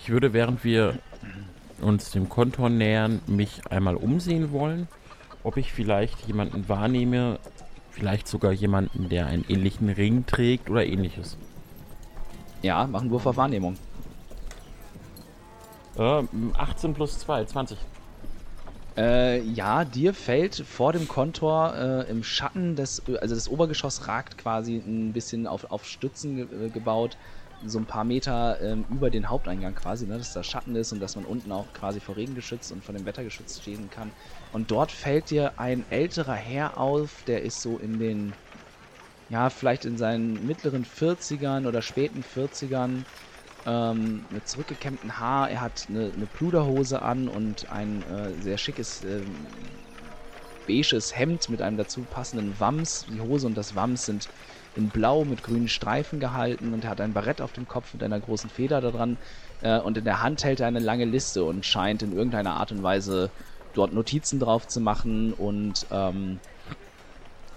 Ich 0.02 0.10
würde, 0.10 0.34
während 0.34 0.64
wir 0.64 0.98
uns 1.80 2.12
dem 2.12 2.30
Kontor 2.30 2.70
nähern, 2.70 3.22
mich 3.28 3.62
einmal 3.70 3.96
umsehen 3.96 4.52
wollen, 4.52 4.88
ob 5.44 5.58
ich 5.58 5.72
vielleicht 5.74 6.28
jemanden 6.28 6.68
wahrnehme, 6.70 7.39
vielleicht 7.89 8.28
sogar 8.28 8.52
jemanden, 8.52 9.10
der 9.10 9.28
einen 9.28 9.46
ähnlichen 9.48 9.89
Ring 9.89 10.26
trägt 10.26 10.70
oder 10.70 10.86
ähnliches. 10.86 11.38
Ja, 12.62 12.86
machen 12.86 13.10
Wurf 13.10 13.26
auf 13.26 13.38
Wahrnehmung. 13.38 13.78
Äh, 15.98 16.24
18 16.58 16.94
plus 16.94 17.20
2, 17.20 17.46
20. 17.46 17.78
Äh, 18.98 19.39
ja, 19.42 19.86
dir 19.86 20.14
fällt 20.14 20.56
vor 20.56 20.92
dem 20.92 21.08
Kontor 21.08 21.76
äh, 21.76 22.10
im 22.10 22.24
Schatten 22.24 22.76
des, 22.76 23.06
also 23.08 23.36
das 23.36 23.48
Obergeschoss 23.48 24.08
ragt 24.08 24.38
quasi 24.38 24.76
ein 24.78 25.14
bisschen 25.14 25.48
auf, 25.48 25.64
auf 25.66 25.86
Stützen 25.86 26.36
ge 26.36 26.66
äh, 26.68 26.70
gebaut, 26.70 27.18
so 27.62 27.80
ein 27.80 27.88
paar 27.88 28.04
Meter 28.04 28.60
ähm, 28.62 28.84
über 28.89 29.10
den 29.10 29.30
Haupteingang 29.30 29.76
quasi, 29.76 30.08
ne, 30.08 30.18
dass 30.18 30.34
da 30.34 30.44
Schatten 30.44 30.76
ist 30.76 30.92
und 30.92 31.00
dass 31.00 31.16
man 31.16 31.24
unten 31.26 31.52
auch 31.54 31.72
quasi 31.74 32.02
vor 32.02 32.18
Regen 32.18 32.36
geschützt 32.36 32.72
und 32.72 32.84
vor 32.84 32.94
dem 32.94 33.06
Wetter 33.06 33.24
geschützt 33.24 33.62
stehen 33.62 33.89
kann. 33.89 34.14
Und 34.50 34.72
dort 34.72 34.92
fällt 34.92 35.30
dir 35.30 35.58
ein 35.60 35.89
älterer 35.89 36.34
Herr 36.36 36.78
auf, 36.78 37.24
der 37.24 37.44
ist 37.44 37.62
so 37.62 37.80
in 37.80 37.98
den, 38.00 38.36
ja, 39.28 39.50
vielleicht 39.50 39.86
in 39.86 39.98
seinen 39.98 40.44
mittleren 40.46 40.86
40ern 40.86 41.68
oder 41.68 41.82
späten 41.82 42.24
40ern, 42.24 43.06
ähm, 43.66 44.26
mit 44.30 44.47
zurückgekämmtem 44.47 45.20
Haar. 45.20 45.49
Er 45.49 45.62
hat 45.62 45.88
eine, 45.89 46.12
eine 46.16 46.26
Pluderhose 46.26 47.01
an 47.01 47.28
und 47.28 47.72
ein 47.72 48.03
äh, 48.03 48.41
sehr 48.41 48.57
schickes 48.57 49.03
äh, 49.03 49.22
beiges 50.68 51.18
Hemd 51.18 51.49
mit 51.49 51.62
einem 51.62 51.78
dazu 51.78 52.01
passenden 52.01 52.59
Wams. 52.59 53.05
Die 53.09 53.22
Hose 53.22 53.47
und 53.47 53.57
das 53.57 53.76
Wams 53.76 54.05
sind 54.05 54.30
in 54.76 54.89
Blau 54.89 55.26
mit 55.26 55.43
grünen 55.43 55.68
Streifen 55.68 56.20
gehalten 56.20 56.74
und 56.74 56.84
er 56.84 56.91
hat 56.91 57.01
ein 57.01 57.14
Barett 57.14 57.41
auf 57.41 57.51
dem 57.51 57.68
Kopf 57.68 57.93
mit 57.93 58.03
einer 58.03 58.20
großen 58.20 58.49
Feder 58.49 58.80
daran 58.80 59.18
äh, 59.62 59.80
und 59.80 59.97
in 59.97 60.05
der 60.05 60.22
Hand 60.22 60.43
hält 60.43 60.62
er 60.62 60.68
eine 60.68 60.80
lange 60.80 61.05
Liste 61.05 61.43
und 61.43 61.66
scheint 61.66 62.03
in 62.03 62.16
irgendeiner 62.16 62.55
Art 62.55 62.72
und 62.72 62.82
Weise 62.82 63.32
dort 63.74 63.93
Notizen 63.93 64.39
drauf 64.39 64.68
zu 64.68 64.80
machen 64.80 65.34
und 65.34 65.86
ähm, 65.91 66.39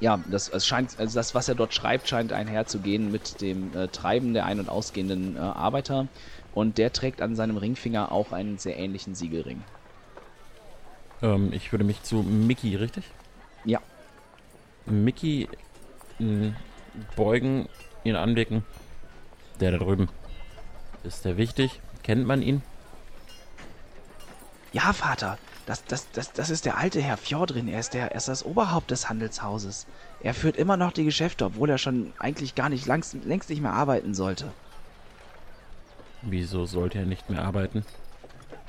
ja, 0.04 0.20
das, 0.30 0.50
es 0.50 0.66
scheint, 0.66 0.98
also 0.98 1.18
das, 1.18 1.34
was 1.34 1.48
er 1.48 1.54
dort 1.54 1.72
schreibt, 1.72 2.06
scheint 2.10 2.30
einherzugehen 2.30 3.10
mit 3.10 3.40
dem 3.40 3.74
äh, 3.74 3.88
Treiben 3.88 4.34
der 4.34 4.44
ein- 4.44 4.60
und 4.60 4.68
ausgehenden 4.68 5.36
äh, 5.36 5.38
Arbeiter. 5.38 6.08
Und 6.52 6.76
der 6.76 6.92
trägt 6.92 7.22
an 7.22 7.34
seinem 7.34 7.56
Ringfinger 7.56 8.12
auch 8.12 8.30
einen 8.30 8.58
sehr 8.58 8.76
ähnlichen 8.76 9.14
Siegelring. 9.14 9.64
Ähm, 11.22 11.54
ich 11.54 11.72
würde 11.72 11.86
mich 11.86 12.02
zu 12.02 12.16
Mickey, 12.16 12.76
richtig? 12.76 13.04
Ja. 13.64 13.80
Mickey 14.84 15.48
mh, 16.18 16.52
beugen, 17.16 17.66
ihn 18.04 18.16
anblicken. 18.16 18.62
Der 19.58 19.70
da 19.70 19.78
drüben. 19.78 20.10
Ist 21.02 21.24
der 21.24 21.38
wichtig? 21.38 21.80
Kennt 22.02 22.26
man 22.26 22.42
ihn? 22.42 22.60
Ja, 24.74 24.92
Vater, 24.92 25.38
das, 25.66 25.84
das, 25.84 26.10
das, 26.12 26.32
das 26.32 26.50
ist 26.50 26.66
der 26.66 26.76
alte 26.76 27.00
Herr 27.00 27.16
Fjordrin. 27.16 27.68
Er 27.68 27.80
ist, 27.80 27.94
der, 27.94 28.10
er 28.12 28.16
ist 28.16 28.28
das 28.28 28.44
Oberhaupt 28.44 28.90
des 28.90 29.08
Handelshauses. 29.08 29.86
Er 30.22 30.34
führt 30.34 30.56
immer 30.56 30.76
noch 30.76 30.92
die 30.92 31.04
Geschäfte, 31.04 31.46
obwohl 31.46 31.70
er 31.70 31.78
schon 31.78 32.12
eigentlich 32.18 32.54
gar 32.54 32.68
nicht 32.68 32.86
langs, 32.86 33.14
längst 33.24 33.48
nicht 33.50 33.62
mehr 33.62 33.72
arbeiten 33.72 34.14
sollte. 34.14 34.52
Wieso 36.22 36.66
sollte 36.66 36.98
er 36.98 37.06
nicht 37.06 37.30
mehr 37.30 37.42
arbeiten? 37.42 37.84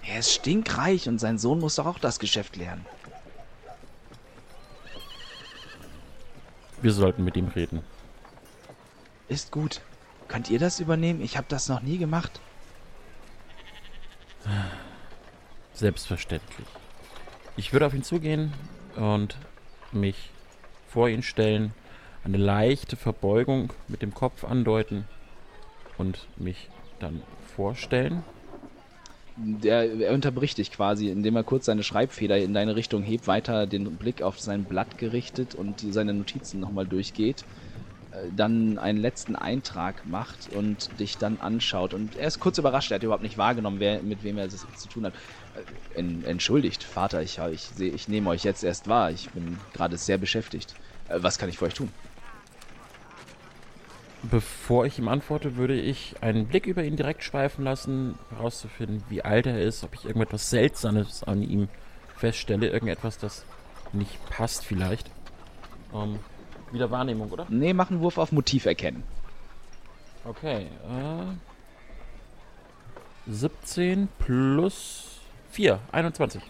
Er 0.04 0.20
ist 0.20 0.32
stinkreich 0.32 1.10
und 1.10 1.20
sein 1.20 1.38
Sohn 1.38 1.60
muss 1.60 1.76
doch 1.76 1.86
auch 1.86 2.00
das 2.00 2.20
Geschäft 2.20 2.56
lernen. 2.56 2.86
Wir 6.82 6.92
sollten 6.92 7.24
mit 7.24 7.36
ihm 7.36 7.48
reden. 7.48 7.82
Ist 9.28 9.52
gut. 9.52 9.82
Könnt 10.28 10.50
ihr 10.50 10.60
das 10.60 10.80
übernehmen? 10.80 11.22
Ich 11.22 11.38
habe 11.38 11.48
das 11.50 11.68
noch 11.68 11.82
nie 11.82 11.98
gemacht. 11.98 12.40
Selbstverständlich. 15.74 16.68
Ich 17.58 17.72
würde 17.72 17.86
auf 17.86 17.94
ihn 17.94 18.04
zugehen 18.04 18.52
und 18.96 19.38
mich 19.94 20.30
vor 20.88 21.08
ihn 21.08 21.24
stellen, 21.24 21.74
eine 22.26 22.38
leichte 22.38 22.98
Verbeugung 22.98 23.72
mit 23.88 24.02
dem 24.02 24.14
Kopf 24.14 24.44
andeuten 24.44 25.06
und 25.98 26.28
mich 26.38 26.70
dann 27.00 27.22
vorstellen. 27.56 28.24
Der, 29.38 30.00
er 30.00 30.14
unterbricht 30.14 30.58
dich 30.58 30.72
quasi, 30.72 31.10
indem 31.10 31.36
er 31.36 31.44
kurz 31.44 31.66
seine 31.66 31.84
Schreibfeder 31.84 32.38
in 32.38 32.54
deine 32.54 32.76
Richtung 32.76 33.04
hebt, 33.04 33.28
weiter 33.28 33.68
den 33.68 33.96
Blick 33.98 34.22
auf 34.22 34.40
sein 34.40 34.64
Blatt 34.64 34.98
gerichtet 34.98 35.56
und 35.56 35.82
seine 35.94 36.14
Notizen 36.14 36.60
nochmal 36.60 36.88
durchgeht. 36.88 37.44
Äh, 38.12 38.30
dann 38.36 38.78
einen 38.78 38.98
letzten 38.98 39.36
Eintrag 39.36 40.06
macht 40.06 40.50
und 40.54 41.00
dich 41.00 41.18
dann 41.18 41.40
anschaut. 41.40 41.94
Und 41.94 42.16
er 42.16 42.28
ist 42.28 42.40
kurz 42.40 42.58
überrascht, 42.58 42.92
er 42.92 42.96
hat 42.96 43.04
überhaupt 43.04 43.24
nicht 43.24 43.38
wahrgenommen, 43.38 43.80
wer, 43.80 44.02
mit 44.02 44.24
wem 44.24 44.38
er 44.38 44.46
es 44.46 44.66
zu 44.78 44.88
tun 44.88 45.06
hat. 45.06 45.14
En, 45.96 46.26
entschuldigt, 46.26 46.84
Vater, 46.84 47.22
ich, 47.22 47.40
ich, 47.52 47.62
seh, 47.62 47.88
ich 47.88 48.08
nehme 48.08 48.30
euch 48.30 48.44
jetzt 48.44 48.64
erst 48.64 48.88
wahr. 48.88 49.12
Ich 49.12 49.30
bin 49.30 49.58
gerade 49.74 49.98
sehr 49.98 50.18
beschäftigt. 50.18 50.76
Äh, 51.08 51.18
was 51.22 51.38
kann 51.38 51.50
ich 51.50 51.58
für 51.58 51.66
euch 51.66 51.74
tun? 51.74 51.90
Bevor 54.24 54.86
ich 54.86 54.98
ihm 54.98 55.08
antworte, 55.08 55.56
würde 55.56 55.80
ich 55.80 56.16
einen 56.22 56.48
Blick 56.48 56.66
über 56.66 56.84
ihn 56.84 56.96
direkt 56.96 57.24
schweifen 57.24 57.64
lassen, 57.64 58.18
herauszufinden, 58.32 59.04
wie 59.08 59.24
alt 59.24 59.46
er 59.46 59.62
ist, 59.62 59.84
ob 59.84 59.94
ich 59.94 60.06
irgendetwas 60.06 60.50
Seltsames 60.50 61.24
an 61.24 61.44
ihm 61.44 61.70
feststelle, 62.18 62.68
irgendetwas, 62.70 63.20
das 63.20 63.46
nicht 63.94 64.26
passt 64.30 64.66
vielleicht. 64.66 65.12
Ähm, 65.94 66.18
wieder 66.72 66.90
Wahrnehmung, 66.90 67.30
oder? 67.30 67.46
Nee, 67.50 67.74
mach 67.74 67.92
einen 67.92 68.00
Wurf 68.02 68.18
auf 68.18 68.32
Motiv 68.32 68.66
erkennen. 68.66 69.04
Okay, 70.24 70.66
äh, 70.90 71.36
17 73.28 74.08
plus 74.20 75.15
4, 75.56 75.80
21. 75.94 76.42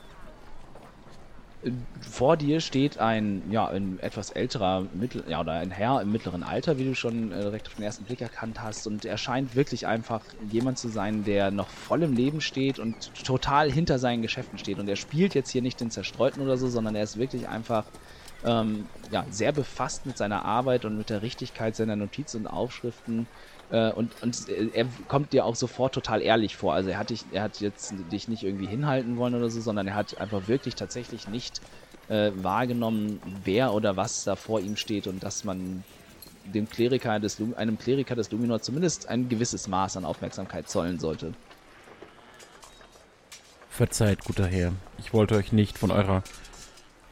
Vor 2.02 2.38
dir 2.38 2.60
steht 2.60 2.98
ein, 2.98 3.44
ja, 3.52 3.68
ein 3.68 4.00
etwas 4.00 4.32
älterer, 4.32 4.86
mittel, 4.96 5.24
ja, 5.28 5.42
oder 5.42 5.52
ein 5.52 5.70
Herr 5.70 6.02
im 6.02 6.12
mittleren 6.12 6.42
Alter, 6.42 6.80
wie 6.80 6.86
du 6.86 6.96
schon 6.96 7.32
äh, 7.32 7.42
direkt 7.42 7.68
auf 7.68 7.76
den 7.76 7.84
ersten 7.84 8.06
Blick 8.06 8.22
erkannt 8.22 8.64
hast. 8.64 8.88
Und 8.88 9.06
er 9.06 9.20
scheint 9.20 9.56
wirklich 9.56 9.86
einfach 9.86 10.22
jemand 10.52 10.80
zu 10.80 10.90
sein, 10.90 11.24
der 11.24 11.52
noch 11.52 11.70
voll 11.70 12.02
im 12.02 12.14
Leben 12.14 12.42
steht 12.42 12.80
und 12.80 13.14
total 13.24 13.72
hinter 13.72 14.00
seinen 14.00 14.24
Geschäften 14.24 14.58
steht. 14.58 14.80
Und 14.80 14.90
er 14.90 14.96
spielt 14.96 15.36
jetzt 15.36 15.52
hier 15.52 15.62
nicht 15.62 15.80
den 15.80 15.92
Zerstreuten 15.92 16.42
oder 16.42 16.58
so, 16.58 16.68
sondern 16.68 16.96
er 16.96 17.04
ist 17.04 17.18
wirklich 17.18 17.48
einfach 17.48 17.86
ähm, 18.44 18.88
ja, 19.12 19.24
sehr 19.30 19.52
befasst 19.52 20.08
mit 20.08 20.18
seiner 20.18 20.46
Arbeit 20.46 20.84
und 20.84 20.98
mit 20.98 21.12
der 21.12 21.22
Richtigkeit 21.22 21.76
seiner 21.76 21.96
Notizen 21.96 22.42
und 22.42 22.48
Aufschriften. 22.48 23.28
Äh, 23.72 23.92
und, 23.92 24.12
und 24.22 24.48
er 24.50 24.86
kommt 25.08 25.34
dir 25.34 25.46
auch 25.46 25.56
sofort 25.56 25.94
total 25.94 26.22
ehrlich 26.22 26.56
vor. 26.56 26.74
Also 26.74 26.90
er 26.90 26.98
hat 26.98 27.10
dich, 27.10 27.26
er 27.32 27.44
hat 27.44 27.62
jetzt 27.62 27.94
dich 28.12 28.28
nicht 28.28 28.44
irgendwie 28.44 28.68
hinhalten 28.68 29.18
wollen 29.18 29.36
oder 29.36 29.50
so, 29.50 29.62
sondern 29.62 29.88
er 29.88 29.96
hat 29.96 30.20
einfach 30.20 30.48
wirklich 30.48 30.76
tatsächlich 30.76 31.28
nicht 31.28 31.62
äh, 32.10 32.32
wahrgenommen, 32.36 33.22
wer 33.44 33.74
oder 33.74 33.98
was 33.98 34.24
da 34.24 34.36
vor 34.36 34.60
ihm 34.60 34.78
steht 34.78 35.08
und 35.08 35.24
dass 35.24 35.44
man 35.44 35.84
dem 36.46 36.70
Kleriker 36.70 37.20
des, 37.20 37.40
einem 37.56 37.80
Kleriker 37.80 38.16
des 38.16 38.32
Luminor 38.32 38.62
zumindest 38.62 39.10
ein 39.10 39.30
gewisses 39.30 39.68
Maß 39.68 39.98
an 39.98 40.06
Aufmerksamkeit 40.06 40.70
zollen 40.70 41.00
sollte. 41.00 41.34
Verzeiht, 43.70 44.24
guter 44.24 44.46
Herr. 44.46 44.72
Ich 45.00 45.12
wollte 45.12 45.36
euch 45.36 45.52
nicht 45.52 45.78
von 45.78 45.92
eurer 45.92 46.24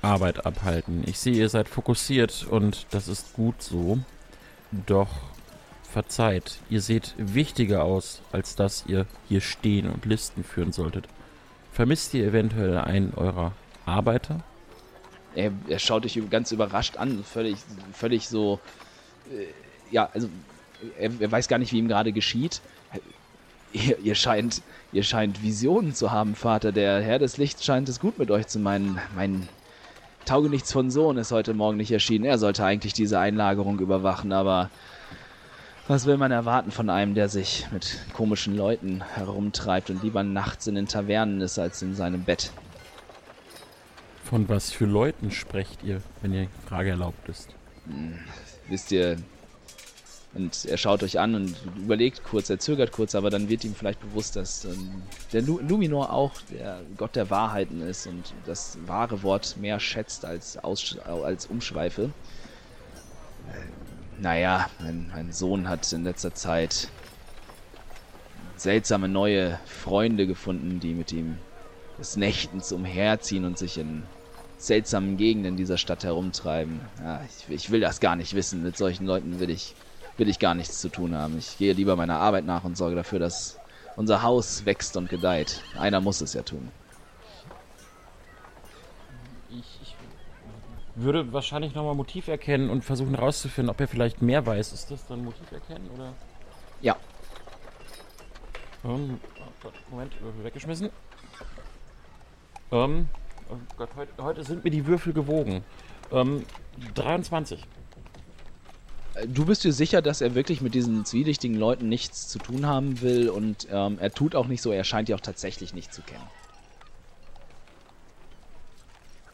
Arbeit 0.01 0.45
abhalten. 0.45 1.03
Ich 1.07 1.19
sehe, 1.19 1.33
ihr 1.33 1.49
seid 1.49 1.67
fokussiert 1.67 2.45
und 2.49 2.85
das 2.91 3.07
ist 3.07 3.33
gut 3.33 3.61
so. 3.61 3.99
Doch 4.85 5.09
verzeiht, 5.93 6.57
ihr 6.69 6.81
seht 6.81 7.13
wichtiger 7.17 7.83
aus, 7.83 8.21
als 8.31 8.55
dass 8.55 8.83
ihr 8.87 9.05
hier 9.29 9.41
stehen 9.41 9.89
und 9.89 10.05
Listen 10.05 10.43
führen 10.43 10.73
solltet. 10.73 11.07
Vermisst 11.71 12.13
ihr 12.13 12.25
eventuell 12.25 12.77
einen 12.77 13.13
eurer 13.15 13.53
Arbeiter? 13.85 14.41
Er, 15.35 15.51
er 15.67 15.79
schaut 15.79 16.03
dich 16.03 16.19
ganz 16.29 16.51
überrascht 16.51 16.97
an, 16.97 17.23
völlig, 17.23 17.57
völlig 17.93 18.27
so. 18.27 18.59
Äh, 19.31 19.45
ja, 19.91 20.09
also 20.13 20.27
er, 20.99 21.11
er, 21.19 21.31
weiß 21.31 21.47
gar 21.47 21.57
nicht, 21.57 21.71
wie 21.71 21.79
ihm 21.79 21.87
gerade 21.87 22.11
geschieht. 22.11 22.61
Ihr, 23.71 23.97
ihr, 23.99 24.15
scheint, 24.15 24.61
ihr 24.91 25.03
scheint 25.03 25.41
Visionen 25.41 25.95
zu 25.95 26.11
haben, 26.11 26.35
Vater. 26.35 26.71
Der 26.71 27.01
Herr 27.01 27.17
des 27.17 27.37
Lichts 27.37 27.65
scheint 27.65 27.89
es 27.89 27.99
gut 27.99 28.19
mit 28.19 28.29
euch 28.29 28.45
zu 28.45 28.59
meinen. 28.59 28.99
Mein, 29.15 29.47
Taugenichts 30.25 30.71
von 30.71 30.89
Sohn 30.89 31.17
ist 31.17 31.31
heute 31.31 31.53
Morgen 31.53 31.77
nicht 31.77 31.91
erschienen. 31.91 32.23
Er 32.23 32.37
sollte 32.37 32.63
eigentlich 32.63 32.93
diese 32.93 33.19
Einlagerung 33.19 33.79
überwachen, 33.79 34.31
aber 34.31 34.69
was 35.87 36.05
will 36.05 36.17
man 36.17 36.31
erwarten 36.31 36.71
von 36.71 36.89
einem, 36.89 37.13
der 37.13 37.29
sich 37.29 37.67
mit 37.71 37.99
komischen 38.13 38.55
Leuten 38.55 39.03
herumtreibt 39.15 39.89
und 39.89 40.03
lieber 40.03 40.23
nachts 40.23 40.67
in 40.67 40.75
den 40.75 40.87
Tavernen 40.87 41.41
ist 41.41 41.59
als 41.59 41.81
in 41.81 41.95
seinem 41.95 42.23
Bett? 42.23 42.51
Von 44.23 44.47
was 44.49 44.71
für 44.71 44.85
Leuten 44.85 45.31
sprecht 45.31 45.83
ihr, 45.83 46.01
wenn 46.21 46.31
die 46.31 46.49
Frage 46.67 46.91
erlaubt 46.91 47.27
ist? 47.27 47.49
Wisst 48.69 48.91
ihr, 48.91 49.17
und 50.33 50.65
er 50.65 50.77
schaut 50.77 51.03
euch 51.03 51.19
an 51.19 51.35
und 51.35 51.55
überlegt 51.77 52.23
kurz, 52.23 52.49
er 52.49 52.57
zögert 52.57 52.91
kurz, 52.91 53.13
aber 53.13 53.29
dann 53.29 53.49
wird 53.49 53.63
ihm 53.63 53.75
vielleicht 53.75 53.99
bewusst, 53.99 54.35
dass 54.35 54.65
ähm, 54.65 55.03
der 55.31 55.43
Lu 55.43 55.59
Luminor 55.59 56.11
auch 56.11 56.33
der 56.49 56.81
Gott 56.97 57.15
der 57.15 57.29
Wahrheiten 57.29 57.81
ist 57.81 58.07
und 58.07 58.33
das 58.45 58.79
wahre 58.87 59.21
Wort 59.21 59.57
mehr 59.57 59.79
schätzt 59.79 60.25
als, 60.25 60.57
Aus 60.57 60.97
als 61.05 61.45
Umschweife. 61.45 62.09
Naja, 64.23 64.69
mein, 64.79 65.11
mein 65.13 65.33
Sohn 65.33 65.67
hat 65.67 65.91
in 65.91 66.05
letzter 66.05 66.33
Zeit 66.33 66.87
seltsame 68.55 69.09
neue 69.09 69.59
Freunde 69.65 70.27
gefunden, 70.27 70.79
die 70.79 70.93
mit 70.93 71.11
ihm 71.11 71.37
des 71.99 72.15
Nächtens 72.15 72.71
umherziehen 72.71 73.43
und 73.43 73.57
sich 73.57 73.77
in 73.77 74.03
seltsamen 74.57 75.17
Gegenden 75.17 75.57
dieser 75.57 75.77
Stadt 75.77 76.05
herumtreiben. 76.05 76.79
Ja, 77.01 77.21
ich, 77.25 77.53
ich 77.53 77.69
will 77.69 77.81
das 77.81 77.99
gar 77.99 78.15
nicht 78.15 78.33
wissen. 78.33 78.63
Mit 78.63 78.77
solchen 78.77 79.05
Leuten 79.05 79.41
will 79.41 79.49
ich 79.49 79.75
will 80.15 80.29
ich 80.29 80.39
gar 80.39 80.55
nichts 80.55 80.79
zu 80.79 80.87
tun 80.87 81.13
haben. 81.13 81.37
Ich 81.37 81.57
gehe 81.57 81.73
lieber 81.73 81.97
meiner 81.97 82.19
Arbeit 82.19 82.45
nach 82.45 82.63
und 82.63 82.77
sorge 82.77 82.95
dafür, 82.95 83.19
dass 83.19 83.57
unser 83.97 84.23
Haus 84.23 84.65
wächst 84.65 84.95
und 84.95 85.09
gedeiht. 85.09 85.59
Einer 85.77 85.99
muss 85.99 86.21
es 86.21 86.31
ja 86.31 86.43
tun. 86.43 86.71
Ich, 89.49 89.81
ich 89.81 89.95
würde 90.95 91.33
wahrscheinlich 91.33 91.73
nochmal 91.73 91.95
Motiv 91.95 92.27
erkennen 92.27 92.69
und 92.69 92.83
versuchen 92.83 93.15
herauszufinden, 93.15 93.69
ob 93.69 93.79
er 93.79 93.87
vielleicht 93.87 94.21
mehr 94.21 94.45
weiß. 94.45 94.73
Ist 94.73 94.91
das 94.91 95.05
dann 95.07 95.23
Motiv 95.23 95.51
erkennen 95.51 95.89
oder? 95.93 96.13
Ja. 96.81 96.97
Ähm, 98.83 99.19
oh 99.39 99.51
Gott, 99.61 99.73
Moment, 99.89 100.21
Würfel 100.21 100.43
weggeschmissen. 100.43 100.89
Ähm, 102.71 103.07
oh 103.49 103.55
Gott, 103.77 103.89
heute, 103.95 104.11
heute 104.23 104.43
sind 104.43 104.63
mir 104.63 104.71
die 104.71 104.85
Würfel 104.85 105.13
gewogen. 105.13 105.63
Ähm, 106.11 106.45
23. 106.95 107.63
Du 109.27 109.45
bist 109.45 109.63
dir 109.63 109.73
sicher, 109.73 110.01
dass 110.01 110.21
er 110.21 110.33
wirklich 110.33 110.61
mit 110.61 110.73
diesen 110.73 111.05
zwielichtigen 111.05 111.57
Leuten 111.57 111.87
nichts 111.87 112.27
zu 112.27 112.39
tun 112.39 112.65
haben 112.65 113.01
will 113.01 113.29
und 113.29 113.67
ähm, 113.71 113.97
er 113.99 114.11
tut 114.11 114.35
auch 114.35 114.47
nicht 114.47 114.61
so, 114.61 114.71
er 114.71 114.83
scheint 114.83 115.07
die 115.07 115.13
auch 115.13 115.19
tatsächlich 115.19 115.73
nicht 115.73 115.93
zu 115.93 116.01
kennen. 116.01 116.23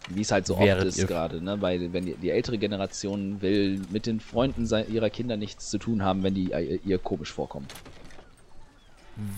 Wie 0.10 0.22
es 0.22 0.32
halt 0.32 0.47
so 0.47 0.57
oft 0.57 0.84
ist 0.84 1.07
gerade, 1.07 1.43
ne? 1.43 1.62
Weil 1.62 1.93
wenn 1.93 2.05
die, 2.05 2.16
die 2.16 2.32
ältere 2.32 2.57
Generation 2.57 3.41
will 3.41 3.82
mit 3.91 4.05
den 4.05 4.20
Freunden 4.20 4.68
ihrer 4.91 5.10
Kinder 5.10 5.38
nichts 5.38 5.70
zu 5.70 5.78
tun 5.78 6.03
haben, 6.03 6.24
wenn 6.24 6.34
die 6.34 6.51
äh, 6.51 6.80
ihr 6.86 6.97
komisch 6.97 7.32
vorkommen. 7.32 7.68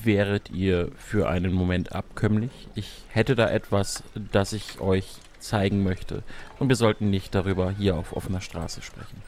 Wäret 0.03 0.51
ihr 0.51 0.91
für 0.95 1.27
einen 1.27 1.53
Moment 1.53 1.93
abkömmlich? 1.93 2.51
Ich 2.75 3.03
hätte 3.09 3.35
da 3.35 3.49
etwas, 3.49 4.03
das 4.31 4.53
ich 4.53 4.79
euch 4.79 5.07
zeigen 5.39 5.83
möchte. 5.83 6.23
Und 6.59 6.69
wir 6.69 6.75
sollten 6.75 7.09
nicht 7.09 7.33
darüber 7.33 7.71
hier 7.71 7.95
auf 7.95 8.15
offener 8.15 8.41
Straße 8.41 8.81
sprechen. 8.81 9.21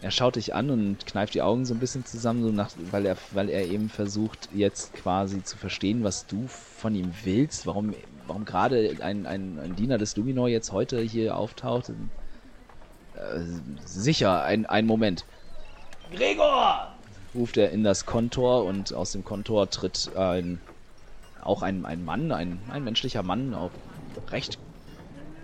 Er 0.00 0.10
schaut 0.10 0.34
dich 0.34 0.52
an 0.52 0.70
und 0.70 1.06
kneift 1.06 1.34
die 1.34 1.42
Augen 1.42 1.64
so 1.64 1.74
ein 1.74 1.78
bisschen 1.78 2.04
zusammen, 2.04 2.42
so 2.42 2.50
nach, 2.50 2.70
weil, 2.90 3.06
er, 3.06 3.16
weil 3.30 3.48
er 3.48 3.66
eben 3.66 3.88
versucht, 3.88 4.48
jetzt 4.52 4.94
quasi 4.94 5.44
zu 5.44 5.56
verstehen, 5.56 6.02
was 6.02 6.26
du 6.26 6.48
von 6.48 6.96
ihm 6.96 7.12
willst, 7.22 7.66
warum, 7.66 7.94
warum 8.32 8.46
gerade 8.46 8.96
ein, 9.02 9.26
ein, 9.26 9.58
ein 9.58 9.76
Diener 9.76 9.98
des 9.98 10.16
Luminor 10.16 10.48
jetzt 10.48 10.72
heute 10.72 11.02
hier 11.02 11.36
auftaucht. 11.36 11.90
Äh, 11.90 13.40
sicher, 13.84 14.42
ein, 14.42 14.64
ein 14.64 14.86
Moment. 14.86 15.26
Gregor! 16.14 16.88
ruft 17.34 17.58
er 17.58 17.70
in 17.70 17.84
das 17.84 18.06
Kontor 18.06 18.64
und 18.64 18.94
aus 18.94 19.12
dem 19.12 19.22
Kontor 19.22 19.68
tritt 19.68 20.16
ein, 20.16 20.60
auch 21.42 21.62
ein, 21.62 21.84
ein 21.84 22.04
Mann, 22.04 22.32
ein, 22.32 22.58
ein 22.70 22.84
menschlicher 22.84 23.22
Mann, 23.22 23.54
auch 23.54 23.70
recht 24.30 24.58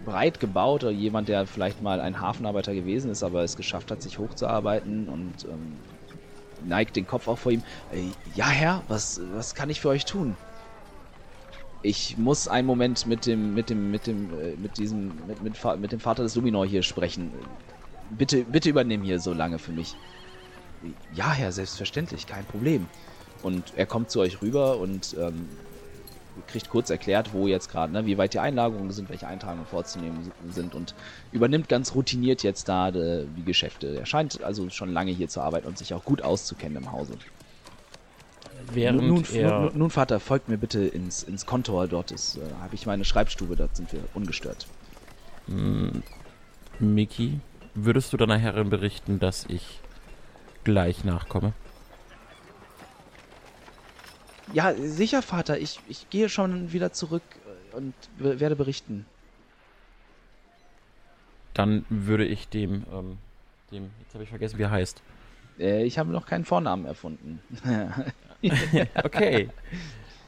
breit 0.07 0.41
gebaut 0.41 0.84
oder 0.84 0.93
jemand, 0.93 1.28
der 1.28 1.47
vielleicht 1.47 1.82
mal 1.82 2.01
ein 2.01 2.20
Hafenarbeiter 2.20 2.74
gewesen 2.74 3.11
ist, 3.11 3.22
aber 3.22 3.43
es 3.43 3.57
geschafft 3.57 3.91
hat, 3.91 4.01
sich 4.01 4.18
hochzuarbeiten 4.18 5.09
und 5.09 5.45
ähm, 5.45 5.76
neigt 6.66 6.97
den 6.97 7.07
Kopf 7.07 7.28
auch 7.28 7.39
vor 7.39 7.53
ihm. 7.53 7.62
Äh, 7.93 8.12
ja, 8.34 8.49
Herr, 8.49 8.82
was, 8.89 9.20
was 9.34 9.55
kann 9.55 9.68
ich 9.68 9.80
für 9.80 9.89
euch 9.89 10.07
tun? 10.07 10.36
Ich 11.82 12.18
muss 12.18 12.48
einen 12.48 12.66
Moment 12.66 13.06
mit 13.06 13.26
dem, 13.26 13.54
mit 13.54 13.70
dem, 13.70 13.90
mit 13.90 14.06
dem, 14.06 14.30
äh, 14.38 14.56
mit 14.56 14.78
diesem, 14.78 15.12
mit, 15.26 15.42
mit, 15.42 15.80
mit 15.80 15.92
dem 15.92 16.00
Vater 16.00 16.24
des 16.24 16.34
Luminor 16.34 16.66
hier 16.66 16.82
sprechen. 16.82 17.32
Bitte, 18.10 18.44
bitte 18.44 18.70
übernimm 18.70 19.02
hier 19.02 19.20
so 19.20 19.32
lange 19.32 19.58
für 19.58 19.72
mich. 19.72 19.94
Ja, 21.14 21.32
Herr, 21.32 21.52
selbstverständlich, 21.52 22.26
kein 22.26 22.44
Problem. 22.44 22.86
Und 23.42 23.74
er 23.76 23.86
kommt 23.86 24.10
zu 24.10 24.20
euch 24.20 24.42
rüber 24.42 24.78
und 24.78 25.16
ähm, 25.18 25.48
kriegt 26.46 26.68
kurz 26.68 26.90
erklärt, 26.90 27.32
wo 27.32 27.46
jetzt 27.46 27.70
gerade, 27.70 27.92
ne, 27.92 28.06
wie 28.06 28.18
weit 28.18 28.34
die 28.34 28.38
Einlagerungen 28.38 28.90
sind, 28.90 29.08
welche 29.08 29.26
Eintragungen 29.26 29.66
vorzunehmen 29.66 30.32
sind 30.50 30.74
und 30.74 30.94
übernimmt 31.32 31.68
ganz 31.68 31.94
routiniert 31.94 32.42
jetzt 32.42 32.68
da 32.68 32.88
äh, 32.88 33.26
die 33.36 33.44
Geschäfte. 33.44 33.96
Er 33.96 34.06
scheint 34.06 34.42
also 34.42 34.70
schon 34.70 34.92
lange 34.92 35.12
hier 35.12 35.28
zu 35.28 35.40
arbeiten 35.40 35.66
und 35.66 35.78
sich 35.78 35.94
auch 35.94 36.04
gut 36.04 36.22
auszukennen 36.22 36.76
im 36.82 36.92
Hause. 36.92 37.14
Während 38.72 39.02
nun, 39.02 39.24
er 39.32 39.61
nun, 39.61 39.78
nun, 39.78 39.90
Vater, 39.90 40.20
folgt 40.20 40.48
mir 40.48 40.59
bitte 40.59 40.80
ins, 40.80 41.22
ins 41.22 41.46
Kontor. 41.46 41.88
Dort 41.88 42.11
ist, 42.11 42.36
äh, 42.36 42.40
habe 42.61 42.74
ich 42.74 42.86
meine 42.86 43.04
Schreibstube, 43.04 43.56
dort 43.56 43.76
sind 43.76 43.92
wir 43.92 44.00
ungestört. 44.14 44.66
Miki, 46.78 47.40
würdest 47.74 48.12
du 48.12 48.16
deiner 48.16 48.38
Herrin 48.38 48.68
berichten, 48.68 49.18
dass 49.18 49.46
ich 49.46 49.80
gleich 50.64 51.04
nachkomme? 51.04 51.52
Ja, 54.52 54.74
sicher, 54.74 55.22
Vater. 55.22 55.59
Ich, 55.59 55.80
ich 55.88 56.09
gehe 56.11 56.28
schon 56.28 56.72
wieder 56.72 56.92
zurück 56.92 57.22
äh, 57.72 57.76
und 57.76 57.94
werde 58.18 58.56
berichten. 58.56 59.06
Dann 61.54 61.84
würde 61.88 62.24
ich 62.24 62.48
dem, 62.48 62.84
ähm, 62.92 63.18
dem, 63.72 63.90
jetzt 64.00 64.14
habe 64.14 64.24
ich 64.24 64.30
vergessen, 64.30 64.59
wie 64.59 64.62
er 64.62 64.70
heißt. 64.70 65.02
Äh, 65.59 65.84
ich 65.84 65.98
habe 65.98 66.11
noch 66.11 66.26
keinen 66.26 66.44
Vornamen 66.44 66.86
erfunden. 66.86 67.40
Okay. 69.03 69.53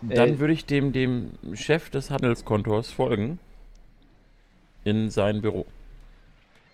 Dann 0.03 0.35
Äh, 0.35 0.39
würde 0.39 0.53
ich 0.55 0.67
dem, 0.67 0.93
dem 0.93 1.39
Chef 1.55 1.91
des 1.91 2.11
Handelskontors 2.11 2.91
folgen. 2.91 3.41
In 4.85 5.09
sein 5.11 5.41
Büro. 5.41 5.73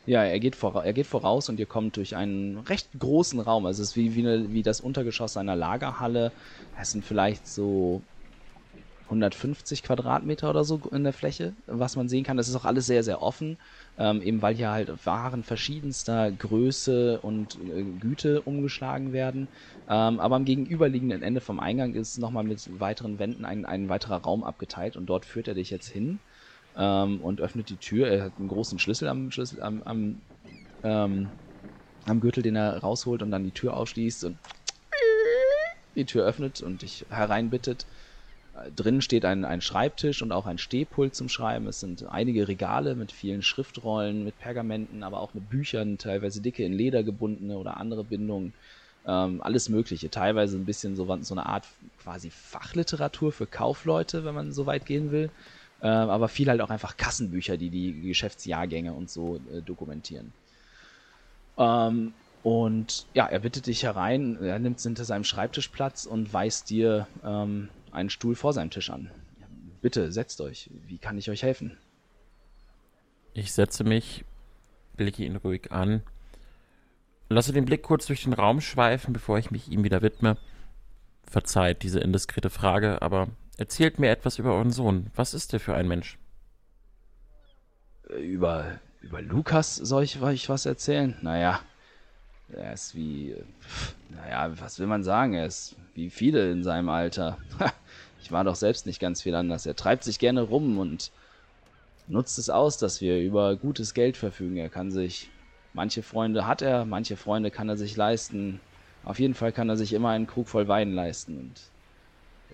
Ja, 0.06 0.22
er 0.24 0.38
geht, 0.38 0.54
vora 0.54 0.84
er 0.84 0.92
geht 0.92 1.06
voraus 1.08 1.48
und 1.48 1.58
ihr 1.58 1.66
kommt 1.66 1.96
durch 1.96 2.14
einen 2.14 2.58
recht 2.58 2.88
großen 2.98 3.40
Raum. 3.40 3.66
Also 3.66 3.82
es 3.82 3.90
ist 3.90 3.96
wie, 3.96 4.14
wie, 4.14 4.20
eine, 4.20 4.52
wie 4.52 4.62
das 4.62 4.80
Untergeschoss 4.80 5.36
einer 5.36 5.56
Lagerhalle. 5.56 6.32
Es 6.80 6.92
sind 6.92 7.04
vielleicht 7.04 7.46
so 7.48 8.04
150 9.06 9.82
Quadratmeter 9.82 10.50
oder 10.50 10.64
so 10.64 10.80
in 10.90 11.04
der 11.04 11.12
Fläche, 11.12 11.54
was 11.66 11.96
man 11.96 12.08
sehen 12.08 12.24
kann. 12.24 12.36
Das 12.36 12.48
ist 12.48 12.56
auch 12.56 12.64
alles 12.64 12.86
sehr, 12.86 13.02
sehr 13.02 13.22
offen, 13.22 13.56
ähm, 13.98 14.20
eben 14.20 14.42
weil 14.42 14.54
hier 14.54 14.70
halt 14.70 15.06
Waren 15.06 15.44
verschiedenster 15.44 16.32
Größe 16.32 17.20
und 17.20 17.56
äh, 17.56 17.84
Güte 18.00 18.42
umgeschlagen 18.42 19.12
werden. 19.12 19.48
Ähm, 19.88 20.18
aber 20.18 20.36
am 20.36 20.44
gegenüberliegenden 20.44 21.22
Ende 21.22 21.40
vom 21.40 21.60
Eingang 21.60 21.94
ist 21.94 22.18
nochmal 22.18 22.44
mit 22.44 22.68
weiteren 22.80 23.18
Wänden 23.18 23.44
ein, 23.44 23.64
ein 23.64 23.88
weiterer 23.88 24.22
Raum 24.22 24.42
abgeteilt 24.42 24.96
und 24.96 25.06
dort 25.06 25.24
führt 25.24 25.48
er 25.48 25.54
dich 25.54 25.70
jetzt 25.70 25.88
hin 25.88 26.18
ähm, 26.76 27.20
und 27.20 27.40
öffnet 27.40 27.68
die 27.68 27.76
Tür. 27.76 28.08
Er 28.08 28.24
hat 28.24 28.32
einen 28.38 28.48
großen 28.48 28.78
Schlüssel 28.78 29.08
am 29.08 29.30
Schlüssel 29.30 29.62
am, 29.62 29.82
am, 29.84 30.20
ähm, 30.82 31.30
am 32.06 32.20
Gürtel, 32.20 32.42
den 32.42 32.56
er 32.56 32.78
rausholt 32.78 33.22
und 33.22 33.30
dann 33.30 33.44
die 33.44 33.52
Tür 33.52 33.76
aufschließt 33.76 34.24
und 34.24 34.36
die 35.94 36.04
Tür 36.04 36.24
öffnet 36.26 36.60
und 36.60 36.82
dich 36.82 37.06
hereinbittet. 37.08 37.86
Drinnen 38.74 39.02
steht 39.02 39.24
ein, 39.24 39.44
ein 39.44 39.60
Schreibtisch 39.60 40.22
und 40.22 40.32
auch 40.32 40.46
ein 40.46 40.58
Stehpult 40.58 41.14
zum 41.14 41.28
Schreiben. 41.28 41.66
Es 41.66 41.80
sind 41.80 42.06
einige 42.08 42.48
Regale 42.48 42.94
mit 42.94 43.12
vielen 43.12 43.42
Schriftrollen, 43.42 44.24
mit 44.24 44.38
Pergamenten, 44.38 45.02
aber 45.02 45.20
auch 45.20 45.34
mit 45.34 45.48
Büchern, 45.50 45.98
teilweise 45.98 46.40
dicke 46.40 46.64
in 46.64 46.72
Leder 46.72 47.02
gebundene 47.02 47.58
oder 47.58 47.76
andere 47.76 48.04
Bindungen. 48.04 48.52
Ähm, 49.06 49.42
alles 49.42 49.68
Mögliche. 49.68 50.10
Teilweise 50.10 50.56
ein 50.56 50.64
bisschen 50.64 50.96
so, 50.96 51.04
so 51.22 51.34
eine 51.34 51.46
Art 51.46 51.64
quasi 52.02 52.30
Fachliteratur 52.30 53.32
für 53.32 53.46
Kaufleute, 53.46 54.24
wenn 54.24 54.34
man 54.34 54.52
so 54.52 54.66
weit 54.66 54.86
gehen 54.86 55.10
will. 55.10 55.30
Ähm, 55.82 56.08
aber 56.08 56.28
viel 56.28 56.48
halt 56.48 56.60
auch 56.60 56.70
einfach 56.70 56.96
Kassenbücher, 56.96 57.56
die 57.56 57.70
die 57.70 58.00
Geschäftsjahrgänge 58.02 58.92
und 58.94 59.10
so 59.10 59.36
äh, 59.52 59.60
dokumentieren. 59.60 60.32
Ähm, 61.58 62.14
und 62.42 63.06
ja, 63.12 63.26
er 63.26 63.40
bittet 63.40 63.66
dich 63.66 63.82
herein, 63.82 64.38
er 64.40 64.58
nimmt 64.58 64.80
hinter 64.80 65.04
seinem 65.04 65.24
Schreibtisch 65.24 65.68
Platz 65.68 66.06
und 66.06 66.32
weist 66.32 66.70
dir 66.70 67.08
ähm, 67.24 67.68
einen 67.96 68.10
Stuhl 68.10 68.34
vor 68.34 68.52
seinem 68.52 68.70
Tisch 68.70 68.90
an. 68.90 69.10
Bitte, 69.80 70.12
setzt 70.12 70.40
euch. 70.40 70.70
Wie 70.86 70.98
kann 70.98 71.18
ich 71.18 71.30
euch 71.30 71.42
helfen? 71.42 71.76
Ich 73.34 73.52
setze 73.52 73.84
mich, 73.84 74.24
blicke 74.96 75.24
ihn 75.24 75.36
ruhig 75.36 75.72
an, 75.72 76.02
lasse 77.28 77.52
den 77.52 77.64
Blick 77.64 77.82
kurz 77.82 78.06
durch 78.06 78.24
den 78.24 78.32
Raum 78.32 78.60
schweifen, 78.60 79.12
bevor 79.12 79.38
ich 79.38 79.50
mich 79.50 79.68
ihm 79.68 79.84
wieder 79.84 80.02
widme. 80.02 80.36
Verzeiht 81.24 81.82
diese 81.82 82.00
indiskrete 82.00 82.50
Frage, 82.50 83.02
aber 83.02 83.28
erzählt 83.58 83.98
mir 83.98 84.10
etwas 84.10 84.38
über 84.38 84.54
euren 84.54 84.70
Sohn. 84.70 85.10
Was 85.14 85.34
ist 85.34 85.52
er 85.52 85.60
für 85.60 85.74
ein 85.74 85.88
Mensch? 85.88 86.18
Über, 88.08 88.78
über 89.02 89.20
Lukas 89.20 89.74
soll 89.76 90.04
ich 90.04 90.20
euch 90.22 90.48
was 90.48 90.64
erzählen? 90.64 91.16
Naja, 91.20 91.60
er 92.52 92.72
ist 92.72 92.94
wie, 92.94 93.34
naja, 94.10 94.52
was 94.60 94.78
will 94.78 94.86
man 94.86 95.02
sagen? 95.02 95.34
Er 95.34 95.46
ist 95.46 95.74
wie 95.94 96.10
viele 96.10 96.50
in 96.52 96.62
seinem 96.62 96.88
Alter. 96.88 97.38
Ich 98.26 98.32
war 98.32 98.42
doch 98.42 98.56
selbst 98.56 98.86
nicht 98.86 98.98
ganz 98.98 99.22
viel 99.22 99.36
anders. 99.36 99.66
Er 99.66 99.76
treibt 99.76 100.02
sich 100.02 100.18
gerne 100.18 100.42
rum 100.42 100.78
und 100.78 101.12
nutzt 102.08 102.40
es 102.40 102.50
aus, 102.50 102.76
dass 102.76 103.00
wir 103.00 103.20
über 103.20 103.54
gutes 103.54 103.94
Geld 103.94 104.16
verfügen. 104.16 104.56
Er 104.56 104.68
kann 104.68 104.90
sich, 104.90 105.30
manche 105.74 106.02
Freunde 106.02 106.44
hat 106.44 106.60
er, 106.60 106.86
manche 106.86 107.16
Freunde 107.16 107.52
kann 107.52 107.68
er 107.68 107.76
sich 107.76 107.96
leisten. 107.96 108.58
Auf 109.04 109.20
jeden 109.20 109.34
Fall 109.34 109.52
kann 109.52 109.68
er 109.68 109.76
sich 109.76 109.92
immer 109.92 110.08
einen 110.08 110.26
Krug 110.26 110.48
voll 110.48 110.66
Wein 110.66 110.92
leisten. 110.92 111.38
Und 111.38 111.52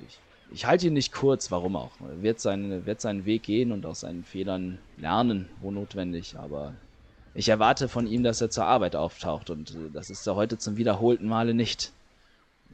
ich, 0.06 0.18
ich 0.52 0.66
halte 0.66 0.88
ihn 0.88 0.92
nicht 0.92 1.10
kurz, 1.10 1.50
warum 1.50 1.74
auch. 1.74 1.92
Er 2.06 2.22
wird, 2.22 2.38
seine, 2.38 2.84
wird 2.84 3.00
seinen 3.00 3.24
Weg 3.24 3.44
gehen 3.44 3.72
und 3.72 3.86
aus 3.86 4.00
seinen 4.00 4.24
Fehlern 4.24 4.76
lernen, 4.98 5.48
wo 5.62 5.70
notwendig. 5.70 6.36
Aber 6.36 6.74
ich 7.32 7.48
erwarte 7.48 7.88
von 7.88 8.06
ihm, 8.06 8.22
dass 8.22 8.42
er 8.42 8.50
zur 8.50 8.66
Arbeit 8.66 8.94
auftaucht. 8.94 9.48
Und 9.48 9.70
äh, 9.70 9.90
das 9.90 10.10
ist 10.10 10.26
er 10.26 10.36
heute 10.36 10.58
zum 10.58 10.76
wiederholten 10.76 11.28
Male 11.28 11.54
nicht. 11.54 11.94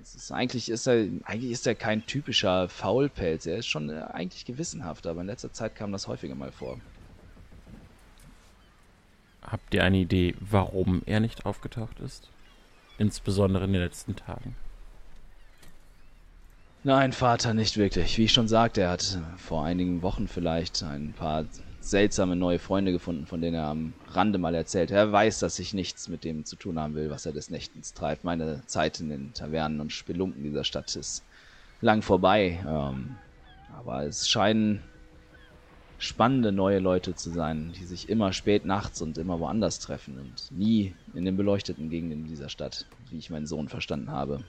Ist, 0.00 0.32
eigentlich, 0.32 0.68
ist 0.68 0.86
er, 0.86 1.06
eigentlich 1.24 1.50
ist 1.50 1.66
er 1.66 1.74
kein 1.74 2.06
typischer 2.06 2.68
Faulpelz. 2.68 3.46
Er 3.46 3.58
ist 3.58 3.66
schon 3.66 3.90
äh, 3.90 4.00
eigentlich 4.12 4.44
gewissenhaft, 4.44 5.06
aber 5.06 5.20
in 5.20 5.26
letzter 5.26 5.52
Zeit 5.52 5.74
kam 5.74 5.92
das 5.92 6.08
häufiger 6.08 6.34
mal 6.34 6.52
vor. 6.52 6.78
Habt 9.42 9.74
ihr 9.74 9.84
eine 9.84 9.98
Idee, 9.98 10.34
warum 10.40 11.02
er 11.06 11.20
nicht 11.20 11.46
aufgetaucht 11.46 12.00
ist? 12.00 12.28
Insbesondere 12.98 13.64
in 13.64 13.72
den 13.72 13.82
letzten 13.82 14.16
Tagen. 14.16 14.54
Nein, 16.84 17.12
Vater, 17.12 17.54
nicht 17.54 17.76
wirklich. 17.76 18.18
Wie 18.18 18.24
ich 18.24 18.32
schon 18.32 18.48
sagte, 18.48 18.82
er 18.82 18.90
hat 18.90 19.18
vor 19.36 19.64
einigen 19.64 20.02
Wochen 20.02 20.28
vielleicht 20.28 20.82
ein 20.82 21.12
paar 21.12 21.44
seltsame 21.80 22.36
neue 22.36 22.58
Freunde 22.58 22.92
gefunden, 22.92 23.26
von 23.26 23.40
denen 23.40 23.54
er 23.54 23.66
am 23.66 23.92
Rande 24.10 24.38
mal 24.38 24.54
erzählt. 24.54 24.90
Er 24.90 25.10
weiß, 25.10 25.38
dass 25.38 25.58
ich 25.58 25.74
nichts 25.74 26.08
mit 26.08 26.24
dem 26.24 26.44
zu 26.44 26.56
tun 26.56 26.78
haben 26.78 26.94
will, 26.94 27.10
was 27.10 27.26
er 27.26 27.32
des 27.32 27.50
Nächtens 27.50 27.94
treibt. 27.94 28.24
Meine 28.24 28.62
Zeit 28.66 29.00
in 29.00 29.08
den 29.08 29.32
Tavernen 29.32 29.80
und 29.80 29.92
Spelunken 29.92 30.42
dieser 30.42 30.64
Stadt 30.64 30.94
ist 30.96 31.24
lang 31.80 32.02
vorbei. 32.02 32.58
Ähm, 32.66 33.16
aber 33.76 34.04
es 34.04 34.28
scheinen 34.28 34.82
spannende 35.98 36.52
neue 36.52 36.78
Leute 36.78 37.14
zu 37.14 37.30
sein, 37.30 37.72
die 37.78 37.84
sich 37.84 38.08
immer 38.08 38.32
spät 38.32 38.64
nachts 38.64 39.02
und 39.02 39.18
immer 39.18 39.40
woanders 39.40 39.80
treffen 39.80 40.18
und 40.18 40.50
nie 40.50 40.94
in 41.14 41.24
den 41.24 41.36
beleuchteten 41.36 41.90
Gegenden 41.90 42.24
dieser 42.26 42.48
Stadt, 42.48 42.86
wie 43.10 43.18
ich 43.18 43.30
meinen 43.30 43.46
Sohn 43.46 43.68
verstanden 43.68 44.10
habe. 44.10 44.44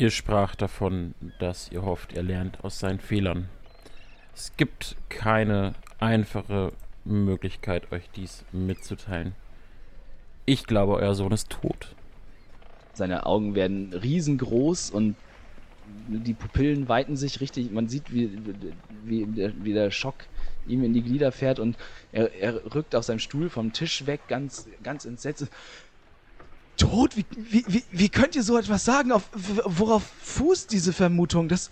Ihr 0.00 0.10
sprach 0.10 0.54
davon, 0.54 1.14
dass 1.40 1.70
ihr 1.70 1.82
hofft, 1.82 2.14
er 2.14 2.22
lernt 2.22 2.64
aus 2.64 2.78
seinen 2.78 3.00
Fehlern. 3.00 3.50
Es 4.34 4.56
gibt 4.56 4.96
keine 5.10 5.74
einfache 5.98 6.72
Möglichkeit, 7.04 7.92
euch 7.92 8.08
dies 8.16 8.46
mitzuteilen. 8.50 9.34
Ich 10.46 10.64
glaube, 10.64 10.94
euer 10.94 11.14
Sohn 11.14 11.32
ist 11.32 11.50
tot. 11.50 11.94
Seine 12.94 13.26
Augen 13.26 13.54
werden 13.54 13.92
riesengroß 13.92 14.88
und 14.90 15.16
die 16.08 16.32
Pupillen 16.32 16.88
weiten 16.88 17.18
sich 17.18 17.42
richtig. 17.42 17.70
Man 17.70 17.88
sieht, 17.90 18.10
wie, 18.10 18.38
wie, 19.04 19.26
der, 19.26 19.52
wie 19.62 19.74
der 19.74 19.90
Schock 19.90 20.14
ihm 20.66 20.82
in 20.82 20.94
die 20.94 21.02
Glieder 21.02 21.30
fährt 21.30 21.58
und 21.58 21.76
er, 22.10 22.32
er 22.40 22.74
rückt 22.74 22.94
auf 22.94 23.04
seinem 23.04 23.18
Stuhl 23.18 23.50
vom 23.50 23.74
Tisch 23.74 24.06
weg, 24.06 24.20
ganz, 24.28 24.66
ganz 24.82 25.04
entsetzt. 25.04 25.48
Tot? 26.80 27.16
Wie, 27.16 27.26
wie, 27.36 27.64
wie, 27.68 27.84
wie 27.90 28.08
könnt 28.08 28.34
ihr 28.34 28.42
so 28.42 28.58
etwas 28.58 28.84
sagen? 28.84 29.12
Auf, 29.12 29.28
worauf 29.32 30.02
fußt 30.22 30.72
diese 30.72 30.92
Vermutung? 30.94 31.48
Das, 31.48 31.70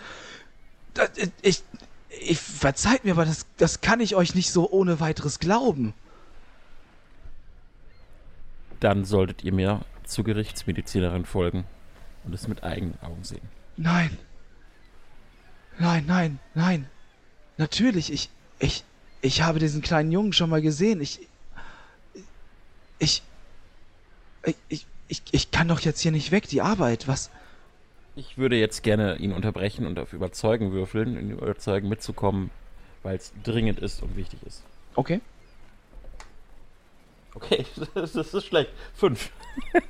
das 0.92 1.10
ich, 1.40 1.62
ich 2.10 2.38
verzeiht 2.38 3.04
mir, 3.04 3.12
aber 3.12 3.24
das, 3.24 3.46
das 3.56 3.80
kann 3.80 4.00
ich 4.00 4.14
euch 4.14 4.34
nicht 4.34 4.52
so 4.52 4.70
ohne 4.70 5.00
weiteres 5.00 5.38
glauben. 5.38 5.94
Dann 8.80 9.04
solltet 9.06 9.42
ihr 9.44 9.52
mir 9.52 9.80
zur 10.04 10.24
Gerichtsmedizinerin 10.24 11.24
folgen 11.24 11.64
und 12.24 12.34
es 12.34 12.46
mit 12.46 12.62
eigenen 12.62 13.00
Augen 13.00 13.24
sehen. 13.24 13.48
Nein. 13.78 14.16
Nein, 15.78 16.04
nein, 16.06 16.38
nein. 16.54 16.86
Natürlich, 17.56 18.12
ich, 18.12 18.28
ich, 18.58 18.84
ich 19.22 19.42
habe 19.42 19.58
diesen 19.58 19.80
kleinen 19.80 20.12
Jungen 20.12 20.34
schon 20.34 20.50
mal 20.50 20.60
gesehen. 20.60 21.00
Ich, 21.00 21.26
ich, 22.98 23.22
ich, 24.44 24.56
ich, 24.68 24.86
ich 25.32 25.50
kann 25.50 25.68
doch 25.68 25.80
jetzt 25.80 26.00
hier 26.00 26.12
nicht 26.12 26.30
weg, 26.30 26.48
die 26.48 26.60
Arbeit, 26.60 27.08
was? 27.08 27.30
Ich 28.18 28.36
würde 28.36 28.56
jetzt 28.56 28.82
gerne 28.82 29.16
ihn 29.18 29.32
unterbrechen 29.32 29.86
und 29.86 29.98
auf 29.98 30.12
Überzeugen 30.12 30.72
würfeln, 30.72 31.16
ihn 31.16 31.30
überzeugen 31.30 31.88
mitzukommen, 31.88 32.50
weil 33.04 33.16
es 33.16 33.32
dringend 33.44 33.78
ist 33.78 34.02
und 34.02 34.16
wichtig 34.16 34.40
ist. 34.44 34.64
Okay. 34.96 35.20
Okay, 37.34 37.64
das 37.94 38.16
ist 38.16 38.44
schlecht. 38.44 38.70
Fünf. 38.94 39.30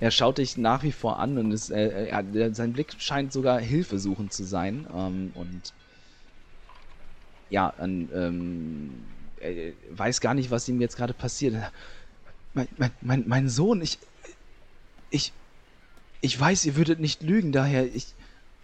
er 0.00 0.10
schaut 0.10 0.36
dich 0.36 0.58
nach 0.58 0.82
wie 0.82 0.92
vor 0.92 1.18
an 1.18 1.38
und 1.38 1.52
ist, 1.52 1.70
äh, 1.70 2.08
er, 2.08 2.54
sein 2.54 2.74
Blick 2.74 2.94
scheint 2.98 3.32
sogar 3.32 3.58
hilfesuchend 3.58 4.34
zu 4.34 4.44
sein. 4.44 4.86
Ähm, 4.94 5.32
und 5.34 5.72
ja, 7.48 7.72
ähm, 7.80 9.04
er 9.40 9.72
weiß 9.90 10.20
gar 10.20 10.34
nicht, 10.34 10.50
was 10.50 10.68
ihm 10.68 10.82
jetzt 10.82 10.98
gerade 10.98 11.14
passiert 11.14 11.54
mein, 12.54 12.68
mein, 12.76 12.90
mein, 13.00 13.24
mein 13.26 13.48
Sohn, 13.48 13.82
ich, 13.82 13.98
ich, 15.10 15.32
ich 16.20 16.38
weiß, 16.38 16.64
ihr 16.66 16.76
würdet 16.76 17.00
nicht 17.00 17.22
lügen, 17.22 17.52
daher, 17.52 17.92
ich, 17.94 18.14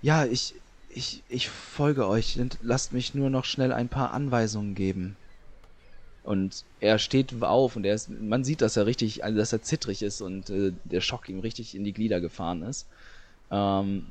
ja, 0.02 0.24
ich, 0.24 0.54
ich, 0.88 1.22
ich 1.28 1.48
folge 1.48 2.06
euch 2.08 2.38
lasst 2.62 2.92
mich 2.92 3.14
nur 3.14 3.30
noch 3.30 3.44
schnell 3.44 3.72
ein 3.72 3.88
paar 3.88 4.12
Anweisungen 4.12 4.74
geben. 4.74 5.16
Und 6.22 6.64
er 6.80 6.98
steht 6.98 7.40
auf 7.42 7.76
und 7.76 7.86
er 7.86 7.94
ist, 7.94 8.10
man 8.10 8.42
sieht, 8.42 8.60
dass 8.60 8.76
er 8.76 8.86
richtig, 8.86 9.22
also 9.22 9.38
dass 9.38 9.52
er 9.52 9.62
zittrig 9.62 10.02
ist 10.02 10.20
und 10.20 10.50
äh, 10.50 10.72
der 10.84 11.00
Schock 11.00 11.28
ihm 11.28 11.38
richtig 11.38 11.76
in 11.76 11.84
die 11.84 11.92
Glieder 11.92 12.20
gefahren 12.20 12.62
ist. 12.62 12.88
Ähm, 13.50 14.06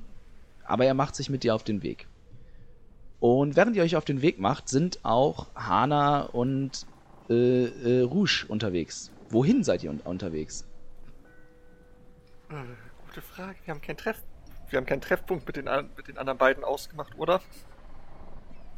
aber 0.64 0.86
er 0.86 0.94
macht 0.94 1.16
sich 1.16 1.30
mit 1.30 1.44
dir 1.44 1.54
auf 1.56 1.64
den 1.64 1.84
Weg. 1.84 2.08
Und 3.20 3.56
während 3.56 3.76
ihr 3.76 3.84
euch 3.84 3.96
auf 3.96 4.06
den 4.06 4.22
Weg 4.22 4.40
macht, 4.40 4.70
sind 4.70 5.04
auch 5.04 5.48
Hana 5.56 6.22
und 6.22 6.86
äh, 7.30 7.66
äh, 7.66 8.02
Rouge 8.02 8.46
unterwegs. 8.48 9.12
Wohin 9.30 9.64
seid 9.64 9.84
ihr 9.84 9.90
un 9.90 10.00
unterwegs? 10.02 10.66
Äh, 12.50 12.54
gute 13.08 13.22
Frage. 13.22 13.56
Wir 13.66 13.74
haben 13.74 13.82
keinen 13.82 13.98
Treff. 13.98 14.18
Wir 14.70 14.78
haben 14.78 14.86
keinen 14.86 15.02
Treffpunkt 15.02 15.46
mit 15.48 15.56
den, 15.58 15.70
mit 15.96 16.08
den 16.08 16.18
anderen 16.18 16.38
beiden 16.38 16.64
ausgemacht, 16.64 17.18
oder? 17.18 17.42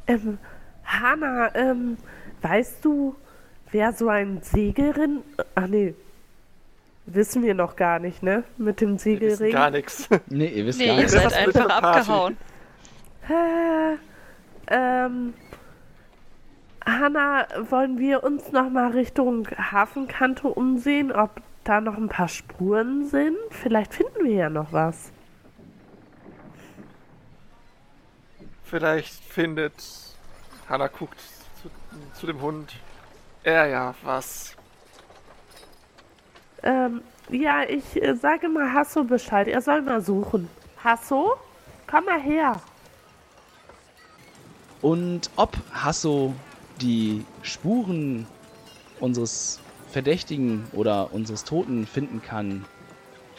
Ähm, 0.06 0.38
Hanna, 0.84 1.54
ähm, 1.54 1.96
weißt 2.42 2.84
du, 2.84 3.14
wer 3.70 3.92
so 3.92 4.08
ein 4.08 4.40
Segelring. 4.42 5.22
Ach 5.54 5.66
nee. 5.66 5.94
Wissen 7.06 7.42
wir 7.42 7.54
noch 7.54 7.76
gar 7.76 7.98
nicht, 7.98 8.22
ne? 8.22 8.44
Mit 8.58 8.80
dem 8.82 8.98
Segelring. 8.98 9.52
Gar 9.52 9.70
nichts. 9.70 10.08
Nee, 10.28 10.48
ihr 10.48 10.66
wisst 10.66 10.78
nee, 10.78 10.86
gar 10.86 10.94
ihr 10.96 11.00
nichts. 11.02 11.12
seid 11.12 11.32
einfach 11.32 11.68
abgehauen. 11.70 12.36
Äh, 13.28 13.96
ähm, 14.70 15.34
Hanna, 16.88 17.46
wollen 17.68 17.98
wir 17.98 18.24
uns 18.24 18.50
noch 18.50 18.70
mal 18.70 18.92
Richtung 18.92 19.46
Hafenkante 19.48 20.48
umsehen, 20.48 21.12
ob 21.12 21.42
da 21.64 21.82
noch 21.82 21.98
ein 21.98 22.08
paar 22.08 22.28
Spuren 22.28 23.06
sind? 23.06 23.36
Vielleicht 23.50 23.92
finden 23.92 24.24
wir 24.24 24.32
ja 24.32 24.48
noch 24.48 24.72
was. 24.72 25.12
Vielleicht 28.64 29.22
findet 29.24 29.74
Hanna 30.68 30.88
guckt 30.88 31.20
zu, 31.60 31.70
zu 32.18 32.26
dem 32.26 32.40
Hund. 32.40 32.74
Er 33.42 33.66
ja 33.66 33.94
was. 34.02 34.56
Ähm, 36.62 37.02
ja, 37.28 37.64
ich 37.64 38.02
äh, 38.02 38.14
sage 38.14 38.48
mal 38.48 38.72
Hasso 38.72 39.04
Bescheid. 39.04 39.46
Er 39.46 39.60
soll 39.60 39.82
mal 39.82 40.00
suchen. 40.00 40.48
Hasso, 40.82 41.36
komm 41.86 42.06
mal 42.06 42.20
her. 42.20 42.60
Und 44.80 45.30
ob 45.36 45.56
Hasso 45.72 46.34
die 46.80 47.24
Spuren 47.42 48.26
unseres 49.00 49.60
Verdächtigen 49.90 50.64
oder 50.72 51.12
unseres 51.12 51.44
Toten 51.44 51.86
finden 51.86 52.22
kann, 52.22 52.64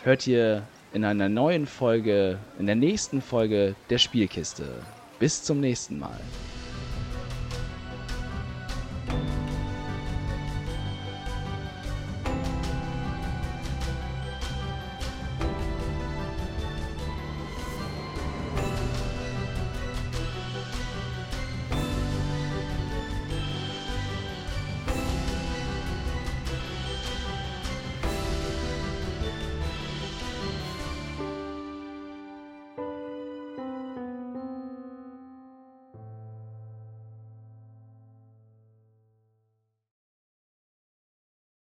hört 0.03 0.25
ihr 0.27 0.63
in 0.93 1.05
einer 1.05 1.29
neuen 1.29 1.67
Folge, 1.67 2.39
in 2.57 2.65
der 2.65 2.75
nächsten 2.75 3.21
Folge 3.21 3.75
der 3.89 3.97
Spielkiste. 3.97 4.65
Bis 5.19 5.43
zum 5.43 5.59
nächsten 5.59 5.99
Mal. 5.99 6.19